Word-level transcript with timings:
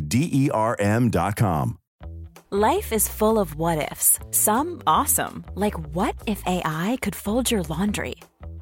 D 0.00 0.28
E 0.32 0.50
R 0.50 0.76
M.com. 0.78 1.78
Life 2.50 2.94
is 2.94 3.10
full 3.10 3.38
of 3.38 3.56
what 3.56 3.90
ifs, 3.92 4.18
some 4.30 4.80
awesome, 4.86 5.44
like 5.54 5.78
what 5.94 6.14
if 6.26 6.42
AI 6.46 6.96
could 7.02 7.14
fold 7.14 7.50
your 7.50 7.62
laundry? 7.64 8.14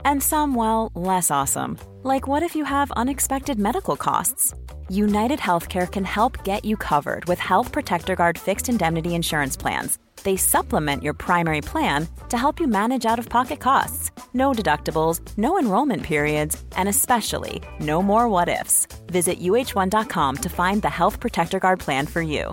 And 0.05 0.20
some, 0.20 0.56
well, 0.56 0.91
less 0.97 1.31
awesome, 1.31 1.78
like 2.03 2.27
what 2.27 2.42
if 2.42 2.56
you 2.56 2.64
have 2.64 2.91
unexpected 3.03 3.61
medical 3.61 3.97
costs? 3.97 4.55
United 4.89 5.39
Healthcare 5.39 5.89
can 5.89 6.05
help 6.05 6.42
get 6.42 6.64
you 6.64 6.77
covered 6.77 7.27
with 7.27 7.39
Health 7.39 7.70
Protector 7.70 8.17
Guard 8.17 8.39
fixed 8.39 8.69
indemnity 8.69 9.14
insurance 9.14 9.56
plans. 9.56 9.98
They 10.25 10.37
supplement 10.37 11.05
your 11.05 11.14
primary 11.14 11.61
plan 11.61 12.09
to 12.28 12.37
help 12.37 12.59
you 12.59 12.67
manage 12.67 13.06
out 13.06 13.20
of 13.20 13.28
pocket 13.28 13.61
costs. 13.61 14.11
No 14.37 14.53
deductibles, 14.53 15.20
no 15.39 15.59
enrollment 15.59 16.03
periods, 16.03 16.62
and 16.77 16.91
especially 16.91 17.62
no 17.81 18.03
more 18.03 18.29
what 18.29 18.51
ifs. 18.51 18.87
Visit 19.06 19.41
uhone.com 19.41 20.37
to 20.37 20.48
find 20.51 20.83
the 20.83 20.91
Health 20.91 21.20
Protector 21.20 21.59
Guard 21.59 21.81
plan 21.81 22.06
for 22.06 22.20
you. 22.20 22.53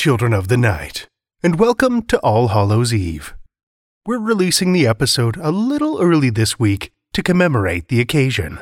Children 0.00 0.32
of 0.32 0.48
the 0.48 0.56
night, 0.56 1.06
and 1.42 1.60
welcome 1.60 2.00
to 2.00 2.18
All 2.20 2.48
Hallows 2.48 2.94
Eve. 2.94 3.34
We're 4.06 4.18
releasing 4.18 4.72
the 4.72 4.86
episode 4.86 5.36
a 5.36 5.50
little 5.50 6.00
early 6.00 6.30
this 6.30 6.58
week 6.58 6.90
to 7.12 7.22
commemorate 7.22 7.88
the 7.88 8.00
occasion. 8.00 8.60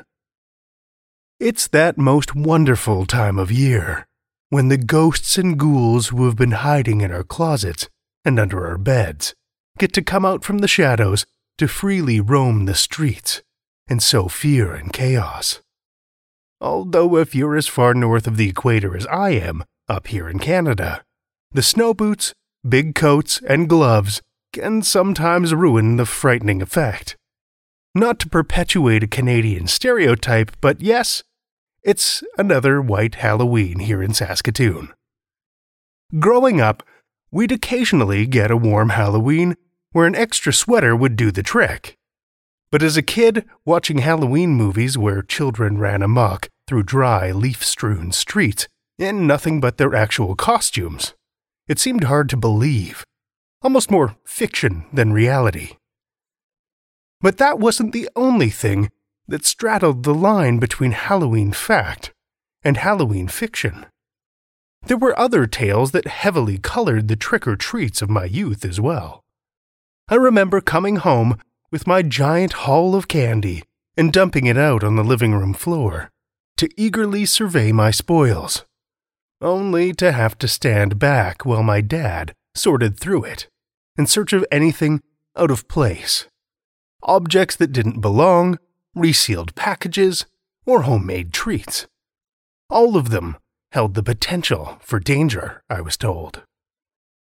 It's 1.38 1.68
that 1.68 1.96
most 1.96 2.34
wonderful 2.34 3.06
time 3.06 3.38
of 3.38 3.52
year 3.52 4.08
when 4.48 4.66
the 4.66 4.76
ghosts 4.76 5.38
and 5.38 5.56
ghouls 5.56 6.08
who 6.08 6.24
have 6.24 6.34
been 6.34 6.66
hiding 6.66 7.02
in 7.02 7.12
our 7.12 7.22
closets 7.22 7.88
and 8.24 8.40
under 8.40 8.66
our 8.66 8.76
beds 8.76 9.32
get 9.78 9.92
to 9.92 10.02
come 10.02 10.24
out 10.24 10.42
from 10.42 10.58
the 10.58 10.66
shadows 10.66 11.24
to 11.56 11.68
freely 11.68 12.18
roam 12.18 12.64
the 12.64 12.74
streets 12.74 13.42
and 13.86 14.02
sow 14.02 14.26
fear 14.26 14.74
and 14.74 14.92
chaos. 14.92 15.60
Although, 16.60 17.16
if 17.16 17.32
you're 17.32 17.54
as 17.54 17.68
far 17.68 17.94
north 17.94 18.26
of 18.26 18.38
the 18.38 18.48
equator 18.48 18.96
as 18.96 19.06
I 19.06 19.30
am, 19.34 19.62
up 19.88 20.08
here 20.08 20.28
in 20.28 20.40
Canada, 20.40 21.04
the 21.52 21.62
snow 21.62 21.94
boots, 21.94 22.34
big 22.68 22.94
coats, 22.94 23.40
and 23.48 23.68
gloves 23.68 24.22
can 24.52 24.82
sometimes 24.82 25.54
ruin 25.54 25.96
the 25.96 26.06
frightening 26.06 26.62
effect. 26.62 27.16
Not 27.94 28.18
to 28.20 28.28
perpetuate 28.28 29.02
a 29.02 29.08
Canadian 29.08 29.66
stereotype, 29.66 30.52
but 30.60 30.80
yes, 30.80 31.22
it's 31.82 32.22
another 32.36 32.82
white 32.82 33.16
Halloween 33.16 33.80
here 33.80 34.02
in 34.02 34.14
Saskatoon. 34.14 34.92
Growing 36.18 36.60
up, 36.60 36.82
we'd 37.30 37.52
occasionally 37.52 38.26
get 38.26 38.50
a 38.50 38.56
warm 38.56 38.90
Halloween 38.90 39.56
where 39.92 40.06
an 40.06 40.14
extra 40.14 40.52
sweater 40.52 40.94
would 40.94 41.16
do 41.16 41.30
the 41.30 41.42
trick. 41.42 41.96
But 42.70 42.82
as 42.82 42.96
a 42.96 43.02
kid, 43.02 43.46
watching 43.64 43.98
Halloween 43.98 44.50
movies 44.50 44.98
where 44.98 45.22
children 45.22 45.78
ran 45.78 46.02
amok 46.02 46.48
through 46.66 46.82
dry, 46.82 47.32
leaf 47.32 47.64
strewn 47.64 48.12
streets 48.12 48.68
in 48.98 49.26
nothing 49.26 49.60
but 49.60 49.78
their 49.78 49.94
actual 49.94 50.34
costumes, 50.34 51.14
it 51.68 51.78
seemed 51.78 52.04
hard 52.04 52.28
to 52.30 52.36
believe, 52.36 53.04
almost 53.62 53.90
more 53.90 54.16
fiction 54.24 54.84
than 54.92 55.12
reality. 55.12 55.76
But 57.20 57.38
that 57.38 57.58
wasn't 57.58 57.92
the 57.92 58.08
only 58.16 58.50
thing 58.50 58.90
that 59.26 59.44
straddled 59.44 60.04
the 60.04 60.14
line 60.14 60.58
between 60.58 60.92
Halloween 60.92 61.52
fact 61.52 62.12
and 62.62 62.76
Halloween 62.76 63.28
fiction. 63.28 63.86
There 64.86 64.96
were 64.96 65.18
other 65.18 65.46
tales 65.46 65.90
that 65.90 66.06
heavily 66.06 66.58
colored 66.58 67.08
the 67.08 67.16
trick 67.16 67.46
or 67.46 67.56
treats 67.56 68.00
of 68.00 68.08
my 68.08 68.24
youth 68.24 68.64
as 68.64 68.80
well. 68.80 69.24
I 70.08 70.14
remember 70.14 70.60
coming 70.60 70.96
home 70.96 71.38
with 71.70 71.86
my 71.86 72.02
giant 72.02 72.54
haul 72.64 72.94
of 72.94 73.08
candy 73.08 73.62
and 73.96 74.12
dumping 74.12 74.46
it 74.46 74.56
out 74.56 74.82
on 74.82 74.96
the 74.96 75.04
living 75.04 75.34
room 75.34 75.52
floor 75.52 76.10
to 76.56 76.70
eagerly 76.76 77.26
survey 77.26 77.72
my 77.72 77.90
spoils, 77.90 78.64
only 79.40 79.92
to 79.94 80.12
have 80.12 80.36
to 80.38 80.48
stand 80.48 80.98
back 80.98 81.44
while 81.44 81.62
my 81.62 81.80
dad 81.80 82.34
sorted 82.54 82.98
through 82.98 83.24
it 83.24 83.48
in 83.96 84.06
search 84.06 84.32
of 84.32 84.44
anything 84.50 85.00
out 85.36 85.50
of 85.50 85.68
place. 85.68 86.26
Objects 87.02 87.56
that 87.56 87.72
didn't 87.72 88.00
belong, 88.00 88.58
resealed 88.94 89.54
packages, 89.54 90.26
or 90.66 90.82
homemade 90.82 91.32
treats. 91.32 91.86
All 92.68 92.96
of 92.96 93.10
them 93.10 93.36
held 93.72 93.94
the 93.94 94.02
potential 94.02 94.78
for 94.80 94.98
danger, 94.98 95.62
I 95.70 95.80
was 95.80 95.96
told. 95.96 96.42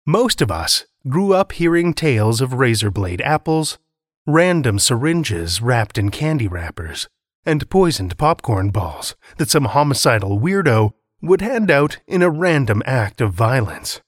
Most 0.07 0.41
of 0.41 0.51
us 0.51 0.87
grew 1.09 1.35
up 1.35 1.53
hearing 1.53 1.93
tales 1.93 2.41
of 2.41 2.55
razor 2.55 2.91
blade 2.91 3.21
apples, 3.23 3.79
random 4.27 4.79
syringes 4.79 5.61
wrapped 5.61 5.99
in 5.99 6.11
candy 6.11 6.49
wrappers, 6.49 7.09
and 7.45 7.69
poisoned 7.71 8.17
popcorn 8.19 8.71
balls 8.71 9.15
that 9.37 9.51
some 9.51 9.67
homicidal 9.67 10.41
weirdo 10.41 10.93
would 11.23 11.41
hand 11.41 11.71
out 11.71 11.99
in 12.07 12.23
a 12.23 12.31
random 12.31 12.83
act 12.87 13.21
of 13.21 13.33
violence. 13.33 14.01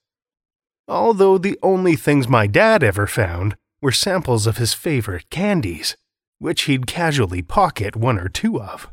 although 0.89 1.37
the 1.37 1.59
only 1.63 1.95
things 1.95 2.27
my 2.27 2.47
dad 2.47 2.83
ever 2.83 3.07
found 3.07 3.55
were 3.83 3.93
samples 3.93 4.47
of 4.47 4.57
his 4.57 4.73
favorite 4.73 5.29
candies, 5.31 5.97
which 6.39 6.63
he'd 6.63 6.87
casually 6.87 7.43
pocket 7.43 7.95
one 7.95 8.19
or 8.19 8.29
two 8.29 8.61
of. 8.61 8.89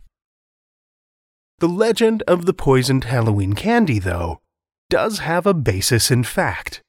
The 1.60 1.70
legend 1.70 2.22
of 2.28 2.46
the 2.46 2.54
poisoned 2.54 3.06
Halloween 3.06 3.54
candy, 3.54 4.00
though, 4.00 4.42
does 4.90 5.20
have 5.20 5.46
a 5.46 5.54
basis 5.54 6.12
in 6.12 6.24
fact, 6.24 6.82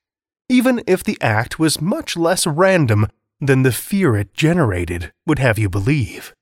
even 0.49 0.83
if 0.87 1.05
the 1.05 1.19
act 1.21 1.59
was 1.59 1.81
much 1.81 2.17
less 2.17 2.47
random 2.47 3.07
than 3.41 3.63
the 3.63 3.73
fear 3.73 4.17
it 4.17 4.35
generated 4.35 5.13
would 5.25 5.39
have 5.39 5.59
you 5.59 5.69
believe. 5.69 6.35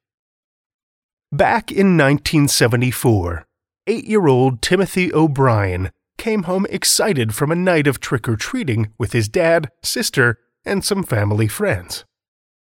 Back 1.31 1.71
in 1.71 1.99
1974, 1.99 3.45
eight 3.87 4.05
year 4.05 4.27
old 4.27 4.63
Timothy 4.63 5.13
O'Brien 5.13 5.91
came 6.19 6.45
home 6.45 6.67
excited 6.71 7.35
from 7.35 7.51
a 7.51 7.57
night 7.57 7.87
of 7.87 8.01
trick 8.01 8.29
or 8.29 8.37
treating 8.37 8.93
with 8.99 9.13
his 9.13 9.29
dad, 9.29 9.71
sister, 9.83 10.39
and 10.65 10.85
some 10.85 11.03
family 11.03 11.49
friends. 11.49 12.05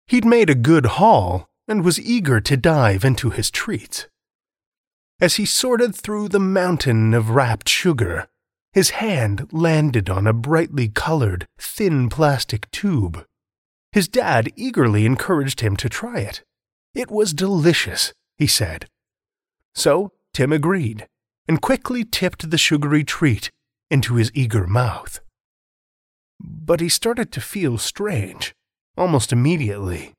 He'd 0.06 0.24
made 0.24 0.50
a 0.50 0.54
good 0.54 0.86
haul 0.86 1.48
and 1.68 1.84
was 1.84 2.00
eager 2.00 2.40
to 2.40 2.56
dive 2.56 3.04
into 3.04 3.30
his 3.30 3.50
treats. 3.50 4.06
As 5.20 5.36
he 5.36 5.46
sorted 5.46 5.94
through 5.94 6.28
the 6.28 6.40
mountain 6.40 7.14
of 7.14 7.30
wrapped 7.30 7.68
sugar, 7.68 8.26
his 8.72 8.90
hand 8.90 9.48
landed 9.52 10.10
on 10.10 10.26
a 10.26 10.32
brightly 10.32 10.88
colored, 10.88 11.46
thin 11.58 12.08
plastic 12.08 12.70
tube. 12.72 13.24
His 13.92 14.08
dad 14.08 14.50
eagerly 14.56 15.06
encouraged 15.06 15.60
him 15.60 15.76
to 15.76 15.88
try 15.88 16.18
it. 16.18 16.42
It 16.94 17.10
was 17.10 17.32
delicious, 17.32 18.12
he 18.36 18.48
said. 18.48 18.88
So 19.74 20.10
Tim 20.34 20.52
agreed 20.52 21.06
and 21.48 21.62
quickly 21.62 22.04
tipped 22.04 22.50
the 22.50 22.58
sugary 22.58 23.04
treat 23.04 23.50
into 23.90 24.16
his 24.16 24.32
eager 24.34 24.66
mouth. 24.66 25.20
But 26.40 26.80
he 26.80 26.88
started 26.88 27.30
to 27.32 27.40
feel 27.40 27.78
strange 27.78 28.52
almost 28.96 29.32
immediately. 29.32 30.12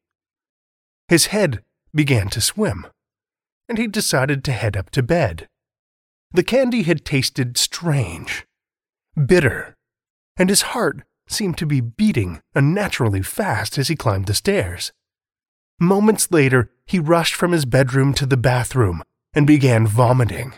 His 1.09 1.27
head 1.27 1.61
began 1.93 2.29
to 2.29 2.41
swim, 2.41 2.87
and 3.67 3.77
he 3.77 3.87
decided 3.87 4.43
to 4.43 4.51
head 4.51 4.77
up 4.77 4.89
to 4.91 5.03
bed. 5.03 5.47
The 6.31 6.43
candy 6.43 6.83
had 6.83 7.05
tasted 7.05 7.57
strange, 7.57 8.45
bitter, 9.25 9.75
and 10.37 10.49
his 10.49 10.73
heart 10.73 11.03
seemed 11.27 11.57
to 11.57 11.65
be 11.65 11.81
beating 11.81 12.41
unnaturally 12.53 13.21
fast 13.21 13.77
as 13.77 13.87
he 13.87 13.95
climbed 13.95 14.27
the 14.27 14.33
stairs. 14.33 14.91
Moments 15.79 16.31
later, 16.31 16.71
he 16.85 16.99
rushed 16.99 17.35
from 17.35 17.51
his 17.51 17.65
bedroom 17.65 18.13
to 18.13 18.25
the 18.25 18.37
bathroom 18.37 19.03
and 19.35 19.45
began 19.45 19.85
vomiting. 19.85 20.53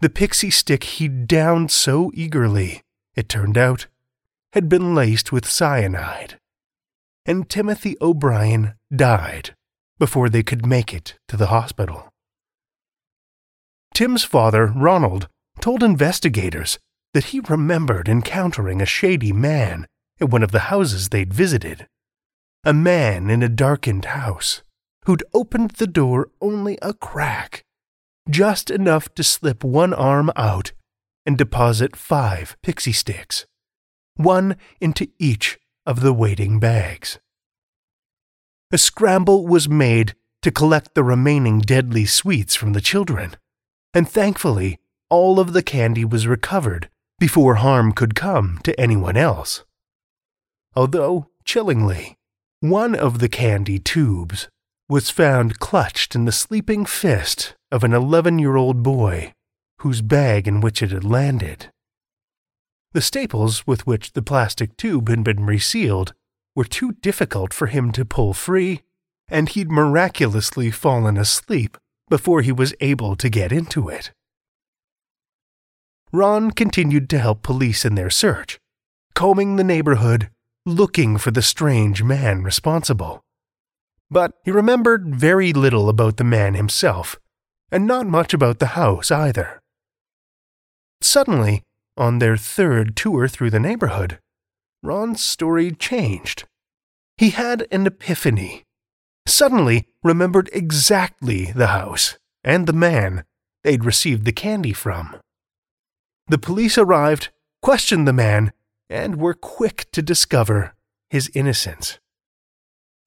The 0.00 0.10
pixie 0.10 0.50
stick 0.50 0.84
he 0.84 1.08
downed 1.08 1.70
so 1.70 2.10
eagerly, 2.14 2.82
it 3.16 3.28
turned 3.28 3.56
out, 3.56 3.86
had 4.52 4.68
been 4.68 4.94
laced 4.94 5.32
with 5.32 5.50
cyanide. 5.50 6.38
And 7.24 7.48
Timothy 7.48 7.96
O'Brien 8.02 8.74
died 8.94 9.54
before 9.98 10.28
they 10.28 10.42
could 10.42 10.66
make 10.66 10.92
it 10.92 11.16
to 11.28 11.38
the 11.38 11.46
hospital. 11.46 12.10
Tim's 13.94 14.24
father, 14.24 14.66
Ronald, 14.66 15.28
told 15.60 15.82
investigators 15.82 16.78
that 17.14 17.26
he 17.26 17.40
remembered 17.40 18.08
encountering 18.08 18.82
a 18.82 18.86
shady 18.86 19.32
man 19.32 19.86
at 20.20 20.28
one 20.28 20.42
of 20.42 20.50
the 20.50 20.68
houses 20.70 21.08
they'd 21.08 21.32
visited. 21.32 21.86
A 22.64 22.72
man 22.72 23.30
in 23.30 23.42
a 23.42 23.48
darkened 23.48 24.06
house 24.06 24.62
who'd 25.06 25.22
opened 25.32 25.72
the 25.72 25.86
door 25.86 26.30
only 26.40 26.78
a 26.82 26.94
crack 26.94 27.64
just 28.28 28.70
enough 28.70 29.12
to 29.14 29.22
slip 29.22 29.62
one 29.62 29.92
arm 29.92 30.30
out 30.36 30.72
and 31.26 31.36
deposit 31.36 31.96
five 31.96 32.56
pixie 32.62 32.92
sticks, 32.92 33.46
one 34.16 34.56
into 34.80 35.08
each 35.18 35.58
of 35.86 36.00
the 36.00 36.12
waiting 36.12 36.58
bags. 36.58 37.18
A 38.72 38.78
scramble 38.78 39.46
was 39.46 39.68
made 39.68 40.14
to 40.42 40.50
collect 40.50 40.94
the 40.94 41.04
remaining 41.04 41.60
deadly 41.60 42.04
sweets 42.04 42.54
from 42.54 42.72
the 42.72 42.80
children, 42.80 43.36
and 43.92 44.08
thankfully, 44.08 44.78
all 45.10 45.38
of 45.38 45.52
the 45.52 45.62
candy 45.62 46.04
was 46.04 46.26
recovered 46.26 46.88
before 47.18 47.56
harm 47.56 47.92
could 47.92 48.14
come 48.14 48.58
to 48.64 48.78
anyone 48.80 49.16
else. 49.16 49.64
Although, 50.74 51.28
chillingly, 51.44 52.16
one 52.60 52.94
of 52.94 53.20
the 53.20 53.28
candy 53.28 53.78
tubes 53.78 54.48
was 54.94 55.10
found 55.10 55.58
clutched 55.58 56.14
in 56.14 56.24
the 56.24 56.30
sleeping 56.30 56.84
fist 56.84 57.56
of 57.72 57.82
an 57.82 57.92
11 57.92 58.38
year 58.38 58.54
old 58.54 58.80
boy 58.80 59.32
whose 59.80 60.00
bag 60.00 60.46
in 60.46 60.60
which 60.60 60.80
it 60.80 60.92
had 60.92 61.02
landed. 61.02 61.68
The 62.92 63.00
staples 63.00 63.66
with 63.66 63.88
which 63.88 64.12
the 64.12 64.22
plastic 64.22 64.76
tube 64.76 65.08
had 65.08 65.24
been 65.24 65.46
resealed 65.46 66.14
were 66.54 66.64
too 66.64 66.92
difficult 66.92 67.52
for 67.52 67.66
him 67.66 67.90
to 67.90 68.04
pull 68.04 68.34
free, 68.34 68.82
and 69.26 69.48
he'd 69.48 69.68
miraculously 69.68 70.70
fallen 70.70 71.16
asleep 71.16 71.76
before 72.08 72.42
he 72.42 72.52
was 72.52 72.72
able 72.80 73.16
to 73.16 73.28
get 73.28 73.50
into 73.50 73.88
it. 73.88 74.12
Ron 76.12 76.52
continued 76.52 77.10
to 77.10 77.18
help 77.18 77.42
police 77.42 77.84
in 77.84 77.96
their 77.96 78.10
search, 78.10 78.60
combing 79.16 79.56
the 79.56 79.64
neighborhood, 79.64 80.30
looking 80.64 81.18
for 81.18 81.32
the 81.32 81.42
strange 81.42 82.04
man 82.04 82.44
responsible 82.44 83.24
but 84.10 84.32
he 84.44 84.50
remembered 84.50 85.14
very 85.14 85.52
little 85.52 85.88
about 85.88 86.16
the 86.16 86.24
man 86.24 86.54
himself, 86.54 87.18
and 87.70 87.86
not 87.86 88.06
much 88.06 88.32
about 88.34 88.58
the 88.58 88.74
house 88.78 89.10
either. 89.10 89.60
Suddenly, 91.00 91.62
on 91.96 92.18
their 92.18 92.36
third 92.36 92.96
tour 92.96 93.28
through 93.28 93.50
the 93.50 93.60
neighborhood, 93.60 94.18
Ron's 94.82 95.24
story 95.24 95.70
changed. 95.72 96.44
He 97.16 97.30
had 97.30 97.66
an 97.70 97.86
epiphany. 97.86 98.64
Suddenly 99.26 99.88
remembered 100.02 100.50
exactly 100.52 101.52
the 101.52 101.68
house 101.68 102.18
and 102.42 102.66
the 102.66 102.72
man 102.72 103.24
they'd 103.62 103.84
received 103.84 104.24
the 104.24 104.32
candy 104.32 104.72
from. 104.72 105.16
The 106.28 106.38
police 106.38 106.76
arrived, 106.76 107.30
questioned 107.62 108.06
the 108.06 108.12
man, 108.12 108.52
and 108.90 109.16
were 109.16 109.34
quick 109.34 109.90
to 109.92 110.02
discover 110.02 110.74
his 111.08 111.30
innocence. 111.34 111.98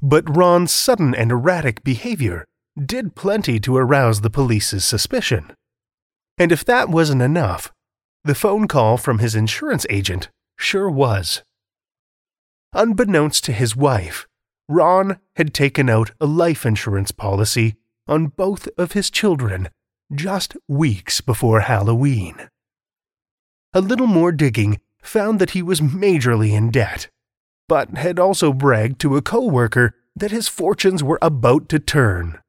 But 0.02 0.36
Ron's 0.36 0.72
sudden 0.72 1.16
and 1.16 1.32
erratic 1.32 1.84
behavior 1.84 2.46
did 2.78 3.16
plenty 3.16 3.60
to 3.62 3.76
arouse 3.76 4.22
the 4.22 4.30
police's 4.30 4.86
suspicion. 4.86 5.52
And 6.38 6.52
if 6.52 6.64
that 6.66 6.90
wasn't 6.90 7.24
enough, 7.24 7.72
the 8.24 8.36
phone 8.36 8.68
call 8.68 8.98
from 8.98 9.20
his 9.20 9.34
insurance 9.34 9.86
agent 9.90 10.30
sure 10.58 10.90
was. 10.90 11.44
Unbeknownst 12.74 13.44
to 13.46 13.54
his 13.54 13.76
wife, 13.76 14.28
Ron 14.70 15.20
had 15.36 15.54
taken 15.54 15.90
out 15.90 16.12
a 16.20 16.26
life 16.26 16.66
insurance 16.66 17.12
policy 17.12 17.76
on 18.08 18.28
both 18.28 18.68
of 18.78 18.92
his 18.92 19.10
children 19.10 19.70
just 20.14 20.56
weeks 20.68 21.22
before 21.22 21.62
Halloween. 21.62 22.50
A 23.74 23.82
little 23.82 24.08
more 24.08 24.32
digging 24.32 24.80
found 25.02 25.40
that 25.40 25.52
he 25.52 25.62
was 25.62 25.82
majorly 25.82 26.52
in 26.52 26.70
debt 26.70 27.10
but 27.68 27.98
had 27.98 28.20
also 28.20 28.54
bragged 28.54 29.00
to 29.02 29.18
a 29.18 29.22
coworker 29.22 29.94
that 30.16 30.32
his 30.32 30.48
fortunes 30.48 31.04
were 31.04 31.20
about 31.22 31.70
to 31.70 31.80
turn. 31.80 32.40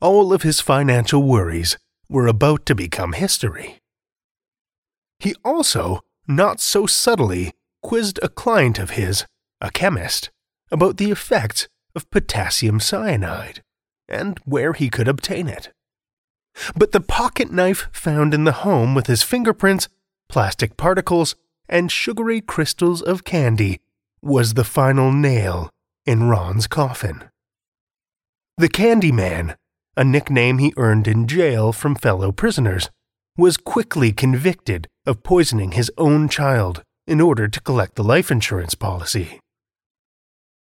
All 0.00 0.32
of 0.32 0.42
his 0.42 0.60
financial 0.60 1.22
worries 1.22 1.78
were 2.08 2.26
about 2.26 2.66
to 2.66 2.74
become 2.74 3.12
history. 3.12 3.78
He 5.18 5.34
also, 5.44 6.00
not 6.26 6.60
so 6.60 6.86
subtly, 6.86 7.52
quizzed 7.82 8.18
a 8.22 8.28
client 8.28 8.78
of 8.78 8.90
his, 8.90 9.24
a 9.60 9.70
chemist, 9.70 10.30
about 10.70 10.96
the 10.96 11.10
effects 11.10 11.68
of 11.94 12.10
potassium 12.10 12.80
cyanide 12.80 13.62
and 14.08 14.38
where 14.44 14.72
he 14.72 14.90
could 14.90 15.08
obtain 15.08 15.48
it. 15.48 15.72
But 16.76 16.92
the 16.92 17.00
pocket 17.00 17.50
knife 17.50 17.88
found 17.92 18.34
in 18.34 18.44
the 18.44 18.52
home 18.52 18.94
with 18.94 19.06
his 19.06 19.22
fingerprints, 19.22 19.88
plastic 20.28 20.76
particles, 20.76 21.34
and 21.68 21.90
sugary 21.90 22.40
crystals 22.40 23.00
of 23.00 23.24
candy 23.24 23.80
was 24.22 24.54
the 24.54 24.64
final 24.64 25.10
nail 25.12 25.68
in 26.06 26.28
Ron's 26.28 26.66
coffin. 26.66 27.24
The 28.56 28.68
Candyman, 28.68 29.56
a 29.96 30.04
nickname 30.04 30.58
he 30.58 30.72
earned 30.76 31.08
in 31.08 31.26
jail 31.26 31.72
from 31.72 31.96
fellow 31.96 32.30
prisoners, 32.30 32.88
was 33.36 33.56
quickly 33.56 34.12
convicted 34.12 34.86
of 35.06 35.22
poisoning 35.22 35.72
his 35.72 35.90
own 35.98 36.28
child 36.28 36.82
in 37.06 37.20
order 37.20 37.48
to 37.48 37.60
collect 37.60 37.96
the 37.96 38.04
life 38.04 38.30
insurance 38.30 38.74
policy. 38.74 39.40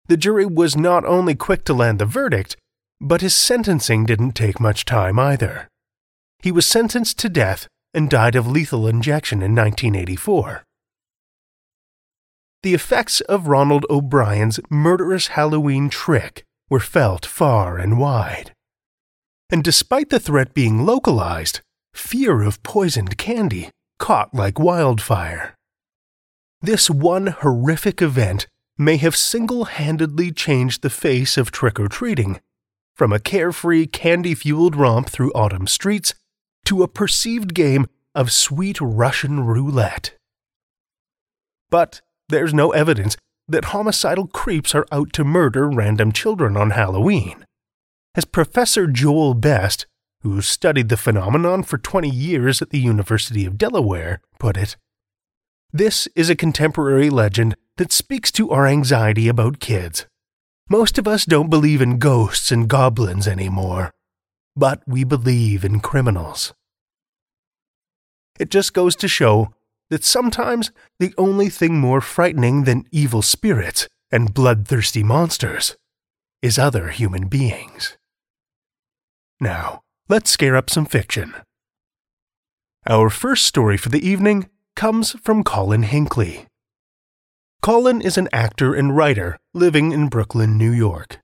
The 0.07 0.17
jury 0.17 0.47
was 0.47 0.77
not 0.77 1.05
only 1.05 1.35
quick 1.35 1.65
to 1.65 1.75
land 1.75 1.99
the 1.99 2.07
verdict, 2.07 2.57
but 3.01 3.21
his 3.21 3.37
sentencing 3.37 4.07
didn't 4.07 4.33
take 4.33 4.61
much 4.61 4.85
time 4.85 5.19
either. 5.19 5.69
He 6.41 6.53
was 6.53 6.67
sentenced 6.67 7.19
to 7.19 7.29
death 7.29 7.67
and 7.93 8.09
died 8.09 8.37
of 8.37 8.47
lethal 8.47 8.87
injection 8.87 9.43
in 9.43 9.55
1984 9.55 10.63
the 12.63 12.75
effects 12.75 13.21
of 13.23 13.49
Ronald 13.49 13.87
O'Brien's 13.89 14.59
murderous 14.69 15.29
Halloween 15.29 15.89
trick 15.89 16.45
were 16.69 16.81
felt 16.81 17.25
far 17.25 17.79
and 17.79 17.99
wide. 17.99 18.53
And 19.51 19.65
despite 19.65 20.11
the 20.11 20.21
threat 20.21 20.55
being 20.55 20.85
localized, 20.85 21.61
fear 21.95 22.43
of 22.43 22.63
poisoned 22.63 23.17
candy 23.17 23.71
caught 23.99 24.35
like 24.35 24.59
wildfire. 24.59 25.55
this 26.61 26.91
one 26.91 27.29
horrific 27.29 28.03
event 28.03 28.47
may 28.77 28.97
have 28.97 29.17
single 29.17 29.65
handedly 29.67 30.33
changed 30.33 30.83
the 30.83 30.91
face 30.91 31.37
of 31.37 31.51
trick 31.51 31.79
or 31.79 31.89
treating, 31.89 32.41
from 32.95 33.13
a 33.13 33.21
carefree, 33.21 33.87
candy 33.87 34.35
fueled 34.35 34.75
romp 34.75 35.09
through 35.09 35.33
autumn 35.33 35.67
streets 35.67 36.15
to 36.65 36.83
a 36.83 36.89
perceived 36.89 37.55
game 37.55 37.87
of 38.15 38.33
sweet 38.33 38.81
Russian 38.81 39.41
roulette. 39.45 40.15
But 41.71 42.01
there's 42.29 42.55
no 42.55 42.73
evidence 42.73 43.17
that 43.49 43.67
homicidal 43.67 44.27
creeps 44.27 44.75
are 44.75 44.87
out 44.93 45.13
to 45.15 45.25
murder 45.25 45.69
random 45.69 46.13
children 46.13 46.57
on 46.57 46.71
Halloween. 46.71 47.45
As 48.15 48.25
Professor 48.25 48.87
Joel 48.87 49.35
Best, 49.35 49.87
who 50.23 50.43
studied 50.43 50.89
the 50.89 50.97
phenomenon 50.97 51.63
for 51.63 51.79
20 51.79 52.11
years 52.11 52.61
at 52.61 52.71
the 52.71 52.81
University 52.81 53.47
of 53.47 53.57
Delaware, 53.57 54.21
put 54.39 54.57
it, 54.57 54.77
this 55.73 56.09
is 56.15 56.29
a 56.29 56.37
contemporary 56.37 57.11
legend 57.11 57.55
that 57.77 57.93
speaks 57.93 58.33
to 58.33 58.51
our 58.51 58.67
anxiety 58.67 59.29
about 59.29 59.61
kids. 59.61 60.07
Most 60.69 60.99
of 60.99 61.07
us 61.09 61.25
don't 61.25 61.51
believe 61.51 61.81
in 61.81 61.99
ghosts 61.99 62.51
and 62.51 62.69
goblins 62.69 63.29
anymore, 63.29 63.93
but 64.57 64.83
we 64.87 65.05
believe 65.05 65.65
in 65.65 65.81
criminals. 65.81 66.53
It 68.39 68.51
just 68.51 68.75
goes 68.75 68.97
to 68.97 69.09
show 69.09 69.55
that 69.91 70.05
sometimes 70.05 70.71
the 70.99 71.15
only 71.17 71.49
thing 71.49 71.79
more 71.79 72.01
frightening 72.01 72.65
than 72.65 72.87
evil 72.91 73.23
spirits 73.23 73.89
and 74.11 74.35
bloodthirsty 74.35 75.03
monsters 75.03 75.77
is 76.43 76.59
other 76.59 76.89
human 76.89 77.29
beings. 77.29 77.97
Now, 79.41 79.83
let's 80.09 80.31
scare 80.31 80.57
up 80.57 80.71
some 80.71 80.87
fiction. 80.87 81.35
Our 82.89 83.11
first 83.11 83.45
story 83.45 83.77
for 83.77 83.89
the 83.89 84.07
evening 84.07 84.49
comes 84.77 85.13
from 85.23 85.45
Colin 85.45 85.83
Hinckley. 85.83 86.47
Colin 87.61 88.01
is 88.01 88.17
an 88.17 88.29
actor 88.33 88.75
and 88.75 88.97
writer 88.97 89.37
living 89.53 89.93
in 89.93 90.09
Brooklyn, 90.09 90.57
New 90.57 90.71
York. 90.71 91.19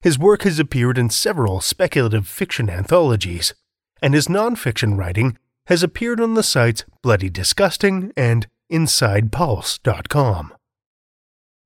His 0.00 0.18
work 0.18 0.42
has 0.42 0.58
appeared 0.58 0.98
in 0.98 1.10
several 1.10 1.60
speculative 1.60 2.26
fiction 2.26 2.70
anthologies, 2.70 3.54
and 4.00 4.14
his 4.14 4.28
nonfiction 4.28 4.96
writing 4.96 5.38
has 5.66 5.82
appeared 5.82 6.20
on 6.20 6.34
the 6.34 6.42
sites 6.42 6.84
Bloody 7.02 7.30
Disgusting 7.30 8.12
and 8.16 8.46
InsidePulse.com. 8.72 10.54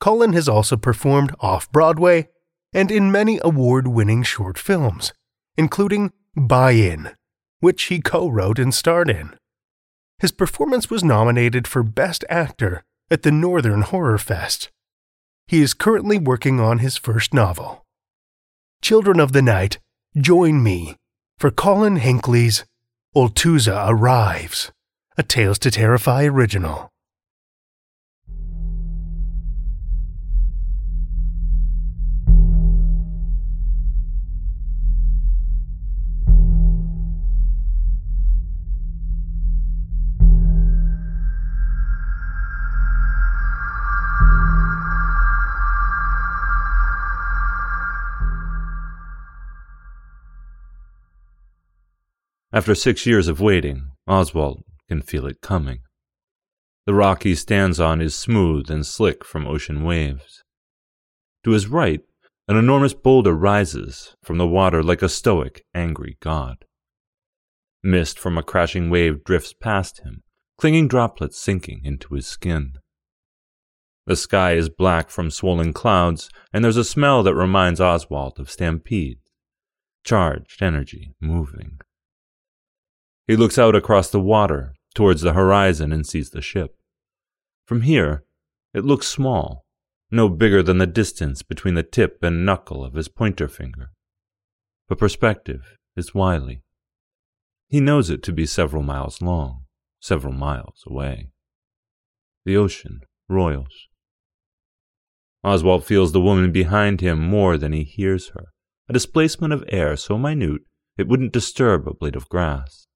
Colin 0.01 0.33
has 0.33 0.49
also 0.49 0.77
performed 0.77 1.35
off 1.41 1.71
Broadway 1.71 2.29
and 2.73 2.91
in 2.91 3.13
many 3.13 3.39
award 3.43 3.89
winning 3.89 4.23
short 4.23 4.59
films, 4.59 5.13
including 5.57 6.13
Buy 6.37 6.73
In, 6.73 7.11
which 7.61 7.85
he 7.85 8.01
co 8.01 8.29
wrote 8.29 8.59
and 8.59 8.75
starred 8.75 9.11
in. 9.11 9.35
His 10.19 10.33
performance 10.33 10.89
was 10.89 11.05
nominated 11.05 11.67
for 11.67 11.83
Best 11.83 12.25
Actor 12.29 12.85
at 13.11 13.23
the 13.23 13.33
Northern 13.33 13.83
Horror 13.83 14.19
Fest. 14.19 14.71
He 15.47 15.61
is 15.61 15.75
currently 15.75 16.19
working 16.19 16.61
on 16.61 16.79
his 16.79 16.97
first 16.97 17.35
novel. 17.35 17.85
Children 18.83 19.19
of 19.21 19.33
the 19.33 19.43
Night, 19.43 19.79
join 20.17 20.63
me 20.63 20.97
for 21.39 21.51
Colin 21.51 21.97
Hinckley's 21.97 22.65
Oltuza 23.13 23.89
Arrives, 23.89 24.71
a 25.19 25.25
Tales 25.25 25.59
to 25.59 25.69
Terrify 25.69 26.23
original. 26.27 26.89
After 52.53 52.75
six 52.75 53.07
years 53.07 53.29
of 53.29 53.41
waiting, 53.41 53.93
Oswald 54.09 54.65
can 54.89 55.03
feel 55.03 55.27
it 55.27 55.41
coming. 55.41 55.81
The 56.85 56.95
rock 56.95 57.23
he 57.23 57.37
stands 57.37 57.79
on 57.79 58.01
is 58.01 58.15
smooth 58.17 58.69
and 58.69 58.85
slick 58.85 59.25
from 59.25 59.47
ocean 59.47 59.85
waves. 59.85 60.43
To 61.45 61.53
his 61.53 61.69
right, 61.69 62.01
an 62.49 62.57
enormous 62.57 62.93
boulder 62.93 63.35
rises 63.35 64.17
from 64.25 64.39
the 64.39 64.49
water 64.49 64.83
like 64.83 65.01
a 65.01 65.09
stoic, 65.09 65.65
angry 65.75 66.17
god. 66.21 66.65
Mist 67.85 68.19
from 68.19 68.37
a 68.37 68.43
crashing 68.43 68.91
wave 68.91 69.23
drifts 69.23 69.53
past 69.53 70.01
him, 70.01 70.25
clinging 70.59 70.89
droplets 70.89 71.41
sinking 71.41 71.83
into 71.85 72.15
his 72.15 72.27
skin. 72.27 72.73
The 74.07 74.17
sky 74.17 74.55
is 74.55 74.69
black 74.69 75.09
from 75.09 75.31
swollen 75.31 75.73
clouds, 75.73 76.29
and 76.53 76.65
there's 76.65 76.77
a 76.77 76.83
smell 76.83 77.23
that 77.23 77.37
reminds 77.37 77.81
Oswald 77.81 78.41
of 78.41 78.51
stampedes, 78.51 79.23
charged 80.03 80.61
energy 80.61 81.15
moving. 81.21 81.79
He 83.27 83.37
looks 83.37 83.59
out 83.59 83.75
across 83.75 84.11
the 84.11 84.21
water 84.21 84.75
towards 84.95 85.23
the 85.23 85.35
horizon 85.35 85.93
and 85.93 86.07
sees 86.07 86.31
the 86.31 86.43
ship. 86.43 86.77
From 87.65 87.83
here, 87.83 88.25
it 88.75 88.85
looks 88.85 89.07
small, 89.07 89.65
no 90.11 90.29
bigger 90.29 90.63
than 90.63 90.79
the 90.79 90.87
distance 90.87 91.43
between 91.43 91.75
the 91.75 91.83
tip 91.83 92.23
and 92.23 92.45
knuckle 92.45 92.85
of 92.85 92.95
his 92.95 93.09
pointer 93.09 93.49
finger. 93.49 93.91
But 94.89 94.99
perspective 94.99 95.77
is 95.97 96.15
wily. 96.15 96.63
He 97.69 97.81
knows 97.81 98.11
it 98.11 98.23
to 98.25 98.33
be 98.33 98.47
several 98.47 98.83
miles 98.83 99.23
long, 99.23 99.63
several 100.01 100.33
miles 100.33 100.83
away. 100.87 101.31
The 102.45 102.57
ocean 102.57 103.01
roils. 103.29 103.87
Oswald 105.45 105.85
feels 105.85 106.13
the 106.13 106.21
woman 106.21 106.51
behind 106.51 107.01
him 107.01 107.21
more 107.21 107.57
than 107.57 107.73
he 107.73 107.85
hears 107.85 108.31
her, 108.31 108.47
a 108.89 108.93
displacement 108.93 109.53
of 109.53 109.65
air 109.69 109.97
so 109.97 110.19
minute 110.19 110.63
it 110.99 111.07
wouldn't 111.07 111.33
disturb 111.33 111.87
a 111.87 111.95
blade 111.95 112.17
of 112.17 112.29
grass 112.29 112.89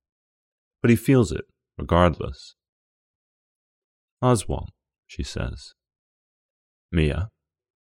but 0.84 0.90
he 0.90 0.96
feels 0.96 1.32
it 1.32 1.46
regardless. 1.78 2.56
Oswald, 4.20 4.68
she 5.06 5.22
says. 5.22 5.72
Mia, 6.92 7.30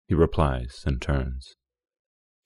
he 0.06 0.14
replies 0.14 0.84
and 0.86 1.02
turns. 1.02 1.56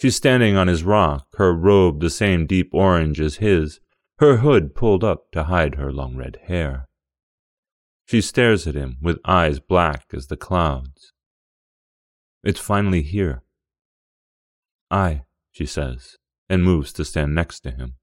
She's 0.01 0.17
standing 0.17 0.57
on 0.57 0.67
his 0.67 0.83
rock, 0.83 1.27
her 1.35 1.53
robe 1.53 2.01
the 2.01 2.09
same 2.09 2.47
deep 2.47 2.71
orange 2.73 3.21
as 3.21 3.37
his, 3.37 3.81
her 4.19 4.39
hood 4.39 4.75
pulled 4.75 5.05
up 5.05 5.31
to 5.33 5.45
hide 5.45 5.75
her 5.75 5.93
long 5.93 6.17
red 6.17 6.39
hair. 6.47 6.89
She 8.07 8.23
stares 8.23 8.67
at 8.67 8.75
him 8.75 8.97
with 9.03 9.19
eyes 9.27 9.61
black 9.61 10.07
as 10.15 10.29
the 10.29 10.39
clouds. 10.39 11.13
It's 12.43 12.61
finally 12.61 13.03
here. 13.03 13.43
I, 14.91 15.25
she 15.53 15.67
says, 15.67 16.17
and 16.49 16.65
moves 16.65 16.95
to 16.95 17.05
stand 17.05 17.35
next 17.35 17.61
to 17.61 17.73
him. 17.73 17.97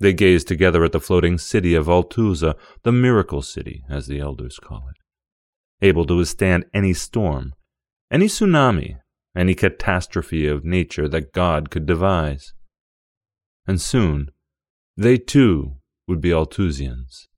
They 0.00 0.12
gazed 0.12 0.48
together 0.48 0.84
at 0.84 0.92
the 0.92 1.00
floating 1.00 1.38
city 1.38 1.74
of 1.74 1.86
Oltuza, 1.86 2.56
the 2.82 2.92
miracle 2.92 3.42
city, 3.42 3.84
as 3.88 4.06
the 4.06 4.20
elders 4.20 4.58
call 4.58 4.88
it, 4.90 5.86
able 5.86 6.04
to 6.06 6.16
withstand 6.16 6.64
any 6.74 6.92
storm, 6.92 7.54
any 8.10 8.26
tsunami, 8.26 8.98
any 9.36 9.54
catastrophe 9.54 10.46
of 10.46 10.64
nature 10.64 11.08
that 11.08 11.32
God 11.32 11.70
could 11.70 11.86
devise. 11.86 12.52
And 13.66 13.80
soon, 13.80 14.30
they 14.96 15.16
too 15.16 15.76
would 16.06 16.20
be 16.20 16.30
Oltuzians, 16.30 17.28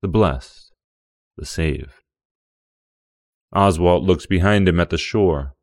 the 0.00 0.08
blessed, 0.08 0.72
the 1.36 1.44
saved. 1.44 2.02
Oswald 3.54 4.04
looks 4.04 4.26
behind 4.26 4.68
him 4.68 4.80
at 4.80 4.90
the 4.90 4.98
shore. 4.98 5.54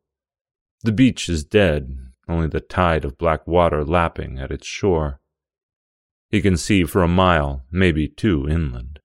The 0.82 0.92
beach 0.92 1.28
is 1.28 1.44
dead, 1.44 1.96
only 2.28 2.48
the 2.48 2.60
tide 2.60 3.04
of 3.04 3.18
black 3.18 3.46
water 3.46 3.84
lapping 3.84 4.38
at 4.38 4.50
its 4.50 4.66
shore. 4.66 5.20
He 6.34 6.42
can 6.42 6.56
see 6.56 6.82
for 6.82 7.04
a 7.04 7.06
mile, 7.06 7.62
maybe 7.70 8.08
two, 8.08 8.48
inland. 8.48 8.98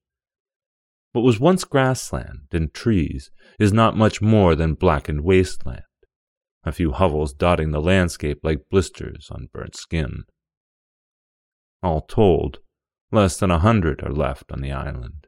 What 1.11 1.21
was 1.21 1.39
once 1.39 1.63
grassland 1.63 2.47
and 2.51 2.73
trees 2.73 3.29
is 3.59 3.71
not 3.71 3.95
much 3.95 4.19
more 4.19 4.55
than 4.55 4.73
blackened 4.73 5.21
wasteland, 5.21 5.83
a 6.63 6.71
few 6.71 6.91
hovels 6.91 7.35
dotting 7.35 7.69
the 7.69 7.83
landscape 7.83 8.39
like 8.41 8.67
blisters 8.71 9.27
on 9.29 9.47
burnt 9.53 9.75
skin. 9.75 10.23
All 11.83 12.01
told, 12.01 12.61
less 13.11 13.37
than 13.37 13.51
a 13.51 13.59
hundred 13.59 14.01
are 14.01 14.11
left 14.11 14.51
on 14.51 14.61
the 14.61 14.71
island. 14.71 15.27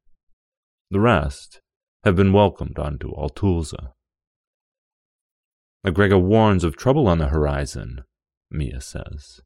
The 0.90 1.00
rest 1.00 1.62
have 2.04 2.16
been 2.16 2.34
welcomed 2.34 2.80
onto 2.80 3.12
Oltuza. 3.14 3.92
Agrega 5.86 6.20
warns 6.20 6.64
of 6.64 6.76
trouble 6.76 7.08
on 7.08 7.20
the 7.20 7.28
horizon, 7.28 8.06
Mia 8.50 8.82
says. 8.82 9.42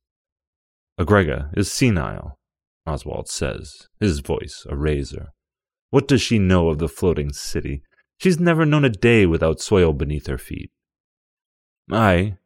Agrega 0.97 1.49
is 1.57 1.69
senile, 1.69 2.39
Oswald 2.87 3.27
says, 3.27 3.87
his 3.99 4.19
voice 4.19 4.65
a 4.69 4.75
razor. 4.75 5.29
What 5.89 6.07
does 6.07 6.21
she 6.21 6.39
know 6.39 6.69
of 6.69 6.77
the 6.77 6.87
floating 6.87 7.33
city? 7.33 7.81
She's 8.17 8.39
never 8.39 8.65
known 8.65 8.85
a 8.85 8.89
day 8.89 9.25
without 9.25 9.59
soil 9.59 9.93
beneath 9.93 10.27
her 10.27 10.37
feet. 10.37 10.71
Aye, 11.91 12.37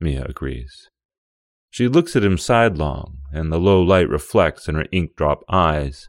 Mia 0.00 0.24
agrees. 0.24 0.88
She 1.70 1.88
looks 1.88 2.16
at 2.16 2.24
him 2.24 2.38
sidelong, 2.38 3.18
and 3.32 3.52
the 3.52 3.58
low 3.58 3.82
light 3.82 4.08
reflects 4.08 4.68
in 4.68 4.74
her 4.74 4.86
ink 4.92 5.16
drop 5.16 5.42
eyes. 5.48 6.08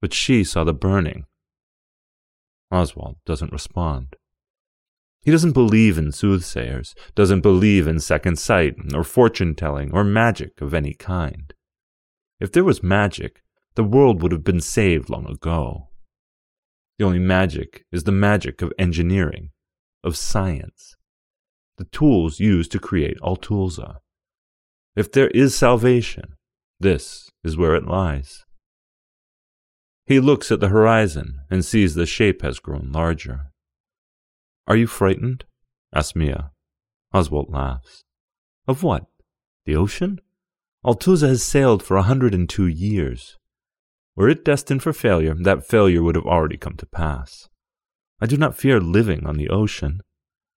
But 0.00 0.14
she 0.14 0.44
saw 0.44 0.64
the 0.64 0.74
burning. 0.74 1.24
Oswald 2.70 3.16
doesn't 3.24 3.52
respond. 3.52 4.16
He 5.22 5.30
doesn't 5.30 5.52
believe 5.52 5.98
in 5.98 6.12
soothsayers, 6.12 6.94
doesn't 7.14 7.40
believe 7.40 7.88
in 7.88 7.98
second 7.98 8.38
sight, 8.38 8.74
or 8.94 9.02
fortune 9.02 9.54
telling, 9.54 9.92
or 9.92 10.04
magic 10.04 10.60
of 10.60 10.72
any 10.72 10.94
kind. 10.94 11.52
If 12.40 12.52
there 12.52 12.64
was 12.64 12.82
magic, 12.82 13.42
the 13.74 13.84
world 13.84 14.22
would 14.22 14.32
have 14.32 14.44
been 14.44 14.60
saved 14.60 15.10
long 15.10 15.26
ago. 15.26 15.88
The 16.98 17.04
only 17.04 17.18
magic 17.18 17.84
is 17.92 18.04
the 18.04 18.12
magic 18.12 18.62
of 18.62 18.72
engineering, 18.78 19.50
of 20.02 20.16
science, 20.16 20.96
the 21.78 21.84
tools 21.84 22.40
used 22.40 22.72
to 22.72 22.80
create 22.80 23.18
Oltuza. 23.20 23.98
If 24.96 25.10
there 25.12 25.28
is 25.28 25.54
salvation, 25.54 26.34
this 26.80 27.30
is 27.44 27.56
where 27.56 27.76
it 27.76 27.86
lies. 27.86 28.44
He 30.04 30.18
looks 30.18 30.50
at 30.50 30.58
the 30.58 30.68
horizon 30.68 31.40
and 31.48 31.64
sees 31.64 31.94
the 31.94 32.06
shape 32.06 32.42
has 32.42 32.58
grown 32.58 32.90
larger. 32.92 33.52
Are 34.66 34.76
you 34.76 34.88
frightened? 34.88 35.44
asks 35.94 36.16
Mia. 36.16 36.50
Oswald 37.14 37.50
laughs. 37.50 38.04
Of 38.66 38.82
what? 38.82 39.06
The 39.64 39.76
ocean? 39.76 40.20
Oltuza 40.84 41.28
has 41.28 41.42
sailed 41.42 41.82
for 41.82 41.96
a 41.96 42.02
hundred 42.02 42.34
and 42.34 42.48
two 42.48 42.66
years. 42.66 43.36
Were 44.14 44.28
it 44.28 44.44
destined 44.44 44.82
for 44.82 44.92
failure, 44.92 45.34
that 45.34 45.66
failure 45.66 46.02
would 46.02 46.14
have 46.14 46.26
already 46.26 46.56
come 46.56 46.74
to 46.76 46.86
pass. 46.86 47.48
I 48.20 48.26
do 48.26 48.36
not 48.36 48.56
fear 48.56 48.80
living 48.80 49.26
on 49.26 49.36
the 49.36 49.48
ocean. 49.48 50.00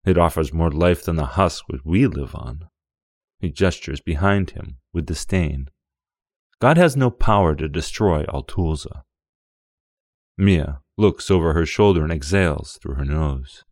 It 0.04 0.18
offers 0.18 0.52
more 0.52 0.70
life 0.70 1.04
than 1.04 1.16
the 1.16 1.26
husk 1.36 1.64
which 1.68 1.82
we 1.84 2.06
live 2.06 2.34
on. 2.34 2.68
He 3.38 3.50
gestures 3.50 4.00
behind 4.00 4.50
him 4.50 4.78
with 4.92 5.06
disdain. 5.06 5.68
God 6.60 6.76
has 6.76 6.96
no 6.96 7.10
power 7.10 7.54
to 7.54 7.68
destroy 7.68 8.24
Oltuza. 8.24 9.02
Mia 10.36 10.80
looks 10.96 11.30
over 11.30 11.54
her 11.54 11.66
shoulder 11.66 12.02
and 12.02 12.12
exhales 12.12 12.78
through 12.80 12.94
her 12.94 13.04
nose. 13.04 13.64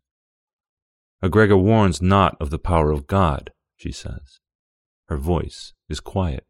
Agrega 1.23 1.59
warns 1.61 2.01
not 2.01 2.37
of 2.39 2.49
the 2.49 2.59
power 2.59 2.91
of 2.91 3.07
God, 3.07 3.51
she 3.75 3.91
says. 3.91 4.39
Her 5.09 5.17
voice 5.17 5.73
is 5.89 5.99
quiet 5.99 6.45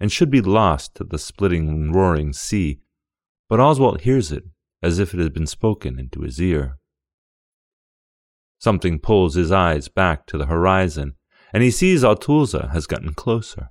and 0.00 0.10
should 0.10 0.30
be 0.30 0.40
lost 0.40 0.94
to 0.94 1.04
the 1.04 1.18
splitting 1.18 1.68
and 1.68 1.94
roaring 1.94 2.32
sea, 2.32 2.80
but 3.50 3.60
Oswald 3.60 4.00
hears 4.00 4.32
it 4.32 4.44
as 4.82 4.98
if 4.98 5.12
it 5.12 5.20
had 5.20 5.34
been 5.34 5.46
spoken 5.46 5.98
into 5.98 6.22
his 6.22 6.40
ear. 6.40 6.78
Something 8.58 8.98
pulls 8.98 9.34
his 9.34 9.52
eyes 9.52 9.88
back 9.88 10.26
to 10.26 10.38
the 10.38 10.46
horizon, 10.46 11.16
and 11.52 11.62
he 11.62 11.70
sees 11.70 12.02
Oltuza 12.02 12.70
has 12.72 12.86
gotten 12.86 13.12
closer. 13.12 13.70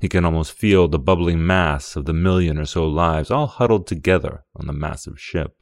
He 0.00 0.08
can 0.08 0.24
almost 0.24 0.52
feel 0.52 0.88
the 0.88 0.98
bubbling 0.98 1.46
mass 1.46 1.94
of 1.94 2.06
the 2.06 2.14
million 2.14 2.58
or 2.58 2.64
so 2.64 2.88
lives 2.88 3.30
all 3.30 3.46
huddled 3.46 3.86
together 3.86 4.44
on 4.56 4.66
the 4.66 4.72
massive 4.72 5.20
ship. 5.20 5.56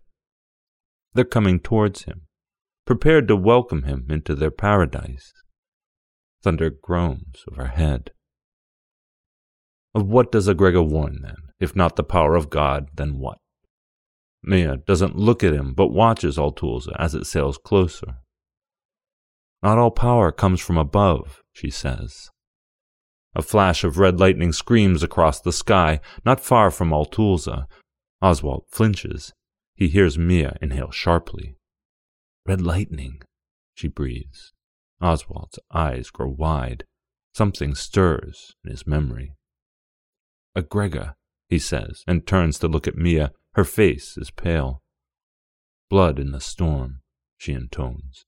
They're 1.13 1.25
coming 1.25 1.59
towards 1.59 2.05
him, 2.05 2.29
prepared 2.87 3.27
to 3.29 3.37
welcome 3.37 3.83
him 3.83 4.07
into 4.11 4.37
their 4.37 4.53
paradise. 4.53 5.33
Thunder 6.43 6.71
groans 6.71 7.45
overhead. 7.51 8.13
Of 9.95 10.07
what 10.07 10.33
does 10.33 10.49
Agrega 10.49 10.87
warn, 10.87 11.21
then? 11.23 11.37
If 11.59 11.77
not 11.77 11.97
the 11.97 12.05
power 12.05 12.37
of 12.37 12.49
God, 12.49 12.89
then 12.95 13.19
what? 13.19 13.39
Mia 14.43 14.79
doesn't 14.79 15.17
look 15.17 15.45
at 15.45 15.53
him, 15.53 15.75
but 15.75 15.89
watches 15.89 16.39
Oltuza 16.39 16.97
as 16.99 17.15
it 17.15 17.27
sails 17.27 17.59
closer. 17.59 18.17
Not 19.63 19.77
all 19.77 19.91
power 19.91 20.33
comes 20.33 20.61
from 20.61 20.79
above, 20.79 21.43
she 21.53 21.71
says. 21.71 22.31
A 23.35 23.43
flash 23.43 23.85
of 23.85 23.99
red 23.99 24.19
lightning 24.19 24.53
screams 24.53 25.03
across 25.03 25.41
the 25.41 25.53
sky, 25.53 26.01
not 26.25 26.41
far 26.41 26.71
from 26.71 26.91
Oltuza. 26.91 27.67
Oswald 28.23 28.65
flinches. 28.71 29.33
He 29.75 29.89
hears 29.89 30.19
Mia 30.19 30.57
inhale 30.61 30.91
sharply. 30.91 31.57
Red 32.47 32.61
lightning, 32.61 33.23
she 33.75 33.89
breathes. 33.89 34.53
Oswald's 35.01 35.59
eyes 35.73 36.11
grow 36.11 36.29
wide. 36.29 36.85
Something 37.35 37.75
stirs 37.75 38.57
in 38.65 38.71
his 38.71 38.87
memory. 38.87 39.35
Agrega, 40.57 41.15
he 41.49 41.59
says, 41.59 42.03
and 42.07 42.27
turns 42.27 42.59
to 42.59 42.69
look 42.69 42.89
at 42.89 42.97
Mia. 42.97 43.33
Her 43.55 43.65
face 43.65 44.17
is 44.17 44.31
pale. 44.31 44.83
Blood 45.89 46.19
in 46.19 46.33
the 46.33 46.41
storm, 46.41 47.03
she 47.37 47.53
intones. 47.53 48.25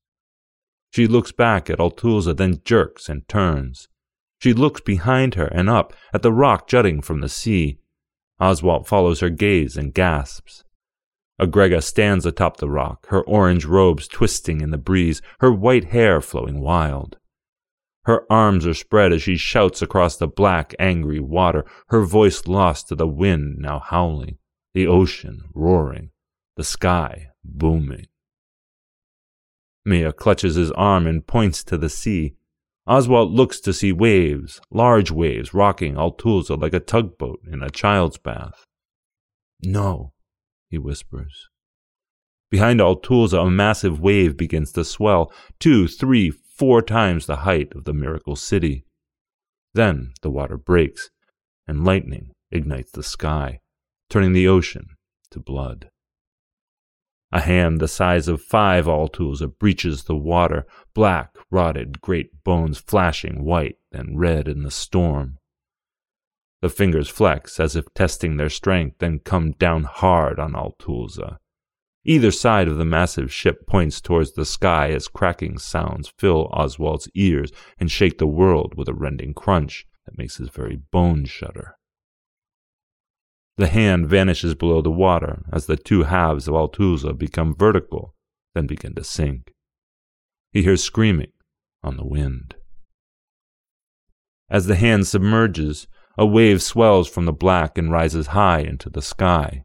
She 0.90 1.06
looks 1.06 1.32
back 1.32 1.70
at 1.70 1.78
Oltuza, 1.78 2.36
then 2.36 2.60
jerks 2.64 3.08
and 3.08 3.26
turns. 3.28 3.88
She 4.40 4.52
looks 4.52 4.80
behind 4.80 5.36
her 5.36 5.46
and 5.46 5.70
up 5.70 5.94
at 6.12 6.22
the 6.22 6.32
rock 6.32 6.68
jutting 6.68 7.00
from 7.00 7.20
the 7.20 7.28
sea. 7.28 7.78
Oswald 8.40 8.86
follows 8.86 9.20
her 9.20 9.30
gaze 9.30 9.76
and 9.76 9.94
gasps. 9.94 10.64
Agrega 11.40 11.82
stands 11.82 12.26
atop 12.26 12.58
the 12.58 12.68
rock, 12.68 13.06
her 13.08 13.22
orange 13.22 13.64
robes 13.64 14.06
twisting 14.06 14.60
in 14.60 14.70
the 14.70 14.78
breeze, 14.78 15.22
her 15.40 15.52
white 15.52 15.84
hair 15.84 16.20
flowing 16.20 16.60
wild. 16.60 17.16
Her 18.04 18.30
arms 18.30 18.66
are 18.66 18.74
spread 18.74 19.12
as 19.12 19.22
she 19.22 19.36
shouts 19.36 19.80
across 19.80 20.16
the 20.16 20.26
black, 20.26 20.74
angry 20.78 21.20
water, 21.20 21.64
her 21.88 22.02
voice 22.02 22.46
lost 22.46 22.88
to 22.88 22.96
the 22.96 23.06
wind 23.06 23.58
now 23.58 23.78
howling, 23.78 24.38
the 24.74 24.86
ocean 24.86 25.42
roaring, 25.54 26.10
the 26.56 26.64
sky 26.64 27.28
booming. 27.44 28.06
Mia 29.84 30.12
clutches 30.12 30.56
his 30.56 30.70
arm 30.72 31.06
and 31.06 31.26
points 31.26 31.64
to 31.64 31.76
the 31.76 31.88
sea. 31.88 32.34
Oswald 32.86 33.32
looks 33.32 33.60
to 33.60 33.72
see 33.72 33.92
waves, 33.92 34.60
large 34.70 35.10
waves, 35.10 35.54
rocking 35.54 35.94
Oltuza 35.94 36.60
like 36.60 36.74
a 36.74 36.80
tugboat 36.80 37.40
in 37.50 37.62
a 37.62 37.70
child's 37.70 38.18
bath. 38.18 38.66
No, 39.62 40.11
he 40.72 40.78
whispers. 40.78 41.48
Behind 42.50 42.80
Oltuza, 42.80 43.46
a 43.46 43.50
massive 43.50 44.00
wave 44.00 44.36
begins 44.36 44.72
to 44.72 44.84
swell, 44.84 45.30
two, 45.60 45.86
three, 45.86 46.30
four 46.30 46.82
times 46.82 47.26
the 47.26 47.36
height 47.36 47.72
of 47.74 47.84
the 47.84 47.92
miracle 47.92 48.36
city. 48.36 48.84
Then 49.74 50.14
the 50.22 50.30
water 50.30 50.56
breaks, 50.56 51.10
and 51.68 51.84
lightning 51.84 52.32
ignites 52.50 52.90
the 52.90 53.02
sky, 53.02 53.60
turning 54.10 54.32
the 54.32 54.48
ocean 54.48 54.86
to 55.30 55.40
blood. 55.40 55.90
A 57.30 57.40
hand 57.40 57.78
the 57.78 57.88
size 57.88 58.26
of 58.26 58.42
five 58.42 58.86
Oltuza 58.86 59.48
breaches 59.48 60.04
the 60.04 60.16
water, 60.16 60.66
black, 60.94 61.34
rotted, 61.50 62.00
great 62.00 62.44
bones 62.44 62.78
flashing 62.78 63.44
white 63.44 63.76
and 63.92 64.18
red 64.18 64.48
in 64.48 64.62
the 64.62 64.70
storm. 64.70 65.38
The 66.62 66.70
fingers 66.70 67.08
flex 67.08 67.58
as 67.58 67.74
if 67.74 67.92
testing 67.92 68.36
their 68.36 68.48
strength, 68.48 68.98
then 69.00 69.18
come 69.18 69.50
down 69.52 69.82
hard 69.82 70.38
on 70.38 70.52
Oltuza. 70.52 71.38
Either 72.04 72.30
side 72.30 72.68
of 72.68 72.78
the 72.78 72.84
massive 72.84 73.32
ship 73.32 73.66
points 73.66 74.00
towards 74.00 74.32
the 74.32 74.44
sky 74.44 74.90
as 74.90 75.08
cracking 75.08 75.58
sounds 75.58 76.12
fill 76.18 76.48
Oswald's 76.52 77.08
ears 77.14 77.50
and 77.78 77.90
shake 77.90 78.18
the 78.18 78.28
world 78.28 78.74
with 78.76 78.88
a 78.88 78.94
rending 78.94 79.34
crunch 79.34 79.86
that 80.06 80.16
makes 80.16 80.36
his 80.36 80.50
very 80.50 80.76
bones 80.76 81.28
shudder. 81.28 81.76
The 83.56 83.66
hand 83.66 84.08
vanishes 84.08 84.54
below 84.54 84.82
the 84.82 84.90
water 84.90 85.42
as 85.52 85.66
the 85.66 85.76
two 85.76 86.04
halves 86.04 86.46
of 86.46 86.54
Oltuza 86.54 87.12
become 87.12 87.56
vertical, 87.56 88.14
then 88.54 88.66
begin 88.66 88.94
to 88.94 89.04
sink. 89.04 89.52
He 90.52 90.62
hears 90.62 90.82
screaming 90.82 91.32
on 91.82 91.96
the 91.96 92.06
wind. 92.06 92.54
As 94.48 94.66
the 94.66 94.76
hand 94.76 95.08
submerges, 95.08 95.88
a 96.18 96.26
wave 96.26 96.62
swells 96.62 97.08
from 97.08 97.24
the 97.24 97.32
black 97.32 97.78
and 97.78 97.90
rises 97.90 98.28
high 98.28 98.60
into 98.60 98.90
the 98.90 99.02
sky. 99.02 99.64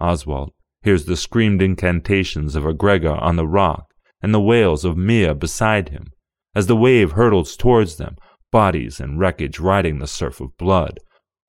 Oswald 0.00 0.52
hears 0.82 1.04
the 1.04 1.16
screamed 1.16 1.62
incantations 1.62 2.56
of 2.56 2.64
Agrega 2.64 3.20
on 3.20 3.36
the 3.36 3.46
rock 3.46 3.86
and 4.22 4.34
the 4.34 4.40
wails 4.40 4.84
of 4.84 4.96
Mia 4.96 5.34
beside 5.34 5.90
him 5.90 6.12
as 6.54 6.66
the 6.66 6.76
wave 6.76 7.12
hurtles 7.12 7.56
towards 7.56 7.96
them, 7.96 8.16
bodies 8.50 8.98
and 8.98 9.18
wreckage 9.18 9.60
riding 9.60 9.98
the 9.98 10.06
surf 10.06 10.40
of 10.40 10.56
blood, 10.56 10.98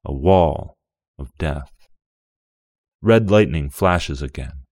a 0.05 0.13
wall 0.13 0.77
of 1.17 1.35
death. 1.37 1.71
Red 3.01 3.31
lightning 3.31 3.69
flashes 3.69 4.21
again, 4.21 4.63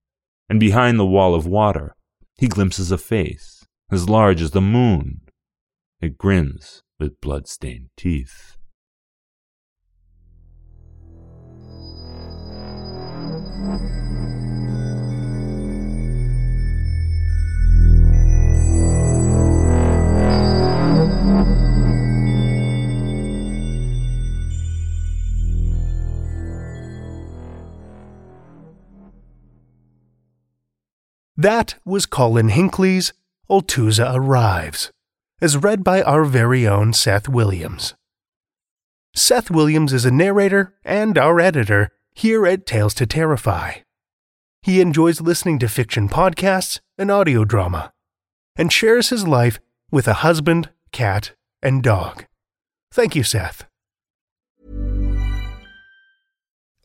and 0.47 0.59
behind 0.59 0.99
the 0.99 1.05
wall 1.05 1.33
of 1.33 1.47
water 1.47 1.95
he 2.37 2.47
glimpses 2.47 2.91
a 2.91 2.97
face 2.97 3.65
as 3.91 4.07
large 4.07 4.41
as 4.41 4.51
the 4.51 4.61
moon. 4.61 5.21
It 5.99 6.17
grins 6.17 6.83
with 6.99 7.19
blood-stained 7.21 7.89
teeth. 7.97 8.58
That 31.39 31.75
was 31.85 32.05
Colin 32.05 32.49
Hinckley's 32.49 33.13
Oltuza 33.49 34.13
Arrives, 34.13 34.91
as 35.41 35.55
read 35.57 35.83
by 35.83 36.01
our 36.01 36.25
very 36.25 36.67
own 36.67 36.91
Seth 36.91 37.27
Williams. 37.29 37.95
Seth 39.15 39.49
Williams 39.49 39.93
is 39.93 40.05
a 40.05 40.11
narrator 40.11 40.75
and 40.83 41.17
our 41.17 41.39
editor 41.39 41.91
here 42.19 42.45
at 42.45 42.65
Tales 42.65 42.93
to 42.95 43.05
Terrify. 43.05 43.71
He 44.61 44.81
enjoys 44.81 45.21
listening 45.21 45.57
to 45.59 45.69
fiction 45.69 46.09
podcasts 46.09 46.79
and 46.97 47.09
audio 47.09 47.45
drama, 47.45 47.91
and 48.57 48.73
shares 48.73 49.09
his 49.09 49.25
life 49.25 49.57
with 49.89 50.05
a 50.07 50.19
husband, 50.25 50.69
cat, 50.91 51.31
and 51.63 51.81
dog. 51.81 52.25
Thank 52.91 53.15
you, 53.15 53.23
Seth. 53.23 53.65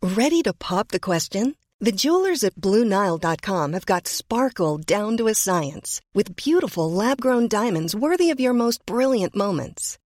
Ready 0.02 0.42
to 0.42 0.52
pop 0.52 0.88
the 0.88 1.00
question? 1.00 1.56
The 1.80 1.92
jewelers 1.92 2.44
at 2.44 2.54
BlueNile.com 2.54 3.72
have 3.72 3.86
got 3.86 4.06
sparkle 4.06 4.78
down 4.78 5.16
to 5.16 5.26
a 5.26 5.34
science 5.34 6.00
with 6.14 6.36
beautiful 6.36 6.90
lab 6.90 7.20
grown 7.20 7.48
diamonds 7.48 7.96
worthy 7.96 8.30
of 8.30 8.38
your 8.38 8.52
most 8.52 8.86
brilliant 8.86 9.34
moments. 9.34 9.98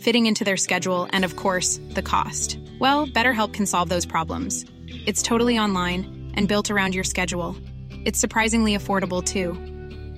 fitting 0.00 0.26
into 0.26 0.44
their 0.44 0.56
schedule, 0.56 1.08
and 1.12 1.24
of 1.24 1.36
course, 1.36 1.80
the 1.90 2.02
cost. 2.02 2.58
Well, 2.78 3.06
BetterHelp 3.06 3.52
can 3.52 3.66
solve 3.66 3.88
those 3.88 4.06
problems. 4.06 4.64
It's 5.06 5.22
totally 5.22 5.58
online 5.58 6.32
and 6.34 6.48
built 6.48 6.70
around 6.70 6.94
your 6.94 7.04
schedule. 7.04 7.56
It's 8.04 8.18
surprisingly 8.18 8.76
affordable 8.76 9.24
too. 9.24 9.54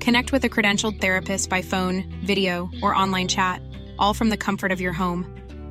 Connect 0.01 0.33
with 0.33 0.45
a 0.45 0.49
credentialed 0.49 1.01
therapist 1.01 1.51
by 1.51 1.63
phone, 1.63 2.05
video, 2.25 2.71
or 2.83 2.95
online 2.95 3.29
chat, 3.29 3.63
all 3.99 4.15
from 4.15 4.31
the 4.31 4.37
comfort 4.37 4.73
of 4.73 4.81
your 4.81 4.93
home. 4.93 5.27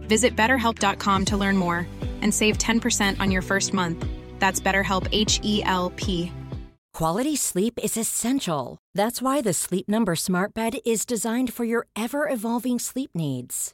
Visit 0.08 0.36
betterhelp.com 0.36 1.26
to 1.26 1.38
learn 1.38 1.58
more 1.58 1.88
and 2.22 2.34
save 2.34 2.58
10% 2.58 3.20
on 3.20 3.32
your 3.32 3.42
first 3.42 3.74
month. 3.74 4.06
That's 4.40 4.60
BetterHelp 4.60 5.08
H 5.12 5.40
E 5.44 5.62
L 5.64 5.92
P. 5.96 6.32
Quality 6.94 7.36
sleep 7.36 7.80
is 7.82 7.96
essential. 7.96 8.78
That's 8.94 9.22
why 9.22 9.42
the 9.42 9.54
Sleep 9.54 9.88
Number 9.88 10.16
Smart 10.16 10.54
Bed 10.54 10.80
is 10.86 11.06
designed 11.06 11.54
for 11.54 11.64
your 11.64 11.88
ever 11.96 12.28
evolving 12.28 12.80
sleep 12.80 13.12
needs. 13.14 13.74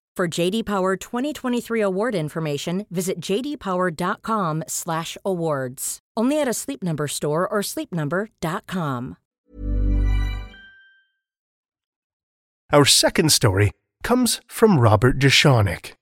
For 0.17 0.27
JD 0.27 0.65
Power 0.65 0.97
2023 0.97 1.79
award 1.81 2.15
information, 2.15 2.85
visit 2.91 3.21
jdpower.com/awards. 3.21 5.99
Only 6.17 6.41
at 6.41 6.49
a 6.49 6.53
Sleep 6.53 6.83
Number 6.83 7.07
store 7.07 7.47
or 7.47 7.61
sleepnumber.com. 7.61 9.15
Our 12.73 12.85
second 12.85 13.31
story 13.31 13.71
comes 14.03 14.41
from 14.47 14.79
Robert 14.79 15.17
Jeschonek. 15.17 15.93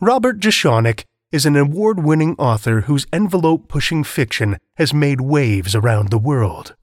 Robert 0.00 0.38
Jeschonek 0.38 1.04
is 1.32 1.44
an 1.46 1.56
award 1.56 2.04
winning 2.04 2.36
author 2.38 2.82
whose 2.82 3.06
envelope 3.12 3.68
pushing 3.68 4.04
fiction 4.04 4.58
has 4.76 4.94
made 4.94 5.20
waves 5.20 5.74
around 5.74 6.10
the 6.10 6.18
world. 6.18 6.76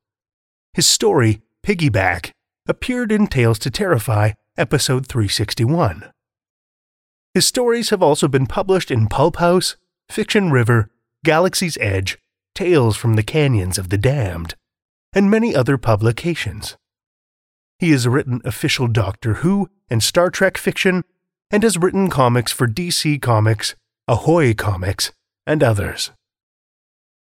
His 0.74 0.88
story, 0.88 1.42
Piggyback, 1.64 2.32
appeared 2.68 3.12
in 3.12 3.28
Tales 3.28 3.60
to 3.60 3.70
Terrify, 3.72 4.32
episode 4.58 5.08
361. 5.08 6.12
His 7.36 7.46
stories 7.46 7.90
have 7.90 8.02
also 8.02 8.30
been 8.30 8.48
published 8.48 8.90
in 8.90 9.08
Pulp 9.08 9.36
House, 9.36 9.76
Fiction 10.10 10.52
River, 10.52 10.90
Galaxy's 11.26 11.78
Edge, 11.82 12.18
Tales 12.54 12.96
from 12.96 13.16
the 13.16 13.24
Canyons 13.24 13.78
of 13.78 13.90
the 13.90 13.98
Damned, 13.98 14.56
and 15.12 15.30
many 15.30 15.54
other 15.54 15.78
publications. 15.78 16.78
He 17.78 17.92
has 17.92 18.08
written 18.08 18.40
official 18.46 18.88
Doctor 18.88 19.34
Who 19.36 19.70
and 19.90 20.02
Star 20.02 20.30
Trek 20.30 20.58
fiction 20.58 21.04
and 21.52 21.64
has 21.64 21.78
written 21.78 22.10
comics 22.10 22.54
for 22.54 22.68
DC 22.68 23.22
Comics, 23.22 23.76
Ahoy 24.08 24.54
Comics, 24.54 25.12
and 25.46 25.62
others. 25.62 26.12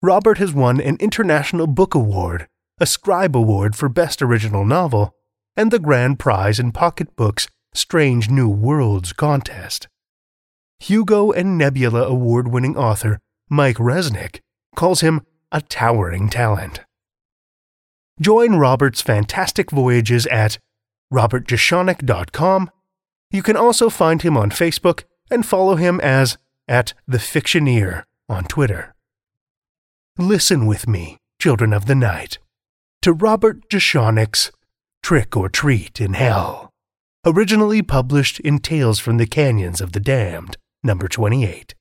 Robert 0.03 0.39
has 0.39 0.55
won 0.55 0.81
an 0.81 0.97
International 1.01 1.67
Book 1.67 1.95
Award, 1.95 2.49
a 2.81 2.87
Scribe 2.87 3.37
Award 3.37 3.77
for 3.77 3.91
Best 3.91 4.23
Original 4.23 4.65
Novel, 4.65 5.15
and 5.55 5.71
the 5.71 5.79
grand 5.79 6.19
prize 6.19 6.59
in 6.59 6.73
Pocket 6.73 7.15
Books 7.15 7.47
Strange 7.75 8.31
New 8.31 8.49
Worlds 8.49 9.13
contest. 9.13 9.87
Hugo 10.81 11.33
and 11.33 11.59
Nebula 11.59 12.03
award 12.05 12.49
winning 12.49 12.77
author 12.77 13.19
Mike 13.51 13.77
Resnick 13.77 14.41
calls 14.77 15.01
him 15.01 15.23
a 15.51 15.61
towering 15.61 16.29
talent. 16.29 16.81
Join 18.21 18.57
Robert's 18.57 19.01
fantastic 19.01 19.71
voyages 19.71 20.27
at 20.27 20.59
robertjeschonek.com. 21.13 22.71
You 23.31 23.43
can 23.43 23.57
also 23.57 23.89
find 23.89 24.23
him 24.23 24.37
on 24.37 24.51
Facebook 24.51 25.05
and 25.31 25.47
follow 25.47 25.77
him 25.77 26.01
as 26.01 26.37
at 26.67 26.95
the 27.07 27.19
Fictioneer 27.19 28.05
on 28.29 28.45
Twitter. 28.45 28.95
Listen 30.19 30.67
with 30.67 30.89
me, 30.89 31.19
children 31.41 31.73
of 31.73 31.87
the 31.87 31.95
night, 31.95 32.39
to 33.03 33.13
Robert 33.13 33.69
Jeschonek's 33.69 34.51
Trick 35.03 35.37
or 35.37 35.49
Treat 35.49 36.01
in 36.01 36.15
Hell, 36.15 36.71
originally 37.25 37.83
published 37.83 38.41
in 38.41 38.59
Tales 38.59 38.99
from 38.99 39.17
the 39.17 39.27
Canyons 39.27 39.81
of 39.81 39.93
the 39.93 40.01
Damned, 40.01 40.57
number 40.83 41.09
28. 41.09 41.75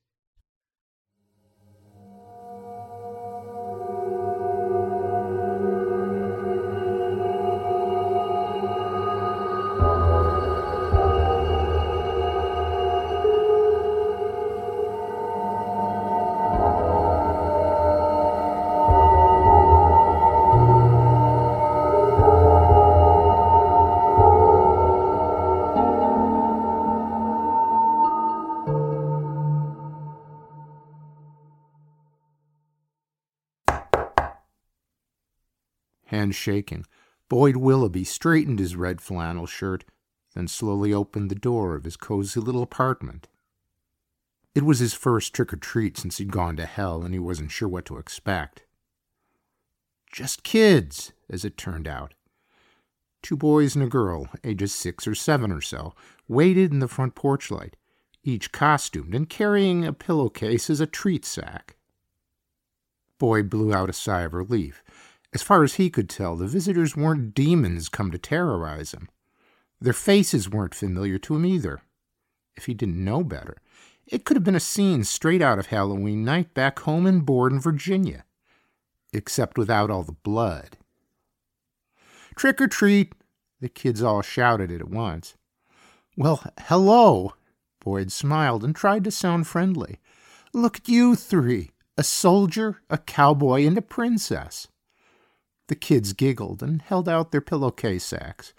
Shaking, 36.31 36.85
Boyd 37.29 37.57
Willoughby 37.57 38.03
straightened 38.03 38.59
his 38.59 38.75
red 38.75 39.01
flannel 39.01 39.45
shirt, 39.45 39.83
then 40.33 40.47
slowly 40.47 40.93
opened 40.93 41.29
the 41.29 41.35
door 41.35 41.75
of 41.75 41.83
his 41.83 41.97
cozy 41.97 42.39
little 42.39 42.63
apartment. 42.63 43.27
It 44.55 44.65
was 44.65 44.79
his 44.79 44.93
first 44.93 45.33
trick 45.33 45.53
or 45.53 45.57
treat 45.57 45.97
since 45.97 46.17
he'd 46.17 46.31
gone 46.31 46.55
to 46.57 46.65
hell, 46.65 47.03
and 47.03 47.13
he 47.13 47.19
wasn't 47.19 47.51
sure 47.51 47.67
what 47.67 47.85
to 47.85 47.97
expect. 47.97 48.63
Just 50.11 50.43
kids, 50.43 51.11
as 51.29 51.45
it 51.45 51.57
turned 51.57 51.87
out. 51.87 52.13
Two 53.21 53.35
boys 53.35 53.75
and 53.75 53.83
a 53.83 53.87
girl, 53.87 54.29
ages 54.43 54.73
six 54.73 55.07
or 55.07 55.15
seven 55.15 55.51
or 55.51 55.61
so, 55.61 55.93
waited 56.27 56.71
in 56.71 56.79
the 56.79 56.87
front 56.87 57.13
porch 57.13 57.51
light, 57.51 57.75
each 58.23 58.51
costumed 58.51 59.13
and 59.13 59.29
carrying 59.29 59.85
a 59.85 59.93
pillowcase 59.93 60.69
as 60.69 60.79
a 60.79 60.87
treat 60.87 61.25
sack. 61.25 61.75
Boyd 63.19 63.49
blew 63.49 63.73
out 63.73 63.89
a 63.89 63.93
sigh 63.93 64.21
of 64.21 64.33
relief. 64.33 64.83
As 65.37 65.43
far 65.43 65.63
as 65.63 65.75
he 65.75 65.91
could 65.91 66.09
tell, 66.09 66.35
the 66.35 66.47
visitors 66.47 66.95
weren't 66.95 67.35
demons 67.35 67.89
come 67.89 68.09
to 68.09 68.17
terrorize 68.17 68.91
him. 68.91 69.07
Their 69.79 69.93
faces 69.93 70.49
weren't 70.49 70.73
familiar 70.73 71.19
to 71.19 71.35
him 71.35 71.45
either. 71.45 71.81
If 72.55 72.65
he 72.65 72.73
didn't 72.73 73.05
know 73.05 73.23
better, 73.23 73.57
it 74.07 74.25
could 74.25 74.35
have 74.35 74.43
been 74.43 74.55
a 74.55 74.59
scene 74.59 75.03
straight 75.03 75.43
out 75.43 75.59
of 75.59 75.67
Halloween 75.67 76.25
night 76.25 76.55
back 76.55 76.79
home 76.79 77.05
in 77.05 77.19
Borden, 77.19 77.59
Virginia, 77.59 78.25
except 79.13 79.59
without 79.59 79.91
all 79.91 80.01
the 80.01 80.13
blood. 80.13 80.77
Trick 82.35 82.59
or 82.59 82.67
treat, 82.67 83.13
the 83.61 83.69
kids 83.69 84.01
all 84.01 84.23
shouted 84.23 84.71
it 84.71 84.81
at 84.81 84.89
once. 84.89 85.35
Well, 86.17 86.51
hello, 86.61 87.35
Boyd 87.79 88.11
smiled 88.11 88.63
and 88.63 88.75
tried 88.75 89.03
to 89.03 89.11
sound 89.11 89.45
friendly. 89.45 89.99
Look 90.51 90.77
at 90.77 90.89
you 90.89 91.15
three 91.15 91.73
a 91.95 92.01
soldier, 92.01 92.81
a 92.89 92.97
cowboy, 92.97 93.67
and 93.67 93.77
a 93.77 93.83
princess. 93.83 94.67
The 95.67 95.75
kids 95.75 96.13
giggled 96.13 96.63
and 96.63 96.81
held 96.81 97.09
out 97.09 97.31
their 97.31 97.41
pillowcase 97.41 98.05
sacks. 98.05 98.53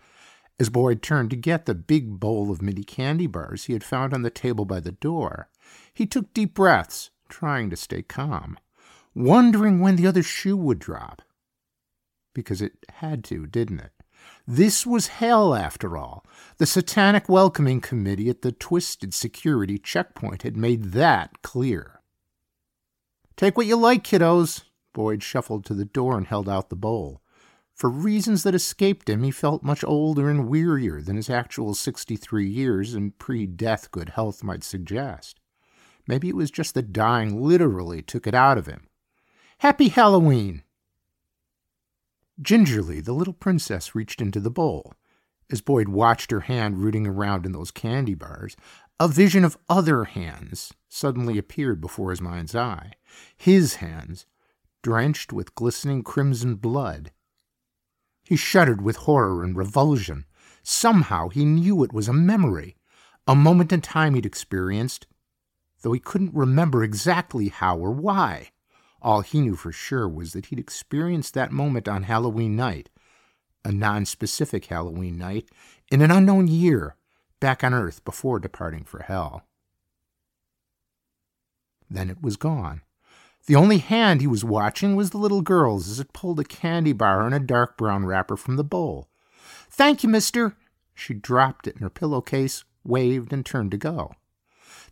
As 0.61 0.71
Boyd 0.71 1.03
turned 1.03 1.31
to 1.31 1.37
get 1.37 1.67
the 1.67 1.75
big 1.75 2.19
bowl 2.19 2.51
of 2.51 2.61
mini 2.61 2.83
candy 2.83 3.27
bars 3.27 3.65
he 3.65 3.73
had 3.73 3.85
found 3.85 4.13
on 4.13 4.23
the 4.23 4.31
table 4.31 4.65
by 4.65 4.81
the 4.81 4.93
door, 4.93 5.49
He 5.95 6.07
took 6.07 6.33
deep 6.35 6.55
breaths, 6.55 7.11
trying 7.29 7.71
to 7.71 7.77
stay 7.77 8.03
calm, 8.03 8.59
wondering 9.15 9.81
when 9.81 9.97
the 9.97 10.07
other 10.07 10.23
shoe 10.23 10.57
would 10.57 10.79
drop. 10.79 11.23
Because 12.35 12.63
it 12.63 12.73
had 12.89 13.25
to, 13.25 13.47
didn't 13.47 13.81
it? 13.81 13.93
This 14.47 14.87
was 14.87 15.09
hell, 15.09 15.55
after 15.55 15.97
all. 15.97 16.25
The 16.59 16.67
satanic 16.67 17.29
welcoming 17.29 17.81
committee 17.81 18.31
at 18.31 18.43
the 18.43 18.53
Twisted 18.53 19.15
Security 19.15 19.79
checkpoint 19.79 20.43
had 20.43 20.57
made 20.57 20.93
that 20.93 21.43
clear. 21.43 22.01
Take 23.37 23.57
what 23.57 23.67
you 23.67 23.77
like, 23.77 24.03
kiddos. 24.05 24.63
Boyd 24.99 25.23
shuffled 25.23 25.65
to 25.65 25.75
the 25.75 25.85
door 25.85 26.19
and 26.19 26.27
held 26.27 26.49
out 26.49 26.71
the 26.71 26.75
bowl. 26.75 27.23
For 27.73 27.89
reasons 27.89 28.43
that 28.43 28.57
escaped 28.57 29.09
him, 29.09 29.23
he 29.23 29.31
felt 29.31 29.63
much 29.63 29.85
older 29.85 30.29
and 30.29 30.49
wearier 30.49 31.01
than 31.01 31.15
his 31.15 31.31
actual 31.31 31.73
63 31.77 32.49
years 32.49 32.95
and 32.95 33.17
pre 33.17 33.47
death 33.47 33.93
good 33.93 34.09
health 34.09 34.43
might 34.43 34.65
suggest. 34.65 35.39
Maybe 36.09 36.29
it 36.29 36.35
was 36.35 36.51
just 36.51 36.75
that 36.75 36.93
dying 36.93 37.41
literally 37.41 38.03
took 38.03 38.27
it 38.27 38.35
out 38.35 38.59
of 38.59 38.67
him. 38.67 38.89
Happy 39.59 39.87
Halloween! 39.87 40.65
Gingerly, 42.43 43.01
the 43.01 43.13
little 43.13 43.35
princess 43.35 43.95
reached 43.95 44.21
into 44.21 44.41
the 44.41 44.51
bowl. 44.51 44.95
As 45.49 45.61
Boyd 45.61 45.89
watched 45.89 46.33
her 46.33 46.41
hand 46.41 46.79
rooting 46.79 47.07
around 47.07 47.47
in 47.47 47.53
those 47.53 47.71
candy 47.71 48.17
bars, 48.17 48.57
a 48.99 49.07
vision 49.07 49.45
of 49.45 49.59
other 49.69 50.07
hands 50.07 50.73
suddenly 50.89 51.39
appeared 51.39 51.81
before 51.81 52.11
his 52.11 52.21
mind's 52.21 52.57
eye. 52.57 52.95
His 53.37 53.77
hands, 53.77 54.27
drenched 54.89 55.35
with 55.35 55.55
glistening 55.55 56.03
crimson 56.03 56.55
blood. 56.55 57.13
He 58.25 58.37
shuddered 58.37 58.81
with 58.81 58.97
horror 58.97 59.45
and 59.45 59.55
revulsion. 59.55 60.25
Somehow 60.63 61.29
he 61.29 61.45
knew 61.45 61.85
it 61.85 61.93
was 61.93 62.09
a 62.09 62.15
memory, 62.15 62.75
a 63.27 63.35
moment 63.35 63.71
in 63.71 63.83
time 63.83 64.15
he'd 64.15 64.25
experienced, 64.25 65.07
though 65.83 65.93
he 65.93 66.01
couldn't 66.01 66.33
remember 66.33 66.83
exactly 66.83 67.49
how 67.49 67.77
or 67.77 67.91
why. 67.91 68.49
All 69.03 69.21
he 69.21 69.43
knew 69.43 69.57
for 69.57 69.73
sure 69.73 70.09
was 70.09 70.33
that 70.33 70.47
he'd 70.47 70.59
experienced 70.59 71.35
that 71.35 71.53
moment 71.53 71.87
on 71.87 72.05
Halloween 72.05 72.57
night, 72.57 72.89
a 73.67 73.71
non-specific 73.71 74.65
Halloween 74.65 75.19
night, 75.19 75.51
in 75.93 76.01
an 76.01 76.11
unknown 76.11 76.49
year, 76.49 76.97
back 77.41 77.63
on 77.63 77.75
Earth 77.75 78.03
before 78.07 78.41
departing 78.41 78.85
for 78.85 79.01
Hell. 79.01 79.45
Then 81.91 82.09
it 82.09 82.23
was 82.23 82.39
gone. 82.39 82.81
The 83.49 83.57
only 83.57 83.79
hand 83.79 84.21
he 84.21 84.27
was 84.27 84.45
watching 84.45 84.95
was 84.95 85.09
the 85.09 85.17
little 85.17 85.41
girl's 85.41 85.89
as 85.89 85.99
it 85.99 86.13
pulled 86.13 86.39
a 86.39 86.45
candy 86.45 86.93
bar 86.93 87.27
in 87.27 87.33
a 87.33 87.41
dark 87.41 87.79
brown 87.79 88.05
wrapper 88.05 88.37
from 88.37 88.57
the 88.57 88.63
bowl. 88.63 89.09
Thank 89.71 90.03
you, 90.03 90.11
mister. 90.11 90.55
She 90.95 91.15
dropped 91.15 91.67
it 91.67 91.77
in 91.77 91.81
her 91.81 91.89
pillowcase, 91.89 92.65
waved, 92.85 93.33
and 93.33 93.47
turned 93.47 93.71
to 93.71 93.79
go. 93.79 94.13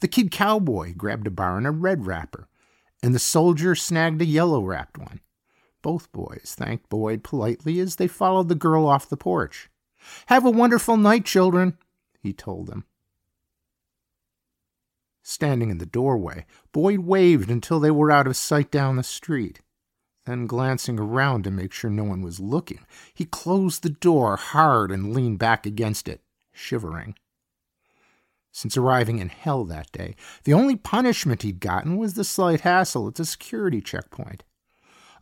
The 0.00 0.08
kid 0.08 0.30
cowboy 0.30 0.94
grabbed 0.94 1.26
a 1.26 1.30
bar 1.30 1.58
in 1.58 1.66
a 1.66 1.70
red 1.70 2.06
wrapper, 2.06 2.48
and 3.02 3.14
the 3.14 3.18
soldier 3.18 3.74
snagged 3.74 4.22
a 4.22 4.24
yellow 4.24 4.62
wrapped 4.62 4.96
one. 4.96 5.20
Both 5.82 6.10
boys 6.10 6.54
thanked 6.56 6.88
Boyd 6.88 7.22
politely 7.22 7.78
as 7.78 7.96
they 7.96 8.08
followed 8.08 8.48
the 8.48 8.54
girl 8.54 8.86
off 8.86 9.10
the 9.10 9.18
porch. 9.18 9.68
Have 10.28 10.46
a 10.46 10.50
wonderful 10.50 10.96
night, 10.96 11.26
children, 11.26 11.76
he 12.22 12.32
told 12.32 12.68
them. 12.68 12.86
Standing 15.28 15.70
in 15.70 15.78
the 15.78 15.86
doorway, 15.86 16.46
Boyd 16.70 17.00
waved 17.00 17.50
until 17.50 17.80
they 17.80 17.90
were 17.90 18.12
out 18.12 18.28
of 18.28 18.36
sight 18.36 18.70
down 18.70 18.94
the 18.94 19.02
street. 19.02 19.60
Then, 20.24 20.46
glancing 20.46 21.00
around 21.00 21.42
to 21.42 21.50
make 21.50 21.72
sure 21.72 21.90
no 21.90 22.04
one 22.04 22.22
was 22.22 22.38
looking, 22.38 22.86
he 23.12 23.24
closed 23.24 23.82
the 23.82 23.90
door 23.90 24.36
hard 24.36 24.92
and 24.92 25.12
leaned 25.12 25.40
back 25.40 25.66
against 25.66 26.06
it, 26.06 26.22
shivering. 26.52 27.16
Since 28.52 28.76
arriving 28.76 29.18
in 29.18 29.28
hell 29.28 29.64
that 29.64 29.90
day, 29.90 30.14
the 30.44 30.54
only 30.54 30.76
punishment 30.76 31.42
he'd 31.42 31.58
gotten 31.58 31.96
was 31.96 32.14
the 32.14 32.22
slight 32.22 32.60
hassle 32.60 33.08
at 33.08 33.16
the 33.16 33.24
security 33.24 33.80
checkpoint. 33.80 34.44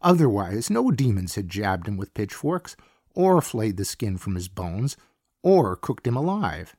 Otherwise, 0.03 0.69
no 0.69 0.91
demons 0.91 1.37
had 1.37 1.49
jabbed 1.49 1.89
him 1.89 1.97
with 1.97 2.13
pitchforks, 2.13 2.77
or 3.15 3.41
flayed 3.41 3.79
the 3.79 3.87
skin 3.87 4.19
from 4.19 4.35
his 4.35 4.49
bones, 4.49 4.99
or 5.43 5.77
cooked 5.77 6.07
him 6.07 6.15
alive. 6.15 6.77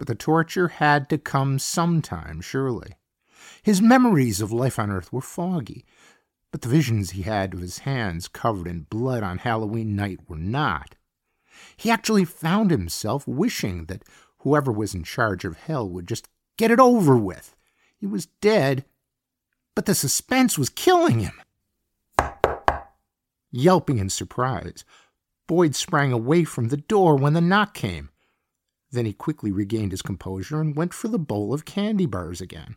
But 0.00 0.06
the 0.06 0.14
torture 0.14 0.68
had 0.68 1.10
to 1.10 1.18
come 1.18 1.58
sometime, 1.58 2.40
surely. 2.40 2.94
His 3.62 3.82
memories 3.82 4.40
of 4.40 4.50
life 4.50 4.78
on 4.78 4.90
Earth 4.90 5.12
were 5.12 5.20
foggy, 5.20 5.84
but 6.50 6.62
the 6.62 6.70
visions 6.70 7.10
he 7.10 7.20
had 7.20 7.52
of 7.52 7.60
his 7.60 7.80
hands 7.80 8.26
covered 8.26 8.66
in 8.66 8.86
blood 8.88 9.22
on 9.22 9.36
Halloween 9.36 9.94
night 9.94 10.20
were 10.26 10.38
not. 10.38 10.94
He 11.76 11.90
actually 11.90 12.24
found 12.24 12.70
himself 12.70 13.28
wishing 13.28 13.84
that 13.84 14.02
whoever 14.38 14.72
was 14.72 14.94
in 14.94 15.04
charge 15.04 15.44
of 15.44 15.58
hell 15.58 15.86
would 15.86 16.08
just 16.08 16.30
get 16.56 16.70
it 16.70 16.80
over 16.80 17.18
with. 17.18 17.54
He 17.98 18.06
was 18.06 18.24
dead, 18.40 18.86
but 19.74 19.84
the 19.84 19.94
suspense 19.94 20.56
was 20.56 20.70
killing 20.70 21.20
him. 21.20 21.42
Yelping 23.50 23.98
in 23.98 24.08
surprise, 24.08 24.82
Boyd 25.46 25.74
sprang 25.74 26.10
away 26.10 26.44
from 26.44 26.68
the 26.68 26.78
door 26.78 27.16
when 27.16 27.34
the 27.34 27.42
knock 27.42 27.74
came. 27.74 28.08
Then 28.92 29.06
he 29.06 29.12
quickly 29.12 29.52
regained 29.52 29.92
his 29.92 30.02
composure 30.02 30.60
and 30.60 30.76
went 30.76 30.92
for 30.92 31.08
the 31.08 31.18
bowl 31.18 31.54
of 31.54 31.64
candy 31.64 32.06
bars 32.06 32.40
again. 32.40 32.76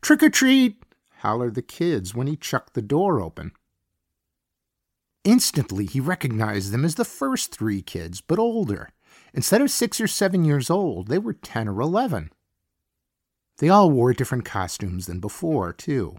Trick 0.00 0.22
or 0.22 0.30
treat! 0.30 0.84
hollered 1.18 1.54
the 1.54 1.62
kids 1.62 2.14
when 2.14 2.26
he 2.26 2.36
chucked 2.36 2.74
the 2.74 2.82
door 2.82 3.20
open. 3.20 3.52
Instantly, 5.24 5.84
he 5.84 6.00
recognized 6.00 6.72
them 6.72 6.84
as 6.84 6.94
the 6.94 7.04
first 7.04 7.54
three 7.54 7.82
kids, 7.82 8.20
but 8.20 8.38
older. 8.38 8.90
Instead 9.34 9.60
of 9.60 9.70
six 9.70 10.00
or 10.00 10.06
seven 10.06 10.44
years 10.44 10.70
old, 10.70 11.08
they 11.08 11.18
were 11.18 11.34
ten 11.34 11.68
or 11.68 11.80
eleven. 11.80 12.30
They 13.58 13.68
all 13.68 13.90
wore 13.90 14.14
different 14.14 14.46
costumes 14.46 15.06
than 15.06 15.20
before, 15.20 15.72
too. 15.72 16.16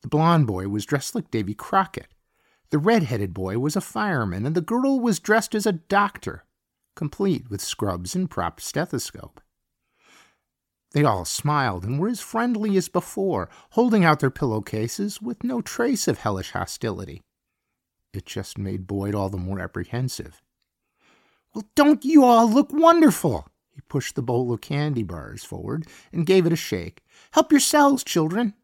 The 0.00 0.08
blond 0.08 0.48
boy 0.48 0.66
was 0.68 0.84
dressed 0.84 1.14
like 1.14 1.30
Davy 1.30 1.54
Crockett. 1.54 2.08
The 2.70 2.78
red-headed 2.78 3.32
boy 3.32 3.58
was 3.58 3.76
a 3.76 3.80
fireman, 3.80 4.44
and 4.44 4.56
the 4.56 4.60
girl 4.60 4.98
was 4.98 5.20
dressed 5.20 5.54
as 5.54 5.66
a 5.66 5.72
doctor, 5.72 6.44
complete 6.94 7.50
with 7.50 7.60
scrubs 7.60 8.14
and 8.14 8.30
prop 8.30 8.60
stethoscope. 8.60 9.40
They 10.92 11.04
all 11.04 11.24
smiled 11.24 11.84
and 11.84 11.98
were 11.98 12.08
as 12.08 12.20
friendly 12.20 12.76
as 12.76 12.88
before, 12.88 13.48
holding 13.70 14.04
out 14.04 14.20
their 14.20 14.30
pillowcases 14.30 15.22
with 15.22 15.42
no 15.42 15.62
trace 15.62 16.06
of 16.06 16.18
hellish 16.18 16.50
hostility. 16.50 17.22
It 18.12 18.26
just 18.26 18.58
made 18.58 18.86
Boyd 18.86 19.14
all 19.14 19.30
the 19.30 19.38
more 19.38 19.58
apprehensive. 19.58 20.42
Well, 21.54 21.64
don't 21.74 22.04
you 22.04 22.24
all 22.24 22.48
look 22.48 22.72
wonderful? 22.72 23.48
He 23.70 23.80
pushed 23.88 24.16
the 24.16 24.22
bowl 24.22 24.52
of 24.52 24.60
candy 24.60 25.02
bars 25.02 25.44
forward 25.44 25.86
and 26.12 26.26
gave 26.26 26.44
it 26.44 26.52
a 26.52 26.56
shake. 26.56 27.02
Help 27.32 27.50
yourselves, 27.50 28.04
children. 28.04 28.54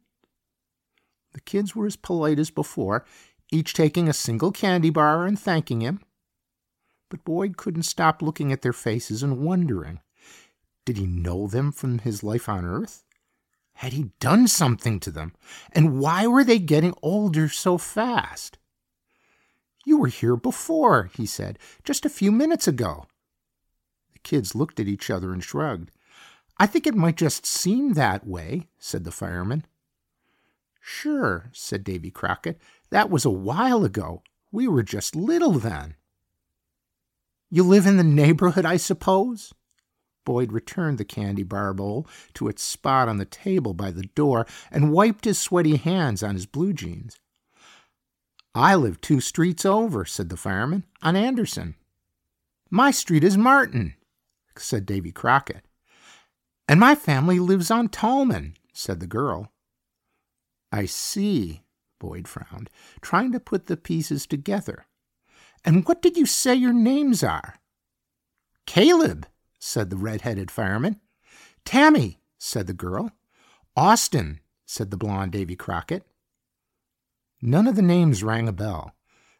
The 1.33 1.41
kids 1.41 1.75
were 1.75 1.87
as 1.87 1.97
polite 1.97 2.38
as 2.38 2.51
before, 2.51 3.07
each 3.51 3.73
taking 3.73 4.09
a 4.09 4.12
single 4.12 4.53
candy 4.53 4.91
bar 4.91 5.25
and 5.25 5.38
thanking 5.38 5.81
him. 5.81 6.01
But 7.09 7.25
Boyd 7.25 7.57
couldn't 7.57 7.85
stop 7.85 8.21
looking 8.23 8.53
at 8.53 8.62
their 8.62 8.73
faces 8.73 9.23
and 9.23 9.38
wondering. 9.38 10.01
Did 10.85 10.99
he 10.99 11.07
know 11.07 11.47
them 11.47 11.73
from 11.73 11.99
his 11.99 12.23
life 12.23 12.49
on 12.49 12.64
Earth? 12.64 13.05
Had 13.75 13.92
he 13.92 14.11
done 14.18 14.49
something 14.49 14.99
to 15.01 15.11
them? 15.11 15.35
And 15.73 16.01
why 16.01 16.27
were 16.27 16.44
they 16.44 16.59
getting 16.59 16.94
older 17.03 17.49
so 17.49 17.79
fast? 17.79 18.59
You 19.85 19.99
were 19.99 20.09
here 20.09 20.37
before, 20.37 21.11
he 21.14 21.27
said, 21.27 21.59
just 21.85 22.05
a 22.05 22.11
few 22.11 22.33
minutes 22.33 22.66
ago. 22.66 23.07
The 24.12 24.18
kids 24.18 24.55
looked 24.55 24.81
at 24.81 24.88
each 24.88 25.11
other 25.11 25.33
and 25.33 25.42
shrugged. 25.42 25.92
I 26.59 26.66
think 26.66 26.87
it 26.87 26.94
might 26.94 27.16
just 27.16 27.47
seem 27.47 27.92
that 27.92 28.27
way, 28.27 28.66
said 28.79 29.05
the 29.05 29.12
fireman. 29.12 29.64
Sure, 30.81 31.49
said 31.53 31.85
Davy 31.85 32.11
Crockett. 32.11 32.61
That 32.90 33.11
was 33.11 33.25
a 33.25 33.31
while 33.31 33.85
ago. 33.85 34.23
We 34.51 34.66
were 34.66 34.83
just 34.83 35.14
little 35.14 35.53
then. 35.53 35.94
You 37.51 37.63
live 37.63 37.87
in 37.87 37.97
the 37.97 38.05
neighborhood, 38.05 38.67
I 38.67 38.77
suppose? 38.77 39.55
Boyd 40.25 40.53
returned 40.53 40.99
the 40.99 41.05
candy 41.07 41.43
bar 41.43 41.73
bowl 41.73 42.07
to 42.35 42.49
its 42.49 42.63
spot 42.63 43.09
on 43.09 43.17
the 43.17 43.25
table 43.25 43.73
by 43.73 43.91
the 43.91 44.03
door 44.03 44.47
and 44.71 44.93
wiped 44.93 45.25
his 45.25 45.39
sweaty 45.39 45.77
hands 45.77 46.23
on 46.23 46.35
his 46.35 46.45
blue 46.45 46.75
jeans. 46.75 47.19
I 48.55 48.75
live 48.75 49.01
two 49.01 49.21
streets 49.21 49.65
over, 49.65 50.05
said 50.05 50.29
the 50.29 50.37
fireman, 50.37 50.85
on 51.01 51.17
Anderson. 51.17 51.77
My 52.71 52.91
street 52.91 53.25
is 53.25 53.39
Martin, 53.39 53.95
said 54.59 54.85
Davy 54.85 55.13
Crockett. 55.13 55.65
And 56.69 56.79
my 56.79 56.95
family 56.95 57.39
lives 57.39 57.71
on 57.71 57.89
Tallman, 57.89 58.55
said 58.75 59.01
the 59.01 59.07
girl. 59.07 59.51
I 60.71 60.85
see, 60.85 61.63
Boyd 61.99 62.29
frowned, 62.29 62.69
trying 63.01 63.33
to 63.33 63.41
put 63.41 63.67
the 63.67 63.79
pieces 63.79 64.27
together. 64.27 64.85
And 65.64 65.87
what 65.87 66.03
did 66.03 66.16
you 66.16 66.27
say 66.27 66.55
your 66.55 66.73
names 66.73 67.23
are? 67.23 67.57
Caleb, 68.66 69.27
said 69.59 69.90
the 69.90 69.97
red-headed 69.97 70.51
fireman. 70.51 71.01
Tammy, 71.64 72.21
said 72.38 72.66
the 72.66 72.73
girl. 72.73 73.11
Austin, 73.77 74.40
said 74.66 74.90
the 74.90 74.97
blonde 74.97 75.33
Davy 75.33 75.57
Crockett. 75.57 76.05
None 77.40 77.66
of 77.66 77.77
the 77.77 77.83
names 77.83 78.23
rang 78.23 78.49
a 78.49 78.53
bell. 78.53 78.94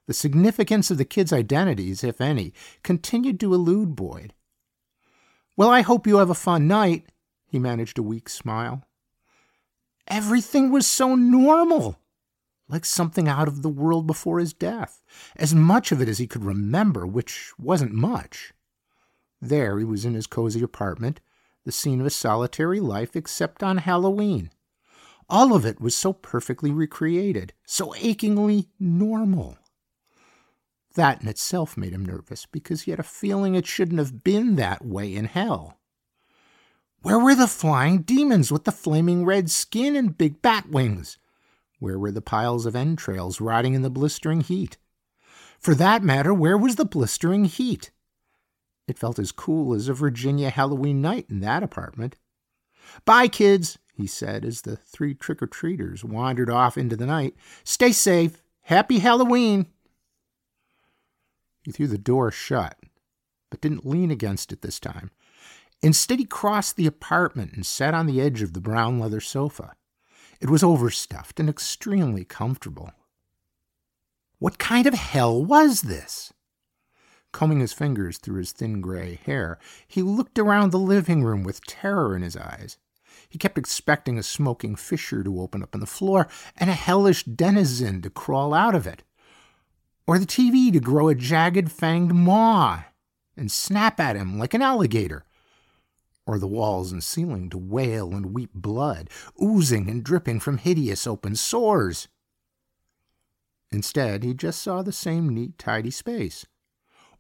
The 0.07 0.15
significance 0.15 0.91
of 0.91 0.99
the 0.99 1.05
kids' 1.05 1.33
identities, 1.33 2.03
if 2.03 2.21
any, 2.21 2.55
continued 2.83 3.39
to 3.41 3.53
elude 3.53 3.95
Boyd. 3.95 4.33
Well, 5.57 5.71
I 5.71 5.83
hope 5.83 6.07
you 6.07 6.19
have 6.19 6.31
a 6.31 6.35
fun 6.35 6.69
night, 6.69 7.07
he 7.47 7.59
managed 7.59 7.99
a 7.99 8.03
weak 8.03 8.29
smile. 8.29 8.85
Everything 10.07 10.71
was 10.71 10.87
so 10.87 11.15
normal, 11.15 11.99
like 12.69 12.85
something 12.85 13.29
out 13.29 13.49
of 13.49 13.63
the 13.63 13.69
world 13.69 14.07
before 14.07 14.39
his 14.39 14.53
death, 14.53 15.03
as 15.37 15.55
much 15.55 15.91
of 15.91 16.01
it 16.01 16.09
as 16.09 16.19
he 16.19 16.27
could 16.27 16.45
remember, 16.45 17.07
which 17.07 17.53
wasn't 17.59 17.93
much. 17.93 18.53
There 19.41 19.79
he 19.79 19.85
was 19.85 20.05
in 20.05 20.15
his 20.15 20.27
cozy 20.27 20.63
apartment, 20.63 21.21
the 21.65 21.73
scene 21.73 22.01
of 22.01 22.07
a 22.07 22.11
solitary 22.11 22.81
life, 22.81 23.15
except 23.17 23.63
on 23.63 23.79
Halloween. 23.79 24.51
All 25.31 25.55
of 25.55 25.67
it 25.67 25.81
was 25.81 25.95
so 25.97 26.13
perfectly 26.13 26.71
recreated, 26.71 27.53
so 27.67 27.95
achingly 27.97 28.69
normal. 28.81 29.59
That 30.95 31.23
in 31.23 31.29
itself 31.29 31.77
made 31.77 31.93
him 31.93 32.05
nervous 32.05 32.47
because 32.47 32.83
he 32.83 32.91
had 32.91 33.01
a 33.01 33.05
feeling 33.05 33.55
it 33.55 33.67
shouldn't 33.67 33.99
have 33.99 34.25
been 34.25 34.57
that 34.57 34.85
way 34.85 35.15
in 35.15 35.27
hell. 35.27 35.79
Where 37.03 37.19
were 37.19 37.35
the 37.35 37.47
flying 37.47 38.03
demons 38.03 38.51
with 38.51 38.65
the 38.65 38.73
flaming 38.73 39.25
red 39.25 39.51
skin 39.51 39.95
and 39.95 40.19
big 40.19 40.43
bat 40.43 40.69
wings? 40.69 41.19
Where 41.79 41.99
were 41.99 42.11
the 42.11 42.21
piles 42.21 42.67
of 42.67 42.75
entrails 42.75 43.41
rotting 43.41 43.75
in 43.75 43.83
the 43.83 43.91
blistering 43.91 44.41
heat? 44.41 44.79
For 45.59 45.75
that 45.75 46.03
matter, 46.03 46.33
where 46.35 46.59
was 46.59 46.77
the 46.77 46.85
blistering 46.85 47.45
heat? 47.45 47.91
It 48.87 48.99
felt 48.99 49.19
as 49.19 49.33
cool 49.33 49.75
as 49.75 49.89
a 49.89 49.95
Virginia 49.95 50.51
Halloween 50.51 51.01
night 51.01 51.27
in 51.29 51.41
that 51.41 51.63
apartment. 51.63 52.17
Bye, 53.05 53.29
kids, 53.29 53.79
he 53.93 54.07
said 54.07 54.45
as 54.45 54.63
the 54.63 54.77
three 54.77 55.15
trick 55.15 55.43
or 55.43 55.47
treaters 55.47 56.05
wandered 56.05 56.51
off 56.51 56.79
into 56.79 56.97
the 56.97 57.07
night. 57.07 57.35
Stay 57.65 57.93
safe. 57.93 58.43
Happy 58.63 59.01
Halloween. 59.01 59.67
He 61.63 61.73
threw 61.73 61.87
the 61.87 61.99
door 61.99 62.31
shut, 62.31 62.79
but 63.51 63.61
didn't 63.61 63.87
lean 63.87 64.11
against 64.11 64.53
it 64.53 64.63
this 64.63 64.81
time. 64.81 65.11
Instead, 65.83 66.19
he 66.19 66.25
crossed 66.25 66.77
the 66.77 66.87
apartment 66.87 67.53
and 67.53 67.65
sat 67.65 67.95
on 67.95 68.07
the 68.07 68.21
edge 68.21 68.43
of 68.43 68.53
the 68.53 68.61
brown 68.61 68.99
leather 68.99 69.21
sofa. 69.21 69.75
It 70.41 70.51
was 70.51 70.63
overstuffed 70.63 71.41
and 71.41 71.49
extremely 71.49 72.25
comfortable. 72.25 72.93
What 74.39 74.59
kind 74.59 74.87
of 74.87 74.95
hell 74.95 75.45
was 75.45 75.83
this? 75.83 76.33
Combing 77.33 77.61
his 77.61 77.73
fingers 77.73 78.19
through 78.19 78.39
his 78.39 78.53
thin 78.53 78.81
gray 78.81 79.19
hair, 79.27 79.59
he 79.87 80.01
looked 80.01 80.39
around 80.39 80.71
the 80.71 80.79
living 80.79 81.25
room 81.25 81.43
with 81.43 81.67
terror 81.67 82.15
in 82.15 82.23
his 82.23 82.37
eyes. 82.37 82.79
He 83.29 83.37
kept 83.37 83.59
expecting 83.59 84.17
a 84.17 84.23
smoking 84.23 84.77
fissure 84.77 85.25
to 85.25 85.41
open 85.41 85.63
up 85.63 85.75
in 85.75 85.81
the 85.81 85.87
floor 85.87 86.29
and 86.57 86.71
a 86.71 86.75
hellish 86.75 87.25
denizen 87.25 88.01
to 88.03 88.11
crawl 88.11 88.55
out 88.55 88.75
of 88.75 88.87
it, 88.87 89.03
or 90.07 90.19
the 90.19 90.27
TV 90.27 90.73
to 90.73 90.81
grow 90.81 91.09
a 91.09 91.15
jagged 91.15 91.69
fanged 91.69 92.13
maw 92.13 92.85
and 93.37 93.53
snap 93.53 94.01
at 94.01 94.17
him 94.17 94.39
like 94.39 94.55
an 94.55 94.63
alligator, 94.63 95.25
or 96.29 96.39
the 96.39 96.47
walls 96.47 96.93
and 96.93 97.03
ceiling 97.03 97.49
to 97.49 97.57
wail 97.57 98.13
and 98.13 98.35
weep 98.35 98.51
blood, 98.53 99.09
oozing 99.43 99.89
and 99.89 100.05
dripping 100.05 100.39
from 100.39 100.59
hideous 100.59 101.07
open 101.07 101.35
sores. 101.35 102.07
Instead, 103.73 104.23
he 104.23 104.35
just 104.35 104.61
saw 104.61 104.83
the 104.83 104.93
same 104.93 105.31
neat, 105.31 105.59
tidy 105.59 105.91
space. 105.91 106.45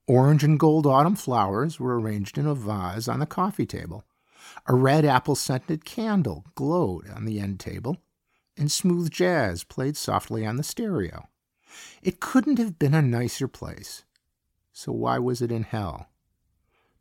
Orange 0.06 0.44
and 0.44 0.60
gold 0.60 0.86
autumn 0.86 1.16
flowers 1.16 1.80
were 1.80 1.98
arranged 1.98 2.36
in 2.36 2.46
a 2.46 2.54
vase 2.54 3.08
on 3.08 3.18
the 3.18 3.26
coffee 3.26 3.64
table. 3.64 4.04
A 4.66 4.74
red 4.74 5.06
apple 5.06 5.34
scented 5.34 5.86
candle 5.86 6.44
glowed 6.54 7.08
on 7.08 7.24
the 7.24 7.40
end 7.40 7.60
table, 7.60 7.96
and 8.58 8.70
smooth 8.70 9.10
jazz 9.10 9.64
played 9.64 9.96
softly 9.96 10.44
on 10.44 10.56
the 10.56 10.62
stereo. 10.62 11.28
It 12.02 12.20
couldn't 12.20 12.58
have 12.58 12.78
been 12.78 12.94
a 12.94 13.00
nicer 13.00 13.48
place. 13.48 14.04
So 14.74 14.92
why 14.92 15.18
was 15.18 15.40
it 15.40 15.50
in 15.50 15.62
hell? 15.62 16.10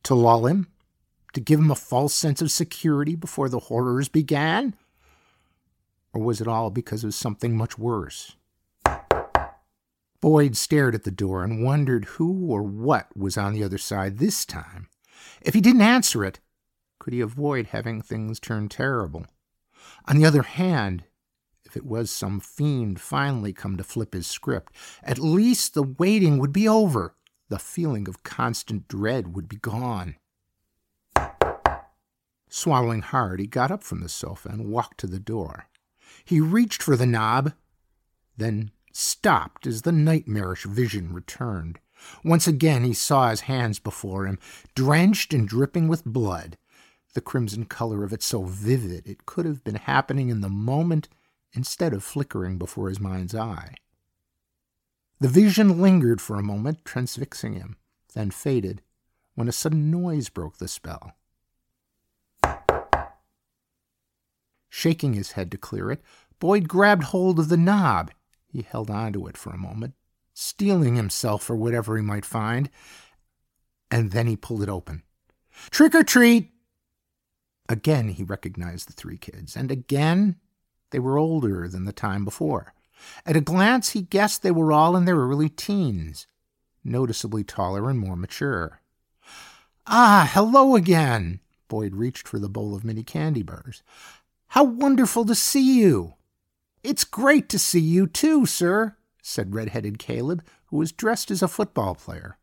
To 0.03 0.15
lull 0.15 0.45
him? 0.45 0.67
To 1.33 1.41
give 1.41 1.59
him 1.59 1.71
a 1.71 1.75
false 1.75 2.13
sense 2.13 2.41
of 2.41 2.51
security 2.51 3.15
before 3.15 3.49
the 3.49 3.59
horrors 3.59 4.09
began? 4.09 4.75
Or 6.13 6.21
was 6.21 6.41
it 6.41 6.47
all 6.47 6.69
because 6.69 7.03
of 7.03 7.13
something 7.13 7.55
much 7.55 7.77
worse? 7.77 8.35
Boyd 10.19 10.57
stared 10.57 10.95
at 10.95 11.03
the 11.03 11.11
door 11.11 11.43
and 11.43 11.63
wondered 11.63 12.05
who 12.05 12.47
or 12.47 12.63
what 12.63 13.15
was 13.15 13.37
on 13.37 13.53
the 13.53 13.63
other 13.63 13.77
side 13.77 14.17
this 14.17 14.45
time. 14.45 14.87
If 15.41 15.53
he 15.53 15.61
didn't 15.61 15.81
answer 15.81 16.23
it, 16.23 16.39
could 16.99 17.13
he 17.13 17.21
avoid 17.21 17.67
having 17.67 18.01
things 18.01 18.39
turn 18.39 18.67
terrible? 18.67 19.27
On 20.05 20.17
the 20.17 20.25
other 20.25 20.41
hand, 20.41 21.03
if 21.65 21.77
it 21.77 21.85
was 21.85 22.09
some 22.09 22.39
fiend 22.39 22.99
finally 22.99 23.53
come 23.53 23.77
to 23.77 23.83
flip 23.83 24.13
his 24.13 24.25
script, 24.25 24.73
at 25.03 25.19
least 25.19 25.73
the 25.73 25.83
waiting 25.83 26.39
would 26.39 26.51
be 26.53 26.67
over. 26.67 27.15
The 27.49 27.59
feeling 27.59 28.07
of 28.07 28.23
constant 28.23 28.87
dread 28.87 29.35
would 29.35 29.47
be 29.47 29.57
gone. 29.57 30.15
Swallowing 32.49 33.01
hard, 33.01 33.39
he 33.39 33.47
got 33.47 33.71
up 33.71 33.83
from 33.83 33.99
the 33.99 34.10
sofa 34.10 34.49
and 34.49 34.71
walked 34.71 34.99
to 34.99 35.07
the 35.07 35.19
door. 35.19 35.67
He 36.23 36.39
reached 36.39 36.81
for 36.81 36.95
the 36.95 37.05
knob, 37.05 37.53
then 38.38 38.71
stopped 38.93 39.67
as 39.67 39.81
the 39.81 39.91
nightmarish 39.91 40.63
vision 40.63 41.13
returned. 41.13 41.79
Once 42.23 42.47
again 42.47 42.83
he 42.83 42.93
saw 42.93 43.29
his 43.29 43.41
hands 43.41 43.79
before 43.79 44.25
him, 44.25 44.39
drenched 44.75 45.33
and 45.33 45.47
dripping 45.47 45.88
with 45.88 46.05
blood, 46.05 46.57
the 47.13 47.21
crimson 47.21 47.65
color 47.65 48.03
of 48.03 48.13
it 48.13 48.21
so 48.21 48.43
vivid 48.43 49.07
it 49.07 49.25
could 49.25 49.45
have 49.45 49.63
been 49.63 49.75
happening 49.75 50.29
in 50.29 50.41
the 50.41 50.49
moment 50.49 51.10
instead 51.53 51.93
of 51.93 52.03
flickering 52.03 52.57
before 52.57 52.89
his 52.89 52.99
mind's 52.99 53.33
eye. 53.33 53.73
The 55.19 55.27
vision 55.27 55.81
lingered 55.81 56.21
for 56.21 56.36
a 56.38 56.43
moment, 56.43 56.86
transfixing 56.86 57.53
him, 57.53 57.77
then 58.13 58.29
faded 58.29 58.83
when 59.33 59.47
a 59.47 59.51
sudden 59.51 59.89
noise 59.89 60.29
broke 60.29 60.57
the 60.57 60.67
spell. 60.67 61.16
Shaking 64.69 65.13
his 65.13 65.34
head 65.34 65.51
to 65.51 65.58
clear 65.58 65.91
it, 65.91 66.01
Boyd 66.39 66.67
grabbed 66.67 67.06
hold 67.06 67.39
of 67.39 67.49
the 67.49 67.58
knob. 67.58 68.12
He 68.47 68.62
held 68.62 68.89
on 68.89 69.13
to 69.13 69.27
it 69.27 69.38
for 69.38 69.51
a 69.51 69.58
moment, 69.58 69.93
steeling 70.34 70.95
himself 70.95 71.43
for 71.43 71.56
whatever 71.56 71.95
he 71.97 72.03
might 72.03 72.25
find, 72.25 72.69
and 73.89 74.12
then 74.12 74.27
he 74.27 74.36
pulled 74.36 74.63
it 74.63 74.69
open. 74.69 75.03
Trick 75.71 75.95
or 75.95 76.03
treat! 76.03 76.51
Again 77.69 78.10
he 78.10 78.23
recognized 78.23 78.88
the 78.88 78.93
three 78.93 79.17
kids, 79.17 79.56
and 79.56 79.71
again 79.71 80.38
they 80.91 80.99
were 80.99 81.17
older 81.17 81.67
than 81.67 81.86
the 81.86 81.91
time 81.91 82.23
before. 82.23 82.73
At 83.25 83.36
a 83.36 83.41
glance, 83.41 83.89
he 83.89 84.01
guessed 84.01 84.41
they 84.41 84.51
were 84.51 84.71
all 84.71 84.95
in 84.95 85.06
their 85.06 85.17
early 85.17 85.49
teens, 85.49 86.27
noticeably 86.84 87.43
taller 87.43 87.89
and 87.89 87.99
more 87.99 88.15
mature. 88.15 88.82
Ah, 89.86 90.30
hello 90.34 90.75
again! 90.75 91.39
Boyd 91.67 91.95
reached 91.95 92.27
for 92.27 92.39
the 92.39 92.49
bowl 92.49 92.75
of 92.75 92.84
mini 92.84 93.03
candy 93.03 93.43
bars. 93.43 93.84
How 94.49 94.63
wonderful 94.63 95.25
to 95.25 95.36
see 95.36 95.79
you! 95.79 96.15
It's 96.83 97.03
great 97.03 97.49
to 97.49 97.60
see 97.60 97.79
you 97.79 98.07
too, 98.07 98.45
sir, 98.45 98.95
said 99.21 99.53
red-headed 99.53 99.99
Caleb, 99.99 100.43
who 100.67 100.77
was 100.77 100.91
dressed 100.91 101.31
as 101.31 101.41
a 101.41 101.47
football 101.47 101.95
player. 101.95 102.38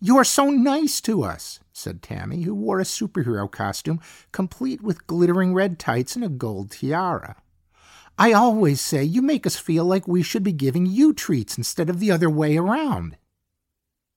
You're 0.00 0.24
so 0.24 0.50
nice 0.50 1.00
to 1.02 1.24
us, 1.24 1.60
said 1.72 2.02
Tammy, 2.02 2.42
who 2.42 2.54
wore 2.54 2.78
a 2.78 2.84
superhero 2.84 3.50
costume, 3.50 4.00
complete 4.32 4.82
with 4.82 5.06
glittering 5.06 5.54
red 5.54 5.78
tights 5.78 6.14
and 6.14 6.24
a 6.24 6.28
gold 6.28 6.70
tiara. 6.70 7.36
I 8.18 8.32
always 8.32 8.80
say 8.80 9.02
you 9.02 9.22
make 9.22 9.46
us 9.46 9.56
feel 9.56 9.84
like 9.84 10.06
we 10.06 10.22
should 10.22 10.42
be 10.42 10.52
giving 10.52 10.86
you 10.86 11.12
treats 11.12 11.56
instead 11.56 11.88
of 11.88 12.00
the 12.00 12.10
other 12.10 12.28
way 12.28 12.56
around. 12.56 13.16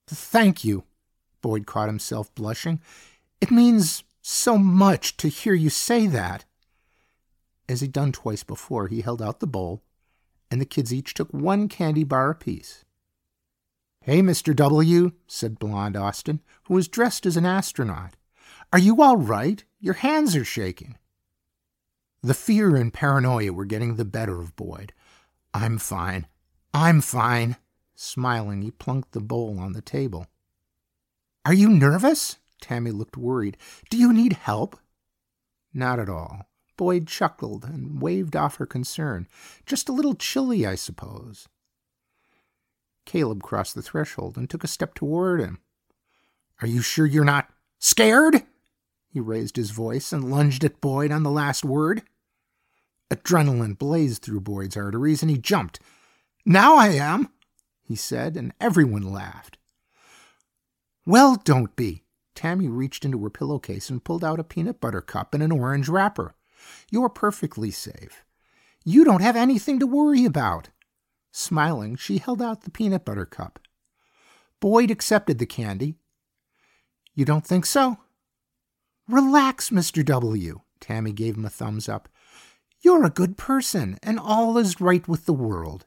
Thank 0.08 0.66
you, 0.66 0.84
Boyd 1.42 1.66
caught 1.66 1.88
himself 1.88 2.34
blushing. 2.36 2.82
It 3.40 3.50
means 3.50 4.04
so 4.22 4.58
much 4.58 5.18
to 5.18 5.30
hear 5.30 5.54
you 5.54 5.70
say 5.70 6.06
that. 6.08 6.46
As 7.72 7.80
he'd 7.80 7.94
done 7.94 8.12
twice 8.12 8.44
before, 8.44 8.90
he 8.90 9.00
held 9.00 9.22
out 9.22 9.40
the 9.40 9.48
bowl, 9.48 9.82
and 10.52 10.60
the 10.60 10.66
kids 10.66 10.94
each 10.94 11.14
took 11.14 11.30
one 11.30 11.70
candy 11.70 12.04
bar 12.04 12.30
apiece. 12.30 12.84
Hey, 14.02 14.20
Mr. 14.22 14.54
W, 14.54 15.14
said 15.26 15.58
Blonde 15.58 15.96
Austin, 15.96 16.42
who 16.64 16.74
was 16.74 16.90
dressed 16.90 17.26
as 17.26 17.38
an 17.38 17.46
astronaut. 17.46 18.18
Are 18.74 18.80
you 18.80 19.02
all 19.02 19.16
right? 19.16 19.64
Your 19.80 19.94
hands 19.94 20.36
are 20.36 20.44
shaking. 20.44 20.98
The 22.22 22.34
fear 22.34 22.76
and 22.76 22.94
paranoia 22.94 23.54
were 23.54 23.64
getting 23.64 23.96
the 23.96 24.04
better 24.04 24.42
of 24.42 24.58
Boyd. 24.58 24.92
I'm 25.54 25.78
fine. 25.78 26.28
I'm 26.74 27.00
fine. 27.00 27.56
Smiling, 27.96 28.64
he 28.64 28.72
plunked 28.72 29.14
the 29.14 29.22
bowl 29.22 29.58
on 29.58 29.72
the 29.72 29.82
table. 29.82 30.28
Are 31.46 31.54
you 31.54 31.70
nervous? 31.70 32.38
Tammy 32.60 32.92
looked 32.92 33.16
worried. 33.16 33.56
Do 33.90 33.98
you 33.98 34.12
need 34.12 34.34
help? 34.34 34.78
Not 35.74 36.02
at 36.02 36.10
all. 36.10 36.51
Boyd 36.82 37.06
chuckled 37.06 37.64
and 37.66 38.02
waved 38.02 38.36
off 38.36 38.56
her 38.56 38.66
concern. 38.66 39.28
Just 39.68 39.88
a 39.88 39.92
little 39.92 40.16
chilly, 40.16 40.66
I 40.66 40.74
suppose. 40.74 41.48
Caleb 43.06 43.44
crossed 43.44 43.76
the 43.76 43.84
threshold 43.84 44.36
and 44.36 44.50
took 44.50 44.64
a 44.64 44.68
step 44.68 44.96
toward 44.96 45.42
him. 45.42 45.60
Are 46.60 46.68
you 46.68 46.82
sure 46.82 47.06
you're 47.06 47.24
not 47.24 47.50
scared? 47.78 48.48
He 49.08 49.20
raised 49.20 49.58
his 49.58 49.70
voice 49.70 50.12
and 50.12 50.32
lunged 50.32 50.64
at 50.64 50.82
Boyd 50.82 51.12
on 51.12 51.22
the 51.22 51.30
last 51.30 51.64
word. 51.64 52.02
Adrenaline 53.12 53.78
blazed 53.78 54.24
through 54.24 54.42
Boyd's 54.42 54.76
arteries 54.76 55.22
and 55.22 55.30
he 55.30 55.38
jumped. 55.38 55.80
Now 56.48 56.78
I 56.78 56.88
am, 56.88 57.30
he 57.84 57.96
said, 57.96 58.36
and 58.36 58.56
everyone 58.60 59.04
laughed. 59.04 59.60
Well, 61.06 61.36
don't 61.44 61.76
be. 61.76 62.06
Tammy 62.34 62.68
reached 62.68 63.06
into 63.06 63.22
her 63.22 63.30
pillowcase 63.30 63.92
and 63.92 64.04
pulled 64.04 64.24
out 64.24 64.40
a 64.40 64.44
peanut 64.44 64.82
butter 64.82 65.02
cup 65.02 65.36
and 65.36 65.44
an 65.44 65.52
orange 65.52 65.88
wrapper. 65.88 66.34
You're 66.90 67.10
perfectly 67.10 67.72
safe. 67.72 68.24
You 68.84 69.04
don't 69.04 69.22
have 69.22 69.36
anything 69.36 69.80
to 69.80 69.88
worry 69.88 70.26
about. 70.26 70.70
Smiling, 71.32 71.96
she 71.96 72.18
held 72.18 72.42
out 72.42 72.62
the 72.62 72.72
peanut 72.72 73.06
butter 73.06 73.26
cup. 73.26 73.60
Boyd 74.60 74.92
accepted 74.92 75.38
the 75.40 75.46
candy. 75.46 75.96
You 77.16 77.26
don't 77.26 77.46
think 77.46 77.66
so? 77.66 77.98
Relax, 79.08 79.70
Mr. 79.70 80.06
W. 80.06 80.62
Tammy 80.80 81.12
gave 81.12 81.36
him 81.36 81.46
a 81.46 81.50
thumbs 81.50 81.88
up. 81.90 82.10
You're 82.82 83.06
a 83.06 83.10
good 83.10 83.38
person, 83.38 84.00
and 84.02 84.20
all 84.20 84.58
is 84.58 84.82
right 84.82 85.08
with 85.08 85.26
the 85.26 85.34
world. 85.34 85.86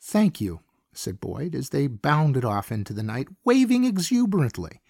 Thank 0.00 0.40
you, 0.40 0.60
said 0.92 1.20
Boyd 1.20 1.54
as 1.54 1.70
they 1.70 1.86
bounded 1.86 2.44
off 2.44 2.70
into 2.70 2.92
the 2.92 3.02
night, 3.02 3.28
waving 3.44 3.84
exuberantly. 3.84 4.80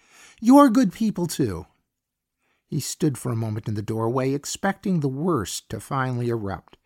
You're 0.41 0.69
good 0.69 0.91
people, 0.93 1.27
too. 1.27 1.65
He 2.69 2.79
stood 2.79 3.17
for 3.17 3.31
a 3.31 3.35
moment 3.35 3.67
in 3.67 3.73
the 3.73 3.81
doorway, 3.81 4.31
expecting 4.31 4.99
the 4.99 5.07
worst 5.07 5.69
to 5.69 5.79
finally 5.79 6.29
erupt. 6.29 6.77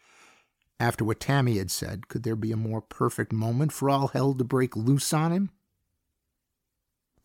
After 0.79 1.03
what 1.03 1.19
Tammy 1.19 1.57
had 1.57 1.69
said, 1.69 2.07
could 2.07 2.23
there 2.23 2.37
be 2.37 2.53
a 2.53 2.57
more 2.57 2.81
perfect 2.81 3.33
moment 3.33 3.73
for 3.73 3.89
all 3.89 4.07
hell 4.07 4.33
to 4.33 4.43
break 4.45 4.77
loose 4.77 5.11
on 5.11 5.33
him? 5.33 5.49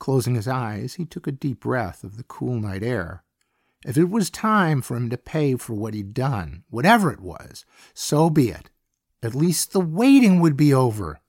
Closing 0.00 0.34
his 0.34 0.48
eyes, 0.48 0.94
he 0.94 1.04
took 1.04 1.28
a 1.28 1.32
deep 1.32 1.60
breath 1.60 2.02
of 2.02 2.16
the 2.16 2.24
cool 2.24 2.60
night 2.60 2.82
air. 2.82 3.22
If 3.84 3.96
it 3.96 4.10
was 4.10 4.28
time 4.28 4.82
for 4.82 4.96
him 4.96 5.08
to 5.10 5.16
pay 5.16 5.54
for 5.54 5.74
what 5.74 5.94
he'd 5.94 6.12
done, 6.12 6.64
whatever 6.68 7.12
it 7.12 7.20
was, 7.20 7.64
so 7.94 8.28
be 8.28 8.48
it. 8.50 8.70
At 9.22 9.36
least 9.36 9.72
the 9.72 9.80
waiting 9.80 10.40
would 10.40 10.56
be 10.56 10.74
over. 10.74 11.20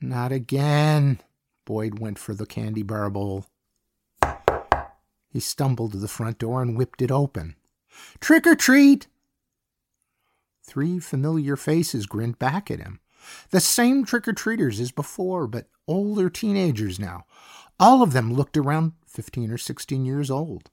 Not 0.00 0.32
again. 0.32 1.20
Boyd 1.64 2.00
went 2.00 2.18
for 2.18 2.34
the 2.34 2.46
candy 2.46 2.82
bar 2.82 3.08
bowl. 3.10 3.46
He 5.32 5.40
stumbled 5.40 5.92
to 5.92 5.98
the 5.98 6.08
front 6.08 6.38
door 6.38 6.60
and 6.60 6.76
whipped 6.76 7.00
it 7.00 7.10
open. 7.10 7.56
Trick 8.20 8.46
or 8.46 8.54
treat! 8.54 9.06
Three 10.62 10.98
familiar 10.98 11.56
faces 11.56 12.06
grinned 12.06 12.38
back 12.38 12.70
at 12.70 12.80
him. 12.80 13.00
The 13.50 13.60
same 13.60 14.04
trick 14.04 14.28
or 14.28 14.34
treaters 14.34 14.78
as 14.78 14.92
before, 14.92 15.46
but 15.46 15.68
older 15.88 16.28
teenagers 16.28 16.98
now. 16.98 17.24
All 17.80 18.02
of 18.02 18.12
them 18.12 18.32
looked 18.34 18.58
around 18.58 18.92
15 19.06 19.50
or 19.50 19.58
16 19.58 20.04
years 20.04 20.30
old, 20.30 20.70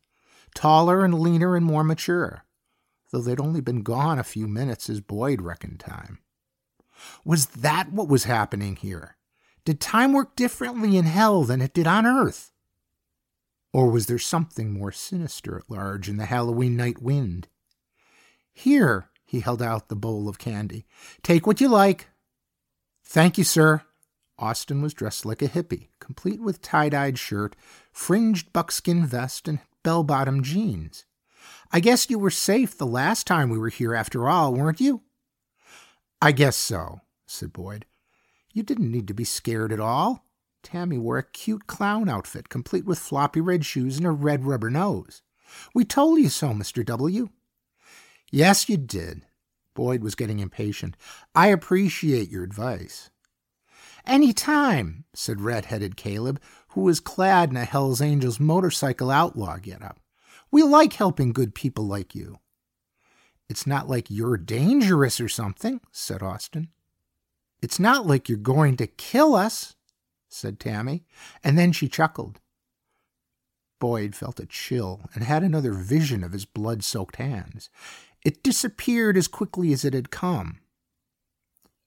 taller 0.54 1.06
and 1.06 1.20
leaner 1.20 1.56
and 1.56 1.66
more 1.66 1.84
mature, 1.84 2.44
though 3.12 3.22
they'd 3.22 3.40
only 3.40 3.62
been 3.62 3.82
gone 3.82 4.20
a 4.20 4.24
few 4.24 4.48
minutes 4.48 4.90
as 4.90 5.00
Boyd 5.00 5.42
reckoned 5.42 5.80
time. 5.80 6.20
Was 7.24 7.48
that 7.48 7.94
what 7.94 8.10
was 8.10 8.26
happening 8.26 8.76
here? 8.76 9.16
Did 9.64 9.80
time 9.80 10.12
work 10.12 10.36
differently 10.36 10.98
in 10.98 11.06
hell 11.06 11.44
than 11.44 11.62
it 11.62 11.74
did 11.74 11.88
on 11.88 12.06
earth? 12.06 12.52
Or 13.74 13.90
was 13.92 14.08
there 14.08 14.20
something 14.20 14.72
more 14.72 14.92
sinister 14.92 15.58
at 15.58 15.70
large 15.70 16.10
in 16.10 16.18
the 16.18 16.26
Halloween 16.26 16.76
night 16.76 17.02
wind? 17.02 17.48
Here, 18.52 19.10
he 19.26 19.42
held 19.42 19.62
out 19.62 19.90
the 19.90 19.96
bowl 19.96 20.28
of 20.28 20.40
candy. 20.40 20.86
Take 21.22 21.46
what 21.46 21.62
you 21.62 21.68
like. 21.68 22.08
Thank 23.04 23.38
you, 23.38 23.44
sir. 23.44 23.84
Austin 24.40 24.82
was 24.82 24.94
dressed 24.94 25.26
like 25.26 25.42
a 25.42 25.48
hippie, 25.48 25.90
complete 26.00 26.42
with 26.42 26.62
tie 26.62 26.90
dyed 26.90 27.20
shirt, 27.20 27.56
fringed 27.92 28.52
buckskin 28.54 29.06
vest, 29.06 29.48
and 29.48 29.60
bell 29.84 30.04
bottom 30.04 30.42
jeans. 30.42 31.06
I 31.72 31.80
guess 31.80 32.10
you 32.10 32.18
were 32.18 32.32
safe 32.32 32.78
the 32.78 32.88
last 32.88 33.28
time 33.28 33.50
we 33.50 33.60
were 33.60 33.70
here 33.70 33.94
after 33.94 34.28
all, 34.28 34.54
weren't 34.54 34.82
you? 34.82 35.04
I 36.22 36.32
guess 36.32 36.56
so, 36.56 37.02
said 37.28 37.54
Boyd. 37.54 37.86
You 38.54 38.64
didn't 38.64 38.92
need 38.92 39.08
to 39.08 39.14
be 39.14 39.24
scared 39.24 39.72
at 39.72 39.80
all. 39.80 40.26
Tammy 40.64 40.98
wore 40.98 41.18
a 41.18 41.24
cute 41.24 41.68
clown 41.68 42.10
outfit, 42.10 42.50
complete 42.50 42.86
with 42.86 43.00
floppy 43.00 43.42
red 43.42 43.66
shoes 43.66 43.98
and 43.98 44.06
a 44.06 44.12
red 44.12 44.46
rubber 44.46 44.70
nose. 44.70 45.22
We 45.74 45.86
told 45.86 46.20
you 46.20 46.30
so, 46.30 46.50
Mr. 46.50 46.86
W. 46.86 47.30
Yes, 48.32 48.70
you 48.70 48.78
did. 48.78 49.26
Boyd 49.74 50.04
was 50.04 50.16
getting 50.16 50.40
impatient. 50.40 50.96
I 51.34 51.48
appreciate 51.48 52.30
your 52.30 52.44
advice. 52.44 53.10
Any 54.06 54.34
time, 54.34 55.06
said 55.14 55.42
red-headed 55.42 55.96
Caleb, 55.96 56.42
who 56.70 56.82
was 56.82 57.00
clad 57.00 57.50
in 57.50 57.58
a 57.58 57.66
Hell's 57.66 58.02
Angels 58.02 58.40
motorcycle 58.40 59.10
outlaw 59.12 59.58
getup. 59.58 60.00
We 60.52 60.64
like 60.64 60.94
helping 60.94 61.32
good 61.32 61.54
people 61.54 61.86
like 61.86 62.16
you. 62.16 62.40
It's 63.50 63.66
not 63.66 63.90
like 63.90 64.10
you're 64.10 64.38
dangerous 64.38 65.20
or 65.20 65.30
something, 65.30 65.82
said 65.92 66.22
Austin. 66.22 66.70
It's 67.62 67.80
not 67.80 68.06
like 68.06 68.30
you're 68.30 68.38
going 68.38 68.78
to 68.78 68.88
kill 68.88 69.36
us, 69.36 69.76
said 70.30 70.60
Tammy, 70.60 71.04
and 71.44 71.58
then 71.58 71.72
she 71.72 71.90
chuckled. 71.90 72.40
Boyd 73.80 74.16
felt 74.16 74.40
a 74.40 74.46
chill 74.46 75.02
and 75.14 75.24
had 75.24 75.44
another 75.44 75.74
vision 75.74 76.24
of 76.24 76.34
his 76.34 76.46
blood 76.46 76.84
soaked 76.84 77.16
hands. 77.16 77.70
It 78.24 78.44
disappeared 78.44 79.18
as 79.18 79.28
quickly 79.28 79.74
as 79.74 79.86
it 79.86 79.94
had 79.94 80.12
come. 80.12 80.60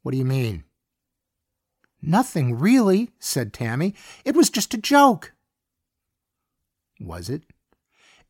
What 0.02 0.12
do 0.12 0.18
you 0.18 0.24
mean? 0.24 0.64
Nothing, 2.00 2.58
really, 2.58 3.10
said 3.18 3.52
Tammy. 3.52 3.94
It 4.24 4.34
was 4.34 4.50
just 4.50 4.74
a 4.74 4.78
joke. 4.78 5.32
Was 6.98 7.28
it? 7.30 7.42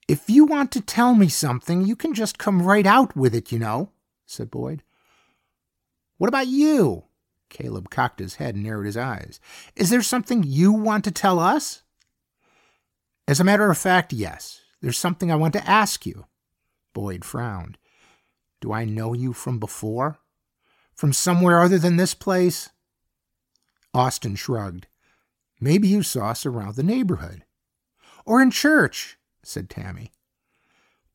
If 0.09 0.29
you 0.29 0.45
want 0.45 0.73
to 0.73 0.81
tell 0.81 1.15
me 1.15 1.29
something, 1.29 1.87
you 1.87 1.97
can 1.97 2.13
just 2.13 2.39
come 2.39 2.63
right 2.63 2.87
out 2.87 3.17
with 3.17 3.35
it, 3.35 3.53
you 3.53 3.59
know, 3.59 3.91
said 4.27 4.51
Boyd. 4.51 4.83
What 6.19 6.29
about 6.29 6.49
you? 6.49 7.05
Caleb 7.53 7.91
cocked 7.91 8.19
his 8.19 8.37
head 8.37 8.55
and 8.55 8.65
narrowed 8.65 8.87
his 8.87 8.97
eyes. 8.97 9.39
Is 9.77 9.91
there 9.91 10.03
something 10.03 10.43
you 10.43 10.73
want 10.73 11.05
to 11.05 11.11
tell 11.11 11.39
us? 11.39 11.83
As 13.29 13.39
a 13.39 13.45
matter 13.45 13.71
of 13.71 13.79
fact, 13.79 14.13
yes. 14.13 14.63
There's 14.81 14.99
something 14.99 15.31
I 15.31 15.37
want 15.37 15.53
to 15.53 15.69
ask 15.69 16.07
you. 16.07 16.27
Boyd 16.95 17.25
frowned. 17.25 17.79
Do 18.61 18.73
I 18.73 18.85
know 18.85 19.13
you 19.13 19.33
from 19.33 19.59
before? 19.59 20.19
From 20.95 21.13
somewhere 21.13 21.61
other 21.61 21.79
than 21.79 21.97
this 21.97 22.15
place? 22.15 22.71
Austin 23.95 24.35
shrugged. 24.35 24.87
Maybe 25.61 25.89
you 25.89 26.03
saw 26.03 26.31
us 26.31 26.47
around 26.47 26.75
the 26.75 26.83
neighborhood. 26.83 27.45
Or 28.25 28.41
in 28.41 28.51
church, 28.51 29.19
said 29.43 29.69
Tammy. 29.69 30.11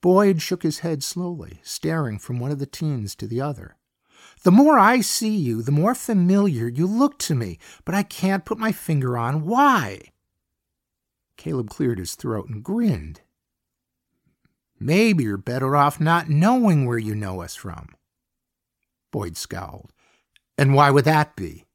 Boyd 0.02 0.42
shook 0.42 0.64
his 0.64 0.80
head 0.80 1.04
slowly, 1.04 1.60
staring 1.64 2.20
from 2.20 2.40
one 2.40 2.52
of 2.52 2.60
the 2.60 2.68
teens 2.68 3.16
to 3.16 3.28
the 3.28 3.42
other. 3.42 3.77
The 4.44 4.52
more 4.52 4.78
I 4.78 5.02
see 5.02 5.36
you, 5.36 5.62
the 5.62 5.72
more 5.72 5.96
familiar 5.96 6.68
you 6.68 6.88
look 6.88 7.18
to 7.20 7.36
me, 7.36 7.60
but 7.86 7.96
I 7.96 8.04
can't 8.04 8.46
put 8.46 8.58
my 8.58 8.72
finger 8.72 9.18
on 9.18 9.46
why. 9.46 10.12
Caleb 11.38 11.70
cleared 11.70 12.00
his 12.00 12.16
throat 12.16 12.50
and 12.50 12.64
grinned. 12.64 13.22
Maybe 14.80 15.24
you're 15.24 15.38
better 15.38 15.76
off 15.76 16.00
not 16.00 16.30
knowing 16.30 16.86
where 16.86 16.98
you 16.98 17.16
know 17.16 17.42
us 17.42 17.56
from. 17.56 17.90
Boyd 19.12 19.38
scowled. 19.38 19.92
And 20.58 20.74
why 20.74 20.92
would 20.92 21.06
that 21.06 21.36
be? 21.36 21.66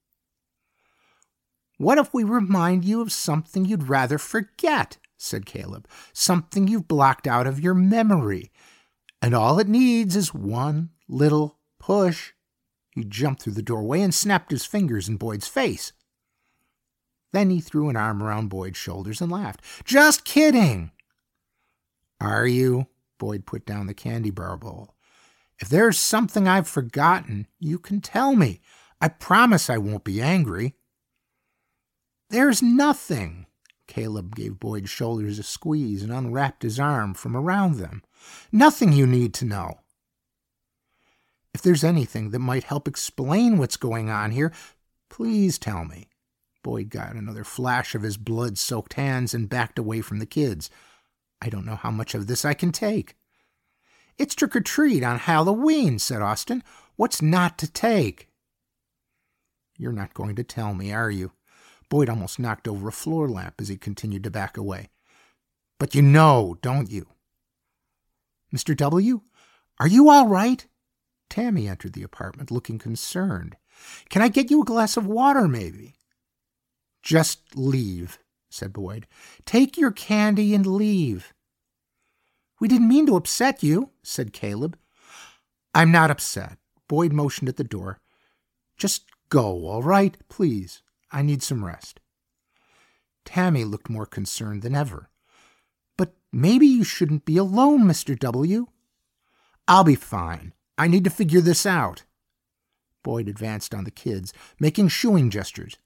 What 1.78 1.98
if 1.98 2.12
we 2.14 2.22
remind 2.22 2.84
you 2.84 3.00
of 3.00 3.10
something 3.10 3.64
you'd 3.64 3.88
rather 3.88 4.18
forget? 4.18 4.98
said 5.16 5.46
Caleb. 5.46 5.88
Something 6.12 6.68
you've 6.68 6.88
blocked 6.88 7.26
out 7.26 7.46
of 7.46 7.60
your 7.60 7.74
memory. 7.74 8.50
And 9.20 9.34
all 9.34 9.58
it 9.58 9.68
needs 9.68 10.16
is 10.16 10.34
one 10.34 10.90
little 11.08 11.58
push. 11.78 12.32
He 12.94 13.04
jumped 13.04 13.42
through 13.42 13.54
the 13.54 13.62
doorway 13.62 14.02
and 14.02 14.14
snapped 14.14 14.50
his 14.50 14.66
fingers 14.66 15.08
in 15.08 15.16
Boyd's 15.16 15.48
face. 15.48 15.92
Then 17.32 17.50
he 17.50 17.60
threw 17.60 17.88
an 17.88 17.96
arm 17.96 18.22
around 18.22 18.50
Boyd's 18.50 18.76
shoulders 18.76 19.20
and 19.20 19.32
laughed. 19.32 19.62
Just 19.84 20.24
kidding. 20.24 20.90
Are 22.20 22.46
you? 22.46 22.86
Boyd 23.18 23.46
put 23.46 23.64
down 23.64 23.86
the 23.86 23.94
candy 23.94 24.30
bar 24.30 24.56
bowl. 24.56 24.94
If 25.58 25.68
there's 25.68 25.98
something 25.98 26.46
I've 26.46 26.68
forgotten, 26.68 27.46
you 27.58 27.78
can 27.78 28.00
tell 28.00 28.34
me. 28.34 28.60
I 29.00 29.08
promise 29.08 29.70
I 29.70 29.78
won't 29.78 30.04
be 30.04 30.20
angry. 30.20 30.74
There's 32.30 32.62
nothing. 32.62 33.46
Caleb 33.86 34.34
gave 34.34 34.60
Boyd's 34.60 34.90
shoulders 34.90 35.38
a 35.38 35.42
squeeze 35.42 36.02
and 36.02 36.12
unwrapped 36.12 36.62
his 36.62 36.80
arm 36.80 37.14
from 37.14 37.36
around 37.36 37.76
them. 37.76 38.02
Nothing 38.50 38.92
you 38.92 39.06
need 39.06 39.34
to 39.34 39.44
know. 39.44 39.81
If 41.54 41.62
there's 41.62 41.84
anything 41.84 42.30
that 42.30 42.38
might 42.38 42.64
help 42.64 42.88
explain 42.88 43.58
what's 43.58 43.76
going 43.76 44.08
on 44.08 44.30
here, 44.30 44.52
please 45.10 45.58
tell 45.58 45.84
me. 45.84 46.08
Boyd 46.62 46.90
got 46.90 47.14
another 47.14 47.44
flash 47.44 47.94
of 47.94 48.02
his 48.02 48.16
blood 48.16 48.56
soaked 48.56 48.94
hands 48.94 49.34
and 49.34 49.48
backed 49.48 49.78
away 49.78 50.00
from 50.00 50.18
the 50.18 50.26
kids. 50.26 50.70
I 51.40 51.48
don't 51.48 51.66
know 51.66 51.76
how 51.76 51.90
much 51.90 52.14
of 52.14 52.26
this 52.26 52.44
I 52.44 52.54
can 52.54 52.72
take. 52.72 53.16
It's 54.16 54.34
trick 54.34 54.54
or 54.54 54.60
treat 54.60 55.02
on 55.02 55.18
Halloween, 55.18 55.98
said 55.98 56.22
Austin. 56.22 56.62
What's 56.96 57.20
not 57.20 57.58
to 57.58 57.70
take? 57.70 58.28
You're 59.76 59.92
not 59.92 60.14
going 60.14 60.36
to 60.36 60.44
tell 60.44 60.74
me, 60.74 60.92
are 60.92 61.10
you? 61.10 61.32
Boyd 61.88 62.08
almost 62.08 62.38
knocked 62.38 62.68
over 62.68 62.88
a 62.88 62.92
floor 62.92 63.28
lamp 63.28 63.54
as 63.58 63.68
he 63.68 63.76
continued 63.76 64.24
to 64.24 64.30
back 64.30 64.56
away. 64.56 64.90
But 65.78 65.94
you 65.94 66.02
know, 66.02 66.56
don't 66.62 66.90
you? 66.90 67.08
Mr. 68.54 68.76
W., 68.76 69.22
are 69.80 69.88
you 69.88 70.08
all 70.08 70.28
right? 70.28 70.66
Tammy 71.32 71.66
entered 71.66 71.94
the 71.94 72.02
apartment 72.02 72.50
looking 72.50 72.78
concerned. 72.78 73.56
Can 74.10 74.20
I 74.20 74.28
get 74.28 74.50
you 74.50 74.60
a 74.60 74.66
glass 74.66 74.98
of 74.98 75.06
water, 75.06 75.48
maybe? 75.48 75.94
Just 77.02 77.56
leave, 77.56 78.18
said 78.50 78.70
Boyd. 78.70 79.06
Take 79.46 79.78
your 79.78 79.92
candy 79.92 80.54
and 80.54 80.66
leave. 80.66 81.32
We 82.60 82.68
didn't 82.68 82.88
mean 82.88 83.06
to 83.06 83.16
upset 83.16 83.62
you, 83.62 83.92
said 84.02 84.34
Caleb. 84.34 84.76
I'm 85.74 85.90
not 85.90 86.10
upset. 86.10 86.58
Boyd 86.86 87.14
motioned 87.14 87.48
at 87.48 87.56
the 87.56 87.64
door. 87.64 87.98
Just 88.76 89.06
go, 89.30 89.66
all 89.66 89.82
right? 89.82 90.18
Please. 90.28 90.82
I 91.10 91.22
need 91.22 91.42
some 91.42 91.64
rest. 91.64 91.98
Tammy 93.24 93.64
looked 93.64 93.88
more 93.88 94.04
concerned 94.04 94.60
than 94.60 94.74
ever. 94.74 95.08
But 95.96 96.12
maybe 96.30 96.66
you 96.66 96.84
shouldn't 96.84 97.24
be 97.24 97.38
alone, 97.38 97.84
Mr. 97.84 98.18
W. 98.18 98.66
I'll 99.66 99.84
be 99.84 99.94
fine. 99.94 100.52
I 100.78 100.88
need 100.88 101.04
to 101.04 101.10
figure 101.10 101.40
this 101.40 101.66
out. 101.66 102.04
Boyd 103.02 103.28
advanced 103.28 103.74
on 103.74 103.84
the 103.84 103.90
kids, 103.90 104.32
making 104.60 104.88
shooing 104.88 105.30
gestures. 105.30 105.76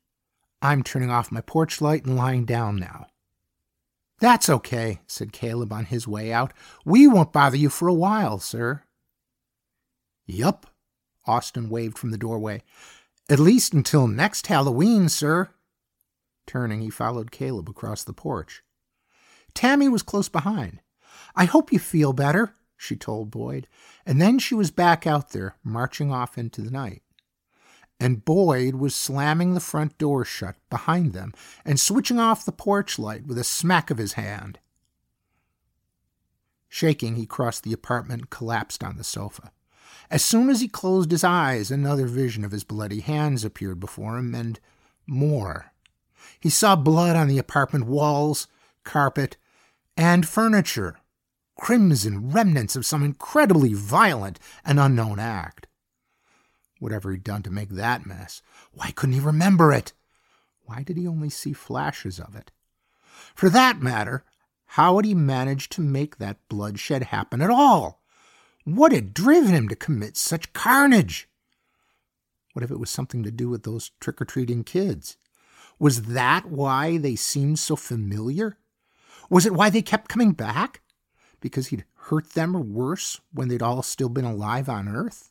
I'm 0.63 0.83
turning 0.83 1.11
off 1.11 1.33
my 1.33 1.41
porch 1.41 1.81
light 1.81 2.05
and 2.05 2.17
lying 2.17 2.45
down 2.45 2.77
now. 2.77 3.07
That's 4.19 4.49
okay, 4.49 5.01
said 5.07 5.33
Caleb 5.33 5.73
on 5.73 5.87
his 5.87 6.09
way 6.09 6.33
out. 6.33 6.53
We 6.85 7.07
won't 7.07 7.33
bother 7.33 7.57
you 7.57 7.69
for 7.69 7.89
a 7.89 7.95
while, 7.95 8.39
sir. 8.39 8.83
Yup, 10.27 10.67
Austin 11.27 11.69
waved 11.69 11.99
from 11.99 12.11
the 12.11 12.19
doorway. 12.19 12.63
At 13.29 13.39
least 13.39 13.75
until 13.75 14.07
next 14.07 14.47
Halloween, 14.47 15.09
sir. 15.09 15.51
Turning, 16.47 16.81
he 16.81 16.91
followed 16.91 17.31
Caleb 17.31 17.69
across 17.69 18.05
the 18.05 18.13
porch. 18.13 18.63
Tammy 19.53 19.89
was 19.89 20.03
close 20.03 20.29
behind. 20.29 20.81
I 21.35 21.45
hope 21.45 21.73
you 21.73 21.79
feel 21.79 22.13
better, 22.13 22.55
she 22.77 22.97
told 22.97 23.31
Boyd, 23.31 23.67
and 24.05 24.21
then 24.21 24.39
she 24.39 24.55
was 24.55 24.71
back 24.71 25.07
out 25.07 25.31
there, 25.31 25.57
marching 25.65 26.13
off 26.13 26.37
into 26.37 26.63
the 26.63 26.71
night 26.71 27.03
and 27.99 28.25
Boyd 28.25 28.75
was 28.75 28.95
slamming 28.95 29.55
the 29.55 29.61
front 29.61 29.97
door 29.99 30.25
shut 30.25 30.57
behind 30.69 31.13
them 31.13 31.33
and 31.65 31.81
switching 31.81 32.19
off 32.19 32.45
the 32.45 32.53
porch 32.53 32.99
light 32.99 33.27
with 33.27 33.39
a 33.39 33.45
smack 33.45 33.91
of 33.91 33.99
his 33.99 34.15
hand. 34.15 34.59
Shaking, 36.69 37.17
he 37.17 37.27
crossed 37.27 37.63
the 37.63 37.73
apartment 37.73 38.23
and 38.23 38.31
collapsed 38.31 38.85
on 38.85 38.97
the 38.97 39.05
sofa. 39.05 39.51
As 40.11 40.25
soon 40.25 40.51
as 40.51 40.61
he 40.61 40.69
closed 40.69 41.11
his 41.11 41.25
eyes, 41.25 41.71
another 41.71 42.07
vision 42.07 42.45
of 42.45 42.53
his 42.53 42.65
bloody 42.65 43.01
hands 43.01 43.45
appeared 43.45 43.81
before 43.81 44.19
him, 44.19 44.35
and 44.35 44.61
more. 45.07 45.73
He 46.39 46.51
saw 46.51 46.77
blood 46.77 47.17
on 47.17 47.29
the 47.29 47.39
apartment 47.39 47.87
walls, 47.87 48.47
carpet, 48.85 49.37
and 49.97 50.29
furniture, 50.29 50.99
crimson 51.57 52.31
remnants 52.31 52.77
of 52.77 52.87
some 52.87 53.03
incredibly 53.03 53.73
violent 53.73 54.39
and 54.65 54.79
unknown 54.79 55.19
act. 55.19 55.67
Whatever 56.79 57.11
he'd 57.11 57.25
done 57.25 57.43
to 57.43 57.51
make 57.51 57.71
that 57.71 58.07
mess. 58.07 58.43
Why 58.73 58.91
couldn't 58.91 59.15
he 59.15 59.21
remember 59.21 59.73
it? 59.73 59.93
Why 60.65 60.83
did 60.83 60.97
he 60.97 61.07
only 61.07 61.31
see 61.31 61.53
flashes 61.53 62.21
of 62.21 62.35
it? 62.37 62.51
For 63.35 63.49
that 63.51 63.81
matter, 63.81 64.25
how 64.71 64.97
had 64.97 65.05
he 65.05 65.15
managed 65.15 65.73
to 65.73 65.81
make 65.81 66.19
that 66.19 66.49
bloodshed 66.49 67.05
happen 67.05 67.41
at 67.41 67.51
all? 67.51 68.03
What 68.65 68.93
had 68.93 69.15
driven 69.15 69.55
him 69.55 69.69
to 69.69 69.77
commit 69.77 70.17
such 70.17 70.53
carnage? 70.53 71.29
What 72.53 72.65
if 72.65 72.71
it 72.71 72.81
was 72.81 72.91
something 72.91 73.23
to 73.23 73.31
do 73.31 73.49
with 73.49 73.63
those 73.63 73.93
trick 74.01 74.21
or 74.21 74.25
treating 74.25 74.65
kids? 74.65 75.17
Was 75.79 76.03
that 76.03 76.47
why 76.47 76.97
they 76.97 77.17
seemed 77.17 77.59
so 77.59 77.77
familiar? 77.77 78.59
Was 79.31 79.47
it 79.47 79.53
why 79.53 79.71
they 79.71 79.83
kept 79.83 80.09
coming 80.09 80.33
back? 80.33 80.81
Because 81.41 81.69
he'd 81.69 81.85
hurt 81.95 82.31
them 82.31 82.57
or 82.57 82.61
worse 82.61 83.21
when 83.33 83.49
they'd 83.49 83.63
all 83.63 83.83
still 83.83 84.09
been 84.09 84.25
alive 84.25 84.69
on 84.69 84.89
Earth? 84.89 85.31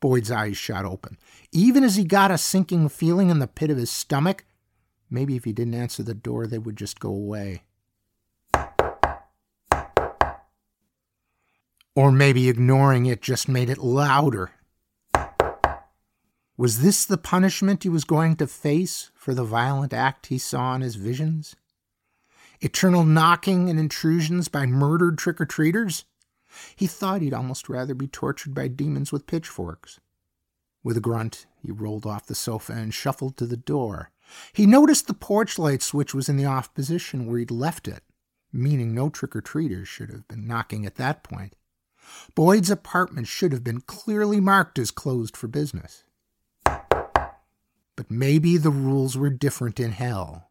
Boyd's 0.00 0.30
eyes 0.30 0.56
shot 0.56 0.84
open. 0.84 1.16
Even 1.52 1.82
as 1.82 1.96
he 1.96 2.04
got 2.04 2.30
a 2.30 2.38
sinking 2.38 2.88
feeling 2.88 3.30
in 3.30 3.38
the 3.38 3.46
pit 3.46 3.70
of 3.70 3.78
his 3.78 3.90
stomach, 3.90 4.44
maybe 5.10 5.36
if 5.36 5.44
he 5.44 5.52
didn't 5.52 5.74
answer 5.74 6.02
the 6.02 6.14
door, 6.14 6.46
they 6.46 6.58
would 6.58 6.76
just 6.76 7.00
go 7.00 7.08
away. 7.08 7.62
Or 11.94 12.12
maybe 12.12 12.48
ignoring 12.48 13.06
it 13.06 13.22
just 13.22 13.48
made 13.48 13.70
it 13.70 13.78
louder. 13.78 14.50
Was 16.58 16.80
this 16.80 17.04
the 17.04 17.18
punishment 17.18 17.82
he 17.82 17.88
was 17.88 18.04
going 18.04 18.36
to 18.36 18.46
face 18.46 19.10
for 19.14 19.34
the 19.34 19.44
violent 19.44 19.92
act 19.92 20.26
he 20.26 20.38
saw 20.38 20.74
in 20.74 20.82
his 20.82 20.96
visions? 20.96 21.56
Eternal 22.60 23.04
knocking 23.04 23.68
and 23.68 23.78
intrusions 23.78 24.48
by 24.48 24.66
murdered 24.66 25.18
trick 25.18 25.40
or 25.40 25.46
treaters? 25.46 26.04
He 26.74 26.86
thought 26.86 27.20
he'd 27.20 27.34
almost 27.34 27.68
rather 27.68 27.94
be 27.94 28.06
tortured 28.06 28.54
by 28.54 28.68
demons 28.68 29.12
with 29.12 29.26
pitchforks. 29.26 30.00
With 30.82 30.96
a 30.96 31.00
grunt, 31.00 31.46
he 31.62 31.70
rolled 31.70 32.06
off 32.06 32.26
the 32.26 32.34
sofa 32.34 32.72
and 32.72 32.94
shuffled 32.94 33.36
to 33.36 33.46
the 33.46 33.56
door. 33.56 34.10
He 34.52 34.66
noticed 34.66 35.06
the 35.06 35.14
porch 35.14 35.58
light 35.58 35.82
switch 35.82 36.14
was 36.14 36.28
in 36.28 36.36
the 36.36 36.44
off 36.44 36.72
position 36.74 37.26
where 37.26 37.38
he'd 37.38 37.50
left 37.50 37.88
it, 37.88 38.02
meaning 38.52 38.94
no 38.94 39.08
trick 39.08 39.36
or 39.36 39.40
treaters 39.40 39.88
should 39.88 40.10
have 40.10 40.26
been 40.28 40.46
knocking 40.46 40.86
at 40.86 40.94
that 40.96 41.22
point. 41.22 41.54
Boyd's 42.34 42.70
apartment 42.70 43.26
should 43.26 43.52
have 43.52 43.64
been 43.64 43.80
clearly 43.80 44.40
marked 44.40 44.78
as 44.78 44.90
closed 44.90 45.36
for 45.36 45.48
business. 45.48 46.04
But 46.64 48.10
maybe 48.10 48.56
the 48.56 48.70
rules 48.70 49.16
were 49.16 49.30
different 49.30 49.80
in 49.80 49.92
hell. 49.92 50.50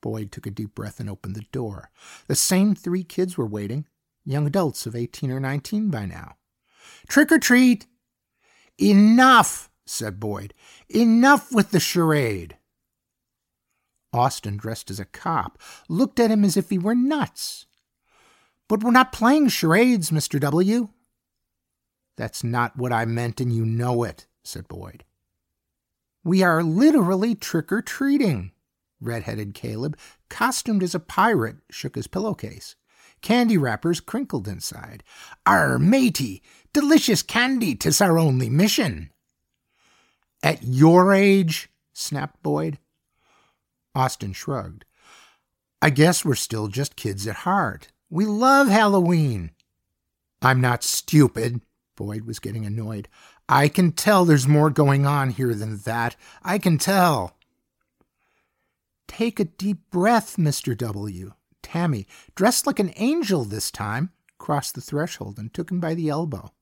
Boyd 0.00 0.32
took 0.32 0.46
a 0.46 0.50
deep 0.50 0.74
breath 0.74 1.00
and 1.00 1.10
opened 1.10 1.34
the 1.34 1.46
door. 1.52 1.90
The 2.26 2.34
same 2.34 2.74
three 2.74 3.04
kids 3.04 3.36
were 3.36 3.46
waiting, 3.46 3.86
young 4.24 4.46
adults 4.46 4.86
of 4.86 4.94
18 4.94 5.30
or 5.30 5.40
19 5.40 5.90
by 5.90 6.06
now. 6.06 6.36
Trick 7.08 7.32
or 7.32 7.38
treat! 7.38 7.86
Enough, 8.80 9.70
said 9.86 10.20
Boyd. 10.20 10.54
Enough 10.88 11.52
with 11.52 11.70
the 11.70 11.80
charade. 11.80 12.56
Austin, 14.12 14.56
dressed 14.56 14.90
as 14.90 15.00
a 15.00 15.04
cop, 15.04 15.58
looked 15.88 16.18
at 16.20 16.30
him 16.30 16.44
as 16.44 16.56
if 16.56 16.70
he 16.70 16.78
were 16.78 16.94
nuts. 16.94 17.66
But 18.68 18.82
we're 18.82 18.90
not 18.90 19.12
playing 19.12 19.48
charades, 19.48 20.10
Mr. 20.10 20.38
W. 20.40 20.90
That's 22.16 22.42
not 22.42 22.76
what 22.76 22.92
I 22.92 23.04
meant, 23.04 23.40
and 23.40 23.52
you 23.52 23.64
know 23.64 24.02
it, 24.02 24.26
said 24.42 24.68
Boyd. 24.68 25.04
We 26.24 26.42
are 26.42 26.62
literally 26.62 27.34
trick 27.34 27.72
or 27.72 27.80
treating. 27.80 28.52
Red-headed 29.00 29.54
Caleb, 29.54 29.96
costumed 30.28 30.82
as 30.82 30.94
a 30.94 31.00
pirate, 31.00 31.56
shook 31.70 31.94
his 31.94 32.06
pillowcase 32.06 32.76
candy 33.20 33.58
wrappers 33.58 34.00
crinkled 34.00 34.48
inside. 34.48 35.02
Our 35.46 35.78
matey, 35.78 36.42
delicious 36.72 37.22
candy, 37.22 37.74
tis 37.74 38.00
our 38.00 38.18
only 38.18 38.48
mission. 38.48 39.10
At 40.42 40.62
your 40.62 41.12
age? 41.12 41.70
snapped 41.92 42.42
Boyd. 42.42 42.78
Austin 43.94 44.32
shrugged. 44.32 44.84
I 45.82 45.90
guess 45.90 46.24
we're 46.24 46.34
still 46.34 46.68
just 46.68 46.96
kids 46.96 47.26
at 47.26 47.36
heart. 47.36 47.88
We 48.10 48.26
love 48.26 48.68
Halloween. 48.68 49.50
I'm 50.40 50.60
not 50.60 50.84
stupid. 50.84 51.60
Boyd 51.96 52.24
was 52.24 52.38
getting 52.38 52.64
annoyed. 52.64 53.08
I 53.48 53.68
can 53.68 53.92
tell 53.92 54.24
there's 54.24 54.46
more 54.46 54.70
going 54.70 55.06
on 55.06 55.30
here 55.30 55.54
than 55.54 55.78
that. 55.78 56.14
I 56.44 56.58
can 56.58 56.78
tell. 56.78 57.36
Take 59.08 59.40
a 59.40 59.44
deep 59.44 59.90
breath, 59.90 60.36
Mr. 60.36 60.76
W. 60.76 61.32
Tammy, 61.62 62.06
dressed 62.36 62.66
like 62.66 62.78
an 62.78 62.92
angel 62.96 63.44
this 63.44 63.70
time, 63.72 64.10
crossed 64.38 64.74
the 64.74 64.80
threshold 64.80 65.38
and 65.38 65.52
took 65.52 65.70
him 65.70 65.80
by 65.80 65.94
the 65.94 66.08
elbow. 66.08 66.52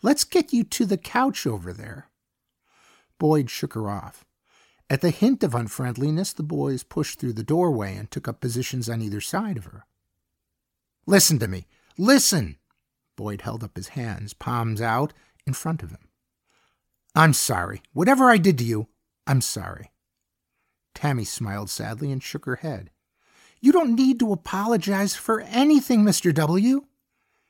Let's 0.00 0.22
get 0.24 0.52
you 0.52 0.62
to 0.64 0.86
the 0.86 0.96
couch 0.96 1.46
over 1.46 1.72
there. 1.72 2.08
Boyd 3.18 3.50
shook 3.50 3.74
her 3.74 3.90
off. 3.90 4.24
At 4.88 5.00
the 5.00 5.10
hint 5.10 5.42
of 5.42 5.54
unfriendliness, 5.54 6.32
the 6.32 6.42
boys 6.42 6.82
pushed 6.82 7.18
through 7.18 7.32
the 7.32 7.42
doorway 7.42 7.96
and 7.96 8.10
took 8.10 8.28
up 8.28 8.40
positions 8.40 8.88
on 8.88 9.02
either 9.02 9.20
side 9.20 9.56
of 9.56 9.64
her. 9.64 9.86
Listen 11.06 11.38
to 11.38 11.48
me. 11.48 11.66
Listen! 11.98 12.56
Boyd 13.16 13.42
held 13.42 13.64
up 13.64 13.76
his 13.76 13.88
hands, 13.88 14.34
palms 14.34 14.80
out, 14.80 15.12
in 15.46 15.52
front 15.52 15.82
of 15.82 15.90
him. 15.90 16.08
I'm 17.14 17.32
sorry. 17.32 17.82
Whatever 17.92 18.30
I 18.30 18.38
did 18.38 18.58
to 18.58 18.64
you, 18.64 18.88
I'm 19.26 19.40
sorry. 19.40 19.90
Tammy 20.94 21.24
smiled 21.24 21.70
sadly 21.70 22.10
and 22.10 22.22
shook 22.22 22.44
her 22.46 22.56
head. 22.56 22.90
You 23.60 23.72
don't 23.72 23.94
need 23.94 24.18
to 24.20 24.32
apologize 24.32 25.16
for 25.16 25.40
anything, 25.40 26.04
Mr. 26.04 26.32
W. 26.34 26.84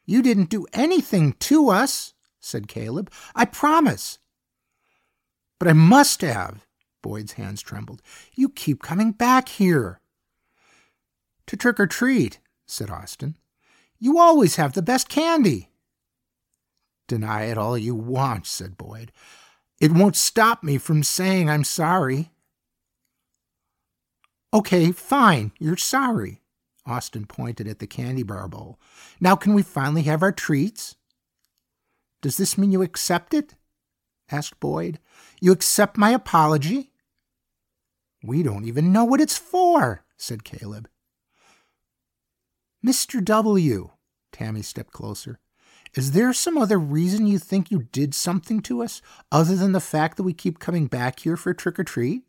You 0.06 0.22
didn't 0.22 0.50
do 0.50 0.66
anything 0.72 1.34
to 1.40 1.70
us, 1.70 2.14
said 2.40 2.68
Caleb. 2.68 3.10
I 3.34 3.44
promise. 3.44 4.18
But 5.58 5.68
I 5.68 5.72
must 5.72 6.20
have. 6.20 6.66
Boyd's 7.02 7.32
hands 7.32 7.62
trembled. 7.62 8.00
You 8.34 8.48
keep 8.48 8.82
coming 8.82 9.12
back 9.12 9.48
here. 9.48 10.00
To 11.46 11.56
trick 11.56 11.78
or 11.78 11.86
treat, 11.86 12.38
said 12.66 12.90
Austin. 12.90 13.36
You 13.98 14.18
always 14.18 14.56
have 14.56 14.72
the 14.72 14.82
best 14.82 15.08
candy. 15.08 15.70
Deny 17.06 17.44
it 17.44 17.58
all 17.58 17.76
you 17.76 17.94
want, 17.94 18.46
said 18.46 18.78
Boyd. 18.78 19.12
It 19.80 19.92
won't 19.92 20.16
stop 20.16 20.62
me 20.62 20.78
from 20.78 21.02
saying 21.02 21.50
I'm 21.50 21.64
sorry. 21.64 22.30
Okay, 24.54 24.92
fine, 24.92 25.50
you're 25.58 25.76
sorry. 25.76 26.40
Austin 26.86 27.26
pointed 27.26 27.66
at 27.66 27.80
the 27.80 27.88
candy 27.88 28.22
bar 28.22 28.46
bowl. 28.46 28.78
Now, 29.20 29.34
can 29.34 29.52
we 29.52 29.64
finally 29.64 30.02
have 30.02 30.22
our 30.22 30.30
treats? 30.30 30.94
Does 32.22 32.36
this 32.36 32.56
mean 32.56 32.70
you 32.70 32.80
accept 32.80 33.34
it? 33.34 33.56
asked 34.30 34.60
Boyd. 34.60 35.00
You 35.40 35.50
accept 35.50 35.98
my 35.98 36.10
apology? 36.10 36.92
We 38.22 38.44
don't 38.44 38.64
even 38.64 38.92
know 38.92 39.04
what 39.04 39.20
it's 39.20 39.36
for, 39.36 40.04
said 40.16 40.44
Caleb. 40.44 40.88
Mr. 42.86 43.24
W. 43.24 43.90
Tammy 44.30 44.62
stepped 44.62 44.92
closer. 44.92 45.40
Is 45.94 46.12
there 46.12 46.32
some 46.32 46.56
other 46.56 46.78
reason 46.78 47.26
you 47.26 47.40
think 47.40 47.72
you 47.72 47.88
did 47.90 48.14
something 48.14 48.60
to 48.62 48.84
us, 48.84 49.02
other 49.32 49.56
than 49.56 49.72
the 49.72 49.80
fact 49.80 50.16
that 50.16 50.22
we 50.22 50.32
keep 50.32 50.60
coming 50.60 50.86
back 50.86 51.20
here 51.20 51.36
for 51.36 51.52
trick 51.52 51.78
or 51.78 51.84
treat? 51.84 52.22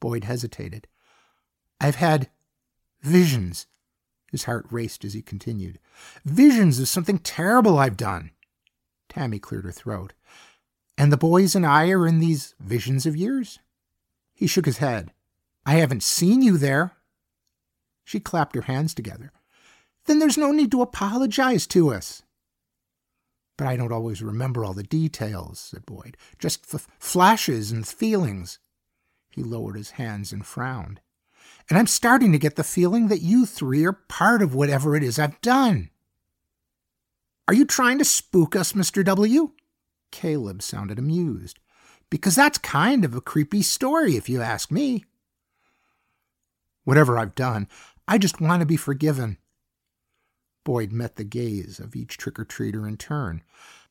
Boyd 0.00 0.24
hesitated. 0.24 0.88
I've 1.82 1.96
had 1.96 2.30
visions. 3.02 3.66
His 4.30 4.44
heart 4.44 4.66
raced 4.70 5.04
as 5.04 5.14
he 5.14 5.20
continued. 5.20 5.80
Visions 6.24 6.78
of 6.78 6.88
something 6.88 7.18
terrible 7.18 7.76
I've 7.76 7.96
done. 7.96 8.30
Tammy 9.08 9.40
cleared 9.40 9.64
her 9.64 9.72
throat. 9.72 10.12
And 10.96 11.12
the 11.12 11.16
boys 11.16 11.56
and 11.56 11.66
I 11.66 11.90
are 11.90 12.06
in 12.06 12.20
these 12.20 12.54
visions 12.60 13.04
of 13.04 13.16
yours? 13.16 13.58
He 14.32 14.46
shook 14.46 14.66
his 14.66 14.78
head. 14.78 15.12
I 15.66 15.74
haven't 15.74 16.04
seen 16.04 16.40
you 16.40 16.56
there. 16.56 16.92
She 18.04 18.20
clapped 18.20 18.54
her 18.54 18.62
hands 18.62 18.94
together. 18.94 19.32
Then 20.06 20.20
there's 20.20 20.38
no 20.38 20.52
need 20.52 20.70
to 20.70 20.82
apologize 20.82 21.66
to 21.68 21.92
us. 21.92 22.22
But 23.56 23.66
I 23.66 23.76
don't 23.76 23.92
always 23.92 24.22
remember 24.22 24.64
all 24.64 24.72
the 24.72 24.82
details, 24.84 25.58
said 25.58 25.84
Boyd. 25.84 26.16
Just 26.38 26.72
f- 26.72 26.88
flashes 26.98 27.72
and 27.72 27.86
feelings. 27.86 28.60
He 29.30 29.42
lowered 29.42 29.76
his 29.76 29.92
hands 29.92 30.32
and 30.32 30.46
frowned. 30.46 31.00
And 31.68 31.78
I'm 31.78 31.86
starting 31.86 32.32
to 32.32 32.38
get 32.38 32.56
the 32.56 32.64
feeling 32.64 33.08
that 33.08 33.22
you 33.22 33.46
three 33.46 33.84
are 33.84 33.92
part 33.92 34.42
of 34.42 34.54
whatever 34.54 34.96
it 34.96 35.02
is 35.02 35.18
I've 35.18 35.40
done. 35.40 35.90
Are 37.48 37.54
you 37.54 37.64
trying 37.64 37.98
to 37.98 38.04
spook 38.04 38.54
us, 38.54 38.72
Mr. 38.72 39.04
W? 39.04 39.52
Caleb 40.10 40.62
sounded 40.62 40.98
amused. 40.98 41.58
Because 42.10 42.34
that's 42.34 42.58
kind 42.58 43.04
of 43.04 43.14
a 43.14 43.20
creepy 43.20 43.62
story, 43.62 44.16
if 44.16 44.28
you 44.28 44.42
ask 44.42 44.70
me. 44.70 45.04
Whatever 46.84 47.18
I've 47.18 47.34
done, 47.34 47.68
I 48.06 48.18
just 48.18 48.40
want 48.40 48.60
to 48.60 48.66
be 48.66 48.76
forgiven. 48.76 49.38
Boyd 50.64 50.92
met 50.92 51.16
the 51.16 51.24
gaze 51.24 51.80
of 51.80 51.96
each 51.96 52.18
trick 52.18 52.38
or 52.38 52.44
treater 52.44 52.86
in 52.86 52.96
turn. 52.96 53.42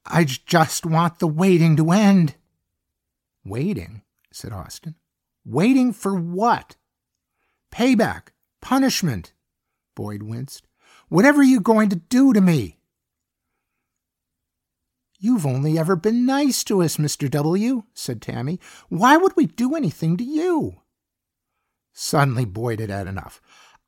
I 0.05 0.23
just 0.23 0.85
want 0.85 1.19
the 1.19 1.27
waiting 1.27 1.75
to 1.77 1.91
end. 1.91 2.35
Waiting, 3.43 4.03
said 4.31 4.53
Austin. 4.53 4.95
Waiting 5.43 5.91
for 5.91 6.15
what? 6.15 6.75
Payback, 7.71 8.29
punishment. 8.61 9.33
Boyd 9.95 10.23
winced. 10.23 10.67
Whatever 11.09 11.41
are 11.41 11.43
you 11.43 11.59
going 11.59 11.89
to 11.89 11.95
do 11.95 12.33
to 12.33 12.41
me? 12.41 12.77
You've 15.19 15.45
only 15.45 15.77
ever 15.77 15.95
been 15.95 16.25
nice 16.25 16.63
to 16.65 16.81
us, 16.81 16.97
Mr. 16.97 17.29
W, 17.29 17.83
said 17.93 18.21
Tammy. 18.21 18.59
Why 18.89 19.17
would 19.17 19.35
we 19.35 19.45
do 19.45 19.75
anything 19.75 20.17
to 20.17 20.23
you? 20.23 20.81
Suddenly, 21.93 22.45
Boyd 22.45 22.79
had 22.79 22.89
had 22.89 23.07
enough. 23.07 23.41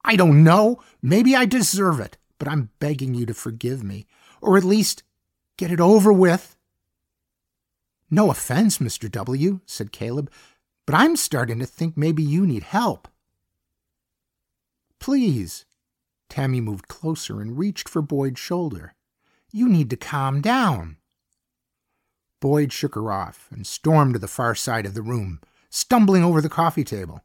I 0.06 0.16
don't 0.16 0.44
know. 0.44 0.82
Maybe 1.02 1.36
I 1.36 1.46
deserve 1.46 2.00
it 2.00 2.18
but 2.44 2.52
I'm 2.52 2.72
begging 2.80 3.14
you 3.14 3.26
to 3.28 3.34
forgive 3.34 3.86
me, 3.86 4.06
or 4.42 4.58
at 4.58 4.66
least 4.66 5.04
get 5.56 5.72
it 5.72 5.80
over 5.80 6.12
with. 6.12 6.58
No 8.12 8.30
offense, 8.30 8.80
Mr. 8.80 9.10
W., 9.10 9.62
said 9.66 9.94
Caleb, 9.94 10.30
but 10.86 10.94
I'm 10.94 11.16
starting 11.16 11.60
to 11.60 11.66
think 11.66 11.96
maybe 11.96 12.22
you 12.22 12.46
need 12.46 12.64
help. 12.64 13.08
Please. 15.04 15.66
Tammy 16.30 16.62
moved 16.62 16.88
closer 16.88 17.42
and 17.42 17.58
reached 17.58 17.90
for 17.90 18.02
Boyd's 18.02 18.40
shoulder. 18.40 18.96
You 19.52 19.68
need 19.68 19.90
to 19.90 19.98
calm 19.98 20.40
down. 20.40 20.96
Boyd 22.40 22.72
shook 22.72 22.96
her 22.96 23.12
off 23.12 23.50
and 23.52 23.68
stormed 23.68 24.14
to 24.14 24.20
the 24.20 24.30
far 24.30 24.56
side 24.56 24.86
of 24.86 24.94
the 24.94 25.02
room, 25.02 25.42
stumbling 25.70 26.24
over 26.24 26.40
the 26.40 26.48
coffee 26.48 26.86
table. 26.86 27.22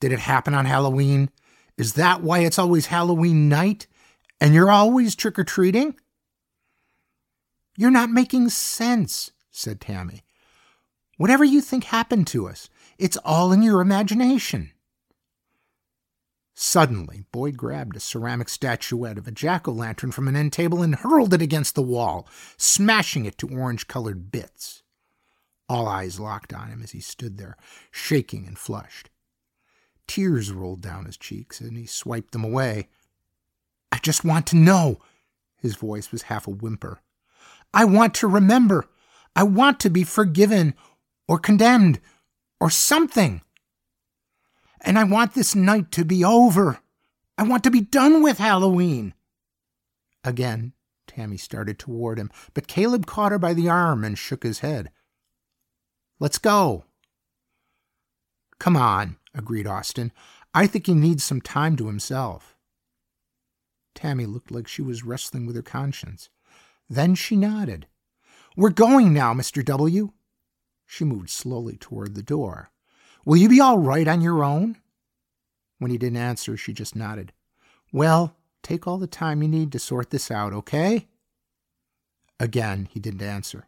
Did 0.00 0.10
it 0.10 0.20
happen 0.20 0.54
on 0.54 0.64
Halloween? 0.64 1.28
Is 1.76 1.92
that 1.92 2.22
why 2.22 2.38
it's 2.38 2.58
always 2.58 2.86
Halloween 2.86 3.50
night 3.50 3.86
and 4.40 4.54
you're 4.54 4.70
always 4.70 5.14
trick 5.14 5.38
or 5.38 5.44
treating? 5.44 5.96
You're 7.76 7.90
not 7.90 8.08
making 8.08 8.48
sense, 8.48 9.32
said 9.50 9.82
Tammy. 9.82 10.22
Whatever 11.18 11.44
you 11.44 11.60
think 11.60 11.84
happened 11.84 12.26
to 12.28 12.48
us, 12.48 12.70
it's 12.96 13.18
all 13.18 13.52
in 13.52 13.62
your 13.62 13.82
imagination. 13.82 14.72
Suddenly, 16.60 17.22
Boyd 17.30 17.56
grabbed 17.56 17.94
a 17.94 18.00
ceramic 18.00 18.48
statuette 18.48 19.16
of 19.16 19.28
a 19.28 19.30
jack 19.30 19.68
o' 19.68 19.70
lantern 19.70 20.10
from 20.10 20.26
an 20.26 20.34
end 20.34 20.52
table 20.52 20.82
and 20.82 20.96
hurled 20.96 21.32
it 21.32 21.40
against 21.40 21.76
the 21.76 21.82
wall, 21.82 22.26
smashing 22.56 23.24
it 23.26 23.38
to 23.38 23.48
orange 23.48 23.86
colored 23.86 24.32
bits. 24.32 24.82
All 25.68 25.86
eyes 25.86 26.18
locked 26.18 26.52
on 26.52 26.70
him 26.70 26.82
as 26.82 26.90
he 26.90 26.98
stood 26.98 27.38
there, 27.38 27.56
shaking 27.92 28.44
and 28.44 28.58
flushed. 28.58 29.08
Tears 30.08 30.50
rolled 30.50 30.80
down 30.80 31.04
his 31.04 31.16
cheeks, 31.16 31.60
and 31.60 31.76
he 31.76 31.86
swiped 31.86 32.32
them 32.32 32.42
away. 32.42 32.88
I 33.92 33.98
just 33.98 34.24
want 34.24 34.44
to 34.48 34.56
know. 34.56 34.98
His 35.58 35.76
voice 35.76 36.10
was 36.10 36.22
half 36.22 36.48
a 36.48 36.50
whimper. 36.50 36.98
I 37.72 37.84
want 37.84 38.14
to 38.14 38.26
remember. 38.26 38.86
I 39.36 39.44
want 39.44 39.78
to 39.78 39.90
be 39.90 40.02
forgiven 40.02 40.74
or 41.28 41.38
condemned 41.38 42.00
or 42.60 42.68
something. 42.68 43.42
And 44.80 44.98
I 44.98 45.04
want 45.04 45.34
this 45.34 45.54
night 45.54 45.90
to 45.92 46.04
be 46.04 46.24
over. 46.24 46.80
I 47.36 47.42
want 47.42 47.64
to 47.64 47.70
be 47.70 47.80
done 47.80 48.22
with 48.22 48.38
Halloween. 48.38 49.14
Again, 50.24 50.72
Tammy 51.06 51.36
started 51.36 51.78
toward 51.78 52.18
him, 52.18 52.30
but 52.54 52.66
Caleb 52.66 53.06
caught 53.06 53.32
her 53.32 53.38
by 53.38 53.54
the 53.54 53.68
arm 53.68 54.04
and 54.04 54.18
shook 54.18 54.42
his 54.42 54.60
head. 54.60 54.90
Let's 56.20 56.38
go. 56.38 56.84
Come 58.58 58.76
on, 58.76 59.16
agreed 59.34 59.66
Austin. 59.66 60.12
I 60.52 60.66
think 60.66 60.86
he 60.86 60.94
needs 60.94 61.24
some 61.24 61.40
time 61.40 61.76
to 61.76 61.86
himself. 61.86 62.56
Tammy 63.94 64.26
looked 64.26 64.50
like 64.50 64.68
she 64.68 64.82
was 64.82 65.04
wrestling 65.04 65.46
with 65.46 65.56
her 65.56 65.62
conscience. 65.62 66.28
Then 66.90 67.14
she 67.14 67.36
nodded. 67.36 67.86
We're 68.56 68.70
going 68.70 69.12
now, 69.12 69.34
Mr. 69.34 69.64
W. 69.64 70.12
She 70.86 71.04
moved 71.04 71.30
slowly 71.30 71.76
toward 71.76 72.14
the 72.14 72.22
door. 72.22 72.70
Will 73.28 73.36
you 73.36 73.50
be 73.50 73.60
all 73.60 73.76
right 73.76 74.08
on 74.08 74.22
your 74.22 74.42
own? 74.42 74.78
When 75.78 75.90
he 75.90 75.98
didn't 75.98 76.16
answer, 76.16 76.56
she 76.56 76.72
just 76.72 76.96
nodded. 76.96 77.34
Well, 77.92 78.34
take 78.62 78.86
all 78.86 78.96
the 78.96 79.06
time 79.06 79.42
you 79.42 79.48
need 79.48 79.70
to 79.72 79.78
sort 79.78 80.08
this 80.08 80.30
out, 80.30 80.54
okay? 80.54 81.08
Again, 82.40 82.88
he 82.90 82.98
didn't 82.98 83.20
answer. 83.20 83.66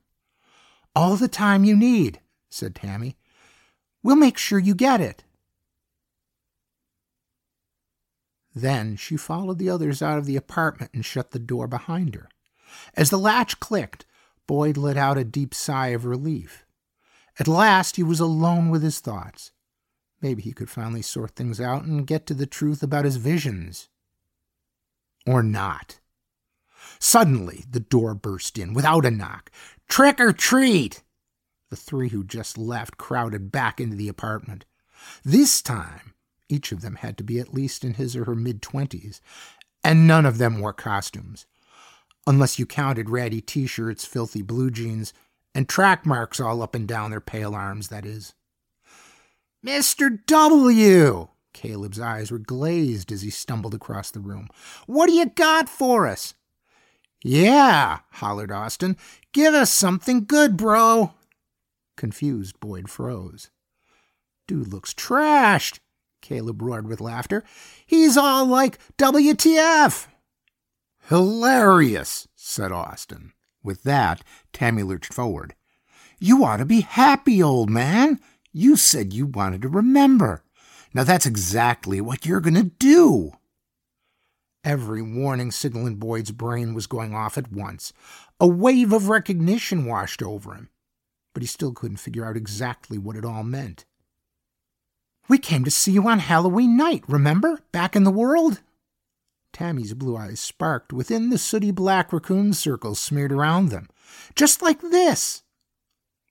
All 0.96 1.14
the 1.16 1.28
time 1.28 1.64
you 1.64 1.76
need, 1.76 2.20
said 2.48 2.74
Tammy. 2.74 3.18
We'll 4.02 4.16
make 4.16 4.38
sure 4.38 4.58
you 4.58 4.74
get 4.74 5.02
it. 5.02 5.24
Then 8.54 8.96
she 8.96 9.18
followed 9.18 9.58
the 9.58 9.68
others 9.68 10.00
out 10.00 10.16
of 10.16 10.24
the 10.24 10.36
apartment 10.36 10.92
and 10.94 11.04
shut 11.04 11.32
the 11.32 11.38
door 11.38 11.66
behind 11.66 12.14
her. 12.14 12.30
As 12.94 13.10
the 13.10 13.18
latch 13.18 13.60
clicked, 13.60 14.06
Boyd 14.46 14.78
let 14.78 14.96
out 14.96 15.18
a 15.18 15.22
deep 15.22 15.52
sigh 15.52 15.88
of 15.88 16.06
relief. 16.06 16.64
At 17.38 17.48
last, 17.48 17.96
he 17.96 18.02
was 18.02 18.20
alone 18.20 18.70
with 18.70 18.82
his 18.82 19.00
thoughts. 19.00 19.52
Maybe 20.20 20.42
he 20.42 20.52
could 20.52 20.68
finally 20.68 21.02
sort 21.02 21.36
things 21.36 21.60
out 21.60 21.84
and 21.84 22.06
get 22.06 22.26
to 22.26 22.34
the 22.34 22.46
truth 22.46 22.82
about 22.82 23.04
his 23.04 23.16
visions. 23.16 23.88
Or 25.26 25.42
not. 25.42 26.00
Suddenly, 26.98 27.64
the 27.70 27.80
door 27.80 28.14
burst 28.14 28.58
in 28.58 28.74
without 28.74 29.06
a 29.06 29.10
knock. 29.10 29.50
Trick 29.88 30.20
or 30.20 30.32
treat! 30.32 31.02
The 31.70 31.76
three 31.76 32.08
who 32.08 32.24
just 32.24 32.58
left 32.58 32.98
crowded 32.98 33.50
back 33.52 33.80
into 33.80 33.96
the 33.96 34.08
apartment. 34.08 34.64
This 35.24 35.62
time, 35.62 36.14
each 36.48 36.72
of 36.72 36.82
them 36.82 36.96
had 36.96 37.16
to 37.18 37.24
be 37.24 37.38
at 37.38 37.54
least 37.54 37.84
in 37.84 37.94
his 37.94 38.16
or 38.16 38.24
her 38.24 38.34
mid 38.34 38.60
twenties, 38.60 39.20
and 39.82 40.06
none 40.06 40.26
of 40.26 40.38
them 40.38 40.60
wore 40.60 40.72
costumes. 40.72 41.46
Unless 42.26 42.58
you 42.58 42.66
counted 42.66 43.08
ratty 43.08 43.40
t 43.40 43.66
shirts, 43.66 44.04
filthy 44.04 44.42
blue 44.42 44.70
jeans, 44.70 45.14
and 45.54 45.68
track 45.68 46.06
marks 46.06 46.40
all 46.40 46.62
up 46.62 46.74
and 46.74 46.86
down 46.86 47.10
their 47.10 47.20
pale 47.20 47.54
arms, 47.54 47.88
that 47.88 48.04
is. 48.04 48.34
Mr. 49.64 50.18
W! 50.26 51.28
Caleb's 51.52 52.00
eyes 52.00 52.30
were 52.30 52.38
glazed 52.38 53.10
as 53.12 53.22
he 53.22 53.30
stumbled 53.30 53.74
across 53.74 54.10
the 54.10 54.20
room. 54.20 54.48
What 54.86 55.06
do 55.06 55.12
you 55.12 55.26
got 55.26 55.68
for 55.68 56.06
us? 56.06 56.34
Yeah, 57.22 57.98
hollered 58.12 58.52
Austin. 58.52 58.96
Give 59.32 59.52
us 59.52 59.70
something 59.70 60.24
good, 60.24 60.56
bro. 60.56 61.12
Confused, 61.96 62.58
Boyd 62.60 62.88
froze. 62.88 63.50
Dude 64.46 64.72
looks 64.72 64.94
trashed. 64.94 65.80
Caleb 66.22 66.62
roared 66.62 66.86
with 66.86 67.00
laughter. 67.00 67.44
He's 67.84 68.16
all 68.16 68.46
like 68.46 68.78
WTF! 68.96 70.06
Hilarious, 71.08 72.28
said 72.36 72.72
Austin. 72.72 73.32
With 73.62 73.82
that, 73.82 74.22
Tammy 74.52 74.82
lurched 74.82 75.12
forward. 75.12 75.54
You 76.18 76.44
ought 76.44 76.58
to 76.58 76.64
be 76.64 76.80
happy, 76.80 77.42
old 77.42 77.70
man. 77.70 78.20
You 78.52 78.76
said 78.76 79.12
you 79.12 79.26
wanted 79.26 79.62
to 79.62 79.68
remember. 79.68 80.42
Now 80.92 81.04
that's 81.04 81.26
exactly 81.26 82.00
what 82.00 82.26
you're 82.26 82.40
going 82.40 82.54
to 82.54 82.64
do. 82.64 83.32
Every 84.62 85.00
warning 85.00 85.50
signal 85.50 85.86
in 85.86 85.94
Boyd's 85.94 86.32
brain 86.32 86.74
was 86.74 86.86
going 86.86 87.14
off 87.14 87.38
at 87.38 87.50
once. 87.50 87.92
A 88.38 88.46
wave 88.46 88.92
of 88.92 89.08
recognition 89.08 89.86
washed 89.86 90.22
over 90.22 90.54
him, 90.54 90.68
but 91.32 91.42
he 91.42 91.46
still 91.46 91.72
couldn't 91.72 91.96
figure 91.96 92.26
out 92.26 92.36
exactly 92.36 92.98
what 92.98 93.16
it 93.16 93.24
all 93.24 93.42
meant. 93.42 93.86
We 95.28 95.38
came 95.38 95.64
to 95.64 95.70
see 95.70 95.92
you 95.92 96.08
on 96.08 96.18
Halloween 96.18 96.76
night, 96.76 97.04
remember? 97.06 97.60
Back 97.72 97.96
in 97.96 98.04
the 98.04 98.10
world? 98.10 98.60
Tammy's 99.52 99.94
blue 99.94 100.16
eyes 100.16 100.40
sparked 100.40 100.92
within 100.92 101.30
the 101.30 101.38
sooty 101.38 101.70
black 101.70 102.12
raccoon 102.12 102.52
circles 102.52 102.98
smeared 102.98 103.32
around 103.32 103.68
them. 103.68 103.88
Just 104.34 104.62
like 104.62 104.80
this. 104.80 105.42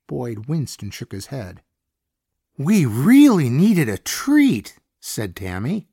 Boyd 0.06 0.46
winced 0.46 0.82
and 0.82 0.92
shook 0.92 1.12
his 1.12 1.26
head. 1.26 1.62
We 2.58 2.84
really 2.84 3.48
needed 3.48 3.88
a 3.88 3.96
treat, 3.96 4.78
said 5.00 5.36
Tammy. 5.36 5.88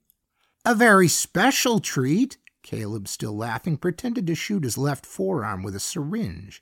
A 0.65 0.75
very 0.75 1.07
special 1.07 1.79
treat. 1.79 2.37
Caleb, 2.63 3.07
still 3.07 3.35
laughing, 3.35 3.77
pretended 3.77 4.27
to 4.27 4.35
shoot 4.35 4.63
his 4.63 4.77
left 4.77 5.05
forearm 5.05 5.63
with 5.63 5.75
a 5.75 5.79
syringe. 5.79 6.61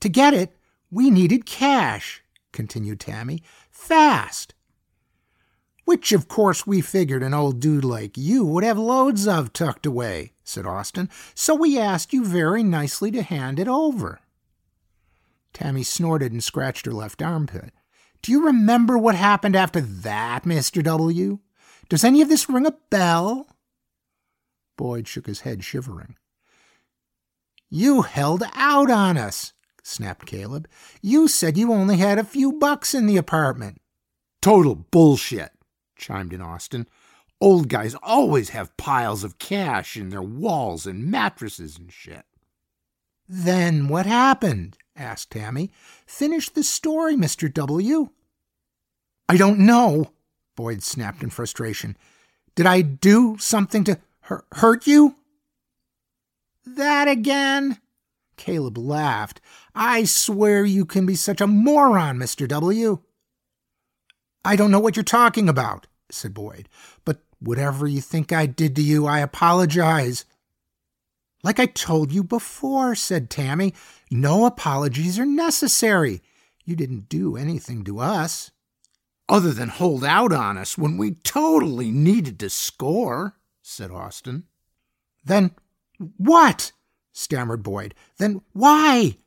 To 0.00 0.08
get 0.08 0.34
it, 0.34 0.54
we 0.90 1.10
needed 1.10 1.46
cash, 1.46 2.22
continued 2.52 3.00
Tammy. 3.00 3.42
Fast. 3.70 4.54
Which, 5.88 6.12
of 6.12 6.28
course, 6.28 6.66
we 6.66 6.82
figured 6.82 7.22
an 7.22 7.32
old 7.32 7.60
dude 7.60 7.82
like 7.82 8.18
you 8.18 8.44
would 8.44 8.62
have 8.62 8.76
loads 8.76 9.26
of 9.26 9.54
tucked 9.54 9.86
away, 9.86 10.32
said 10.44 10.66
Austin. 10.66 11.08
So 11.34 11.54
we 11.54 11.78
asked 11.78 12.12
you 12.12 12.26
very 12.26 12.62
nicely 12.62 13.10
to 13.12 13.22
hand 13.22 13.58
it 13.58 13.68
over. 13.68 14.20
Tammy 15.54 15.82
snorted 15.82 16.30
and 16.30 16.44
scratched 16.44 16.84
her 16.84 16.92
left 16.92 17.22
armpit. 17.22 17.72
Do 18.20 18.32
you 18.32 18.44
remember 18.44 18.98
what 18.98 19.14
happened 19.14 19.56
after 19.56 19.80
that, 19.80 20.44
Mr. 20.44 20.82
W? 20.82 21.38
Does 21.88 22.04
any 22.04 22.20
of 22.20 22.28
this 22.28 22.50
ring 22.50 22.66
a 22.66 22.74
bell? 22.90 23.46
Boyd 24.76 25.08
shook 25.08 25.26
his 25.26 25.40
head, 25.40 25.64
shivering. 25.64 26.16
You 27.70 28.02
held 28.02 28.42
out 28.52 28.90
on 28.90 29.16
us, 29.16 29.54
snapped 29.82 30.26
Caleb. 30.26 30.68
You 31.00 31.28
said 31.28 31.56
you 31.56 31.72
only 31.72 31.96
had 31.96 32.18
a 32.18 32.24
few 32.24 32.52
bucks 32.52 32.92
in 32.94 33.06
the 33.06 33.16
apartment. 33.16 33.80
Total 34.42 34.74
bullshit, 34.74 35.52
chimed 35.98 36.32
in 36.32 36.40
Austin. 36.40 36.86
Old 37.40 37.68
guys 37.68 37.94
always 38.02 38.50
have 38.50 38.76
piles 38.76 39.22
of 39.22 39.38
cash 39.38 39.96
in 39.96 40.08
their 40.08 40.22
walls 40.22 40.86
and 40.86 41.10
mattresses 41.10 41.78
and 41.78 41.92
shit. 41.92 42.24
Then 43.28 43.88
what 43.88 44.06
happened? 44.06 44.78
asked 44.96 45.30
Tammy. 45.30 45.70
Finish 46.06 46.48
the 46.48 46.64
story, 46.64 47.14
Mr. 47.14 47.52
W. 47.52 48.08
I 49.28 49.36
don't 49.36 49.60
know, 49.60 50.10
Boyd 50.56 50.82
snapped 50.82 51.22
in 51.22 51.30
frustration. 51.30 51.96
Did 52.54 52.66
I 52.66 52.80
do 52.80 53.36
something 53.38 53.84
to 53.84 53.98
hurt 54.22 54.86
you? 54.86 55.16
That 56.66 57.08
again? 57.08 57.78
Caleb 58.36 58.78
laughed. 58.78 59.40
I 59.74 60.04
swear 60.04 60.64
you 60.64 60.84
can 60.84 61.06
be 61.06 61.14
such 61.14 61.40
a 61.40 61.46
moron, 61.46 62.18
Mr. 62.18 62.48
W. 62.48 63.00
I 64.44 64.56
don't 64.56 64.70
know 64.70 64.80
what 64.80 64.96
you're 64.96 65.02
talking 65.02 65.48
about, 65.48 65.86
said 66.10 66.34
Boyd. 66.34 66.68
But 67.04 67.20
whatever 67.40 67.86
you 67.86 68.00
think 68.00 68.32
I 68.32 68.46
did 68.46 68.74
to 68.76 68.82
you, 68.82 69.06
I 69.06 69.20
apologize. 69.20 70.24
Like 71.42 71.60
I 71.60 71.66
told 71.66 72.12
you 72.12 72.24
before, 72.24 72.94
said 72.94 73.30
Tammy, 73.30 73.74
no 74.10 74.46
apologies 74.46 75.18
are 75.18 75.26
necessary. 75.26 76.20
You 76.64 76.76
didn't 76.76 77.08
do 77.08 77.36
anything 77.36 77.84
to 77.84 78.00
us. 78.00 78.50
Other 79.28 79.52
than 79.52 79.68
hold 79.68 80.04
out 80.04 80.32
on 80.32 80.56
us 80.56 80.78
when 80.78 80.96
we 80.96 81.12
totally 81.12 81.90
needed 81.90 82.40
to 82.40 82.50
score, 82.50 83.36
said 83.62 83.90
Austin. 83.90 84.44
Then 85.24 85.52
what? 86.16 86.72
stammered 87.12 87.62
Boyd. 87.62 87.94
Then 88.18 88.40
why? 88.52 89.18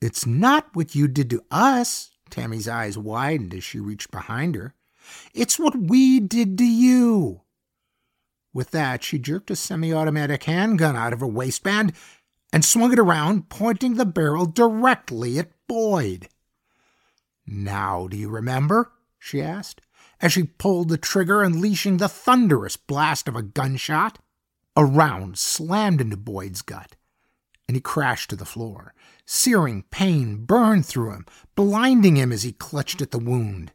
It's 0.00 0.26
not 0.26 0.74
what 0.74 0.94
you 0.94 1.08
did 1.08 1.28
to 1.30 1.44
us. 1.50 2.10
Tammy's 2.30 2.68
eyes 2.68 2.96
widened 2.96 3.52
as 3.54 3.64
she 3.64 3.78
reached 3.78 4.10
behind 4.10 4.54
her. 4.54 4.74
It's 5.34 5.58
what 5.58 5.76
we 5.76 6.20
did 6.20 6.58
to 6.58 6.64
you. 6.64 7.42
With 8.54 8.70
that, 8.72 9.02
she 9.02 9.18
jerked 9.18 9.50
a 9.50 9.56
semi 9.56 9.92
automatic 9.92 10.44
handgun 10.44 10.96
out 10.96 11.12
of 11.12 11.20
her 11.20 11.26
waistband 11.26 11.92
and 12.52 12.64
swung 12.64 12.92
it 12.92 12.98
around, 12.98 13.48
pointing 13.48 13.94
the 13.94 14.04
barrel 14.04 14.46
directly 14.46 15.38
at 15.38 15.52
Boyd. 15.66 16.28
Now, 17.46 18.08
do 18.08 18.16
you 18.16 18.28
remember? 18.28 18.92
she 19.18 19.40
asked, 19.40 19.80
as 20.20 20.32
she 20.32 20.44
pulled 20.44 20.88
the 20.88 20.98
trigger, 20.98 21.42
unleashing 21.42 21.96
the 21.96 22.08
thunderous 22.08 22.76
blast 22.76 23.26
of 23.26 23.36
a 23.36 23.42
gunshot. 23.42 24.18
A 24.74 24.84
round 24.84 25.38
slammed 25.38 26.00
into 26.00 26.16
Boyd's 26.16 26.62
gut, 26.62 26.96
and 27.68 27.76
he 27.76 27.80
crashed 27.80 28.30
to 28.30 28.36
the 28.36 28.46
floor. 28.46 28.94
Searing 29.26 29.82
pain 29.90 30.44
burned 30.44 30.86
through 30.86 31.12
him, 31.12 31.26
blinding 31.54 32.16
him 32.16 32.32
as 32.32 32.42
he 32.42 32.52
clutched 32.52 33.02
at 33.02 33.10
the 33.10 33.18
wound. 33.18 33.72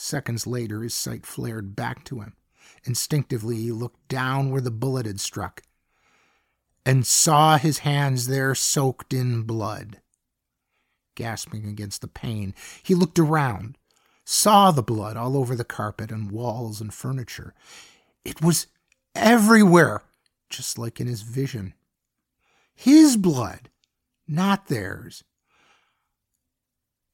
Seconds 0.00 0.46
later, 0.46 0.82
his 0.82 0.94
sight 0.94 1.26
flared 1.26 1.76
back 1.76 2.04
to 2.04 2.20
him. 2.20 2.34
Instinctively, 2.84 3.56
he 3.56 3.70
looked 3.70 4.08
down 4.08 4.50
where 4.50 4.62
the 4.62 4.70
bullet 4.70 5.04
had 5.04 5.20
struck 5.20 5.62
and 6.86 7.06
saw 7.06 7.58
his 7.58 7.80
hands 7.80 8.26
there 8.26 8.54
soaked 8.54 9.12
in 9.12 9.42
blood. 9.42 10.00
Gasping 11.16 11.66
against 11.66 12.00
the 12.00 12.08
pain, 12.08 12.54
he 12.82 12.94
looked 12.94 13.18
around, 13.18 13.76
saw 14.24 14.70
the 14.70 14.82
blood 14.82 15.18
all 15.18 15.36
over 15.36 15.54
the 15.54 15.64
carpet 15.64 16.10
and 16.10 16.32
walls 16.32 16.80
and 16.80 16.94
furniture. 16.94 17.52
It 18.24 18.40
was 18.40 18.68
everywhere, 19.14 20.00
just 20.48 20.78
like 20.78 20.98
in 20.98 21.08
his 21.08 21.20
vision. 21.20 21.74
His 22.74 23.18
blood, 23.18 23.68
not 24.26 24.68
theirs. 24.68 25.24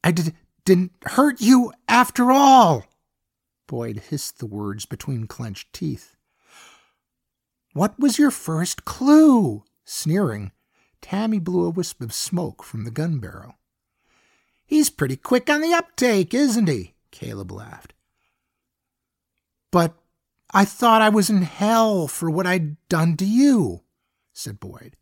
I 0.05 0.13
did, 0.13 0.35
didn't 0.67 0.93
hurt 1.05 1.41
you 1.41 1.73
after 1.89 2.31
all. 2.31 2.85
Boyd 3.67 4.03
hissed 4.11 4.39
the 4.39 4.47
words 4.47 4.85
between 4.85 5.27
clenched 5.27 5.73
teeth. 5.73 6.17
What 7.73 7.99
was 7.99 8.19
your 8.19 8.31
first 8.31 8.85
clue? 8.85 9.65
Sneering, 9.85 10.51
Tammy 11.01 11.39
blew 11.39 11.65
a 11.65 11.71
wisp 11.71 12.03
of 12.03 12.13
smoke 12.13 12.65
from 12.65 12.85
the 12.85 12.91
gun 12.91 13.21
barrel. 13.21 13.55
He's 14.67 14.91
pretty 14.91 15.17
quick 15.17 15.49
on 15.49 15.61
the 15.61 15.73
uptake, 15.73 16.35
isn't 16.35 16.69
he? 16.69 16.95
Caleb 17.13 17.53
laughed. 17.53 17.95
But 19.71 19.95
I 20.53 20.65
thought 20.65 21.03
I 21.03 21.11
was 21.11 21.31
in 21.31 21.43
hell 21.43 22.09
for 22.09 22.29
what 22.29 22.47
I'd 22.47 22.77
done 22.89 23.17
to 23.19 23.25
you, 23.25 23.83
said 24.33 24.59
Boyd. 24.59 24.97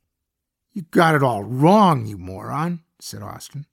You 0.73 0.83
got 0.83 1.15
it 1.15 1.23
all 1.23 1.43
wrong, 1.43 2.05
you 2.05 2.19
moron, 2.19 2.81
said 3.01 3.23
Austin. 3.23 3.65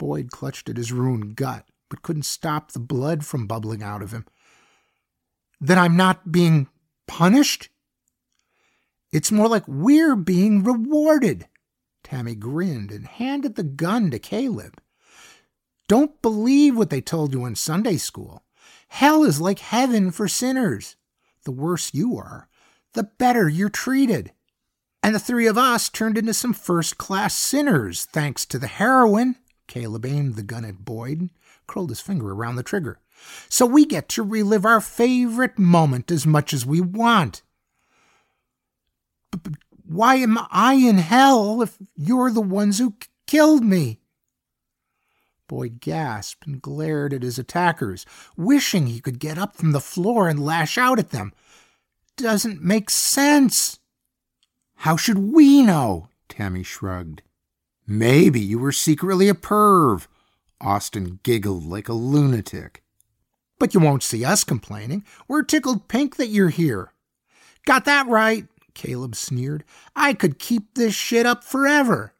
Boyd 0.00 0.30
clutched 0.30 0.70
at 0.70 0.78
his 0.78 0.92
ruined 0.92 1.36
gut, 1.36 1.66
but 1.90 2.00
couldn't 2.00 2.22
stop 2.22 2.72
the 2.72 2.80
blood 2.80 3.22
from 3.26 3.46
bubbling 3.46 3.82
out 3.82 4.00
of 4.00 4.12
him. 4.12 4.24
Then 5.60 5.78
I'm 5.78 5.94
not 5.94 6.32
being 6.32 6.68
punished? 7.06 7.68
It's 9.12 9.30
more 9.30 9.46
like 9.46 9.68
we're 9.68 10.16
being 10.16 10.64
rewarded. 10.64 11.48
Tammy 12.02 12.34
grinned 12.34 12.90
and 12.90 13.06
handed 13.06 13.56
the 13.56 13.62
gun 13.62 14.10
to 14.10 14.18
Caleb. 14.18 14.80
Don't 15.86 16.22
believe 16.22 16.78
what 16.78 16.88
they 16.88 17.02
told 17.02 17.34
you 17.34 17.44
in 17.44 17.54
Sunday 17.54 17.98
school. 17.98 18.42
Hell 18.88 19.22
is 19.22 19.38
like 19.38 19.58
heaven 19.58 20.12
for 20.12 20.28
sinners. 20.28 20.96
The 21.44 21.52
worse 21.52 21.92
you 21.92 22.16
are, 22.16 22.48
the 22.94 23.02
better 23.02 23.50
you're 23.50 23.68
treated. 23.68 24.32
And 25.02 25.14
the 25.14 25.18
three 25.18 25.46
of 25.46 25.58
us 25.58 25.90
turned 25.90 26.16
into 26.16 26.32
some 26.32 26.54
first 26.54 26.96
class 26.96 27.34
sinners 27.34 28.06
thanks 28.06 28.46
to 28.46 28.58
the 28.58 28.66
heroin. 28.66 29.36
Caleb 29.70 30.04
aimed 30.04 30.34
the 30.34 30.42
gun 30.42 30.64
at 30.64 30.84
Boyd 30.84 31.20
and 31.20 31.30
curled 31.68 31.90
his 31.90 32.00
finger 32.00 32.32
around 32.32 32.56
the 32.56 32.64
trigger. 32.64 32.98
So 33.48 33.64
we 33.64 33.86
get 33.86 34.08
to 34.10 34.22
relive 34.24 34.66
our 34.66 34.80
favorite 34.80 35.58
moment 35.58 36.10
as 36.10 36.26
much 36.26 36.52
as 36.52 36.66
we 36.66 36.80
want. 36.80 37.42
But, 39.30 39.44
but 39.44 39.52
why 39.86 40.16
am 40.16 40.38
I 40.50 40.74
in 40.74 40.98
hell 40.98 41.62
if 41.62 41.78
you're 41.96 42.32
the 42.32 42.40
ones 42.40 42.78
who 42.78 42.96
killed 43.28 43.64
me? 43.64 44.00
Boyd 45.46 45.80
gasped 45.80 46.48
and 46.48 46.60
glared 46.60 47.12
at 47.12 47.22
his 47.22 47.38
attackers, 47.38 48.04
wishing 48.36 48.88
he 48.88 49.00
could 49.00 49.20
get 49.20 49.38
up 49.38 49.54
from 49.54 49.70
the 49.70 49.80
floor 49.80 50.28
and 50.28 50.44
lash 50.44 50.76
out 50.76 50.98
at 50.98 51.10
them. 51.10 51.32
Doesn't 52.16 52.60
make 52.60 52.90
sense. 52.90 53.78
How 54.78 54.96
should 54.96 55.18
we 55.18 55.62
know? 55.62 56.08
Tammy 56.28 56.64
shrugged. 56.64 57.22
Maybe 57.92 58.38
you 58.38 58.60
were 58.60 58.70
secretly 58.70 59.28
a 59.28 59.34
perv. 59.34 60.06
Austin 60.60 61.18
giggled 61.24 61.64
like 61.64 61.88
a 61.88 61.92
lunatic. 61.92 62.84
But 63.58 63.74
you 63.74 63.80
won't 63.80 64.04
see 64.04 64.24
us 64.24 64.44
complaining. 64.44 65.04
We're 65.26 65.42
tickled 65.42 65.88
pink 65.88 66.14
that 66.14 66.28
you're 66.28 66.50
here. 66.50 66.92
Got 67.66 67.86
that 67.86 68.06
right, 68.06 68.46
Caleb 68.74 69.16
sneered. 69.16 69.64
I 69.96 70.14
could 70.14 70.38
keep 70.38 70.74
this 70.74 70.94
shit 70.94 71.26
up 71.26 71.42
forever. 71.42 72.14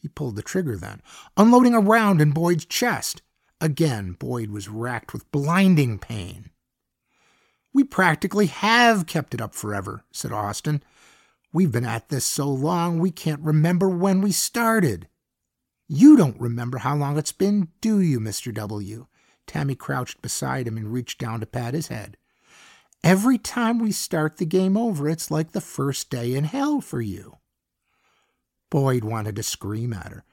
He 0.00 0.06
pulled 0.06 0.36
the 0.36 0.42
trigger 0.42 0.76
then, 0.76 1.02
unloading 1.36 1.74
a 1.74 1.80
round 1.80 2.20
in 2.20 2.30
Boyd's 2.30 2.64
chest. 2.64 3.22
Again, 3.60 4.12
Boyd 4.12 4.52
was 4.52 4.68
racked 4.68 5.12
with 5.12 5.32
blinding 5.32 5.98
pain. 5.98 6.50
We 7.74 7.82
practically 7.82 8.46
have 8.46 9.06
kept 9.06 9.34
it 9.34 9.40
up 9.40 9.56
forever, 9.56 10.04
said 10.12 10.30
Austin. 10.30 10.80
We've 11.52 11.72
been 11.72 11.84
at 11.84 12.08
this 12.08 12.24
so 12.24 12.48
long 12.48 12.98
we 12.98 13.10
can't 13.10 13.42
remember 13.42 13.88
when 13.88 14.20
we 14.20 14.32
started. 14.32 15.08
You 15.86 16.16
don't 16.16 16.40
remember 16.40 16.78
how 16.78 16.96
long 16.96 17.18
it's 17.18 17.32
been, 17.32 17.68
do 17.82 18.00
you, 18.00 18.18
Mr. 18.18 18.54
W? 18.54 19.06
Tammy 19.46 19.74
crouched 19.74 20.22
beside 20.22 20.66
him 20.66 20.78
and 20.78 20.92
reached 20.92 21.18
down 21.18 21.40
to 21.40 21.46
pat 21.46 21.74
his 21.74 21.88
head. 21.88 22.16
Every 23.04 23.36
time 23.36 23.78
we 23.78 23.92
start 23.92 24.36
the 24.36 24.46
game 24.46 24.76
over, 24.76 25.08
it's 25.08 25.30
like 25.30 25.52
the 25.52 25.60
first 25.60 26.08
day 26.08 26.34
in 26.34 26.44
hell 26.44 26.80
for 26.80 27.00
you. 27.00 27.38
Boyd 28.70 29.04
wanted 29.04 29.36
to 29.36 29.42
scream 29.42 29.92
at 29.92 30.12
her, 30.12 30.24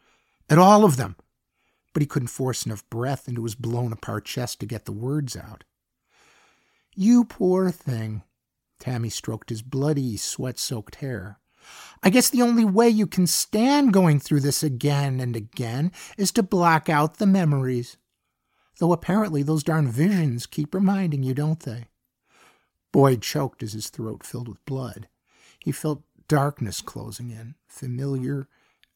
at 0.49 0.57
all 0.57 0.86
of 0.86 0.95
them, 0.95 1.17
but 1.93 2.01
he 2.01 2.07
couldn't 2.07 2.30
force 2.30 2.65
enough 2.65 2.89
breath 2.89 3.28
into 3.28 3.43
his 3.43 3.55
blown 3.55 3.91
apart 3.91 4.24
chest 4.24 4.59
to 4.61 4.65
get 4.65 4.86
the 4.86 4.93
words 4.93 5.36
out. 5.36 5.65
You 6.95 7.26
poor 7.26 7.72
thing. 7.72 8.24
Tammy 8.80 9.10
stroked 9.10 9.50
his 9.50 9.62
bloody, 9.62 10.18
sweat 10.18 10.58
soaked 10.58 10.96
hair. 10.96 11.40
I 12.02 12.10
guess 12.10 12.30
the 12.30 12.42
only 12.42 12.66
way 12.66 12.90
you 12.90 13.06
can 13.06 13.28
stand 13.28 13.94
going 13.94 14.20
through 14.20 14.40
this 14.40 14.64
again 14.64 15.20
and 15.20 15.36
again 15.36 15.92
is 16.18 16.32
to 16.32 16.44
black 16.44 16.90
out 16.90 17.18
the 17.18 17.28
memories. 17.28 17.98
Though 18.80 18.94
apparently 18.94 19.44
those 19.44 19.64
darn 19.64 19.92
visions 19.92 20.46
keep 20.46 20.74
reminding 20.74 21.24
you, 21.24 21.34
don't 21.34 21.60
they? 21.60 21.88
Boyd 22.92 23.22
choked 23.22 23.62
as 23.62 23.74
his 23.74 23.90
throat 23.90 24.26
filled 24.26 24.48
with 24.48 24.66
blood. 24.66 25.10
He 25.60 25.72
felt 25.72 26.04
darkness 26.28 26.82
closing 26.82 27.30
in, 27.30 27.56
familiar 27.68 28.48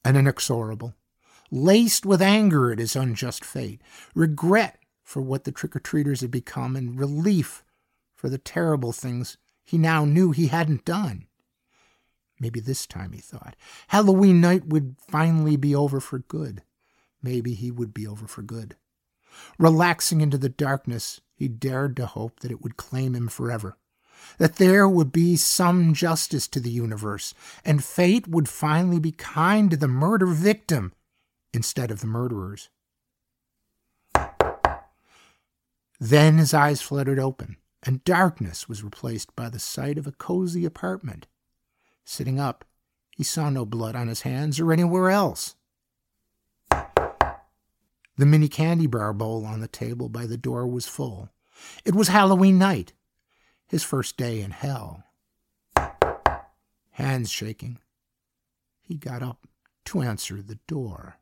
and 0.06 0.16
inexorable, 0.16 0.96
laced 1.52 2.06
with 2.06 2.22
anger 2.22 2.72
at 2.72 2.80
his 2.80 2.96
unjust 2.96 3.44
fate, 3.44 3.82
regret 4.16 4.80
for 5.04 5.22
what 5.22 5.44
the 5.44 5.52
trick 5.52 5.76
or 5.76 5.80
treaters 5.80 6.22
had 6.22 6.32
become, 6.32 6.76
and 6.76 6.98
relief 6.98 7.64
for 8.16 8.30
the 8.30 8.38
terrible 8.38 8.94
things 8.94 9.38
he 9.64 9.78
now 9.78 10.06
knew 10.06 10.32
he 10.32 10.48
hadn't 10.48 10.86
done. 10.86 11.26
Maybe 12.40 12.60
this 12.60 12.86
time, 12.86 13.14
he 13.14 13.22
thought, 13.22 13.56
Halloween 13.88 14.42
night 14.42 14.68
would 14.68 14.96
finally 15.08 15.56
be 15.56 15.74
over 15.74 16.00
for 16.00 16.20
good. 16.20 16.64
Maybe 17.22 17.54
he 17.54 17.72
would 17.72 17.94
be 17.94 18.06
over 18.06 18.28
for 18.28 18.42
good. 18.42 18.76
Relaxing 19.58 20.22
into 20.22 20.38
the 20.38 20.50
darkness, 20.50 21.22
he 21.34 21.48
dared 21.48 21.96
to 21.98 22.06
hope 22.06 22.42
that 22.42 22.52
it 22.52 22.62
would 22.62 22.78
claim 22.78 23.16
him 23.16 23.28
forever, 23.30 23.78
that 24.38 24.58
there 24.58 24.88
would 24.88 25.12
be 25.12 25.36
some 25.36 25.94
justice 25.94 26.48
to 26.50 26.60
the 26.60 26.70
universe, 26.70 27.34
and 27.64 27.84
fate 27.84 28.28
would 28.28 28.50
finally 28.50 29.00
be 29.00 29.12
kind 29.12 29.72
to 29.72 29.78
the 29.78 29.88
murder 29.88 30.28
victim 30.28 30.94
instead 31.54 31.92
of 31.92 32.02
the 32.02 32.08
murderers. 32.08 32.70
Then 36.00 36.38
his 36.38 36.54
eyes 36.54 36.82
fluttered 36.82 37.20
open, 37.20 37.58
and 37.86 38.04
darkness 38.04 38.70
was 38.70 38.84
replaced 38.84 39.36
by 39.36 39.50
the 39.50 39.60
sight 39.60 39.98
of 39.98 40.08
a 40.08 40.14
cozy 40.14 40.66
apartment. 40.66 41.28
Sitting 42.06 42.40
up, 42.40 42.66
he 43.12 43.24
saw 43.24 43.50
no 43.50 43.66
blood 43.66 43.96
on 43.96 44.08
his 44.08 44.22
hands 44.22 44.60
or 44.60 44.72
anywhere 44.72 45.10
else. 45.10 45.56
The 48.16 48.26
mini 48.26 48.48
candy 48.48 48.88
bar 48.88 49.12
bowl 49.12 49.46
on 49.46 49.60
the 49.60 49.68
table 49.68 50.08
by 50.08 50.26
the 50.26 50.38
door 50.38 50.68
was 50.68 50.88
full. 50.88 51.30
It 51.84 51.96
was 51.96 52.08
Halloween 52.08 52.58
night, 52.58 52.94
his 53.68 53.84
first 53.84 54.18
day 54.18 54.42
in 54.42 54.52
hell. 54.52 55.04
Hands 56.92 57.30
shaking, 57.30 57.80
he 58.82 58.96
got 58.96 59.24
up 59.24 59.48
to 59.86 60.02
answer 60.02 60.42
the 60.42 60.60
door. 60.68 61.18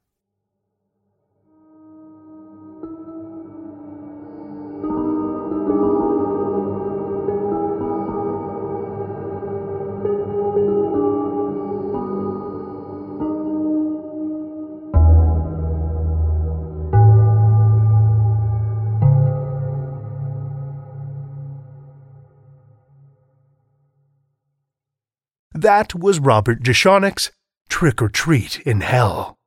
That 25.62 25.93
was 25.93 26.20
Robert 26.20 26.64
Jeschonek's 26.64 27.30
Trick 27.70 28.01
or 28.01 28.09
Treat 28.09 28.62
in 28.62 28.82
Hell, 28.82 29.38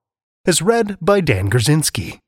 as 0.46 0.62
read 0.62 0.96
by 1.00 1.20
Dan 1.20 1.50
Gurzynski. 1.50 2.20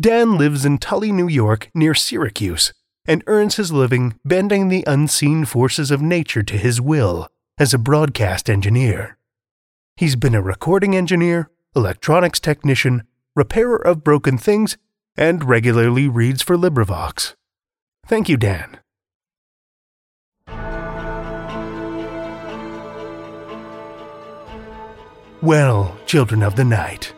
Dan 0.00 0.36
lives 0.36 0.64
in 0.64 0.78
Tully, 0.78 1.12
New 1.12 1.28
York, 1.28 1.70
near 1.76 1.94
Syracuse, 1.94 2.72
and 3.06 3.22
earns 3.28 3.54
his 3.54 3.70
living 3.70 4.18
bending 4.24 4.66
the 4.66 4.82
unseen 4.84 5.44
forces 5.44 5.92
of 5.92 6.02
nature 6.02 6.42
to 6.42 6.58
his 6.58 6.80
will 6.80 7.28
as 7.56 7.72
a 7.72 7.78
broadcast 7.78 8.50
engineer. 8.50 9.16
He's 9.94 10.16
been 10.16 10.34
a 10.34 10.42
recording 10.42 10.96
engineer, 10.96 11.52
electronics 11.76 12.40
technician, 12.40 13.04
repairer 13.36 13.76
of 13.76 14.02
broken 14.02 14.38
things, 14.38 14.76
and 15.16 15.44
regularly 15.44 16.08
reads 16.08 16.42
for 16.42 16.56
LibriVox. 16.56 17.36
Thank 18.08 18.28
you, 18.28 18.36
Dan. 18.36 18.81
Well, 25.42 25.98
children 26.06 26.40
of 26.44 26.54
the 26.54 26.64
night, 26.64 27.12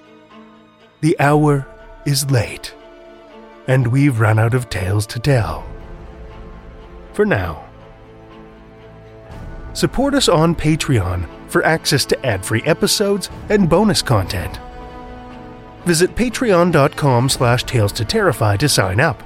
the 1.03 1.15
hour 1.21 1.67
is 2.07 2.31
late, 2.31 2.75
and 3.67 3.87
we've 3.87 4.19
run 4.19 4.39
out 4.39 4.55
of 4.55 4.71
tales 4.71 5.07
to 5.09 5.19
tell. 5.21 5.67
For 7.13 7.27
now. 7.27 7.69
Support 9.75 10.15
us 10.15 10.31
on 10.31 10.55
Patreon 10.55 11.29
for 11.51 11.63
access 11.67 12.07
to 12.07 12.27
ad-free 12.27 12.63
episodes 12.63 13.29
and 13.51 13.69
bonus 13.69 14.01
content. 14.01 14.59
Visit 15.85 16.15
patreon.com 16.15 17.29
slash 17.29 17.65
tales 17.65 17.93
to 17.93 18.07
terrify 18.07 18.57
to 18.57 18.71
sign 18.71 19.01
up. 19.01 19.23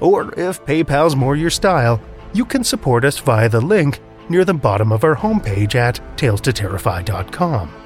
Or 0.00 0.38
if 0.38 0.62
PayPal's 0.66 1.16
more 1.16 1.34
your 1.34 1.48
style, 1.48 1.98
you 2.34 2.44
can 2.44 2.62
support 2.62 3.06
us 3.06 3.16
via 3.16 3.48
the 3.48 3.62
link 3.62 4.00
near 4.28 4.44
the 4.44 4.52
bottom 4.52 4.92
of 4.92 5.02
our 5.02 5.16
homepage 5.16 5.74
at 5.76 5.98
talestoterrify.com. 6.18 7.81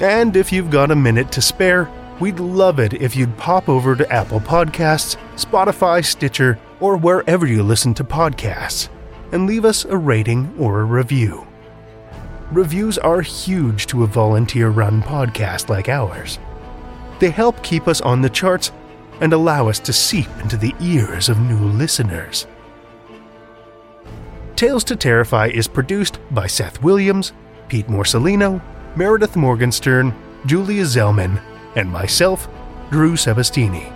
And 0.00 0.34
if 0.34 0.50
you've 0.50 0.70
got 0.70 0.90
a 0.90 0.96
minute 0.96 1.30
to 1.32 1.42
spare, 1.42 1.90
we'd 2.20 2.40
love 2.40 2.80
it 2.80 2.94
if 2.94 3.14
you'd 3.14 3.36
pop 3.36 3.68
over 3.68 3.94
to 3.94 4.10
Apple 4.10 4.40
Podcasts, 4.40 5.16
Spotify, 5.36 6.02
Stitcher, 6.02 6.58
or 6.80 6.96
wherever 6.96 7.46
you 7.46 7.62
listen 7.62 7.92
to 7.94 8.04
podcasts 8.04 8.88
and 9.32 9.46
leave 9.46 9.66
us 9.66 9.84
a 9.84 9.96
rating 9.96 10.54
or 10.58 10.80
a 10.80 10.84
review. 10.84 11.46
Reviews 12.50 12.96
are 12.96 13.20
huge 13.20 13.86
to 13.88 14.02
a 14.02 14.06
volunteer 14.06 14.70
run 14.70 15.02
podcast 15.02 15.68
like 15.68 15.90
ours. 15.90 16.38
They 17.18 17.30
help 17.30 17.62
keep 17.62 17.86
us 17.86 18.00
on 18.00 18.22
the 18.22 18.30
charts 18.30 18.72
and 19.20 19.34
allow 19.34 19.68
us 19.68 19.78
to 19.80 19.92
seep 19.92 20.28
into 20.40 20.56
the 20.56 20.74
ears 20.80 21.28
of 21.28 21.38
new 21.38 21.58
listeners. 21.58 22.46
Tales 24.56 24.82
to 24.84 24.96
Terrify 24.96 25.48
is 25.48 25.68
produced 25.68 26.18
by 26.30 26.46
Seth 26.46 26.82
Williams, 26.82 27.32
Pete 27.68 27.86
Morsellino, 27.86 28.62
Meredith 28.96 29.36
Morgenstern, 29.36 30.14
Julia 30.46 30.82
Zellman, 30.82 31.40
and 31.76 31.90
myself, 31.90 32.48
Drew 32.90 33.12
Sebastini, 33.12 33.92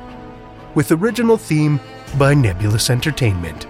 with 0.75 0.93
original 0.93 1.37
theme 1.37 1.81
by 2.17 2.35
Nebulus 2.35 2.91
Entertainment. 2.91 3.67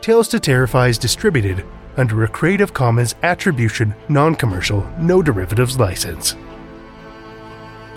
Tales 0.00 0.28
to 0.28 0.38
Terrify 0.38 0.88
is 0.88 0.98
distributed 0.98 1.64
under 1.96 2.24
a 2.24 2.28
Creative 2.28 2.72
Commons 2.72 3.14
Attribution 3.22 3.94
Non 4.08 4.34
Commercial 4.34 4.88
No 4.98 5.22
Derivatives 5.22 5.78
license. 5.78 6.36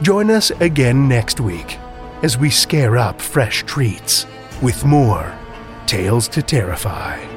Join 0.01 0.31
us 0.31 0.51
again 0.61 1.07
next 1.07 1.39
week 1.39 1.77
as 2.23 2.37
we 2.37 2.49
scare 2.49 2.97
up 2.97 3.21
fresh 3.21 3.63
treats 3.63 4.25
with 4.61 4.85
more 4.85 5.33
Tales 5.85 6.27
to 6.29 6.41
Terrify. 6.41 7.36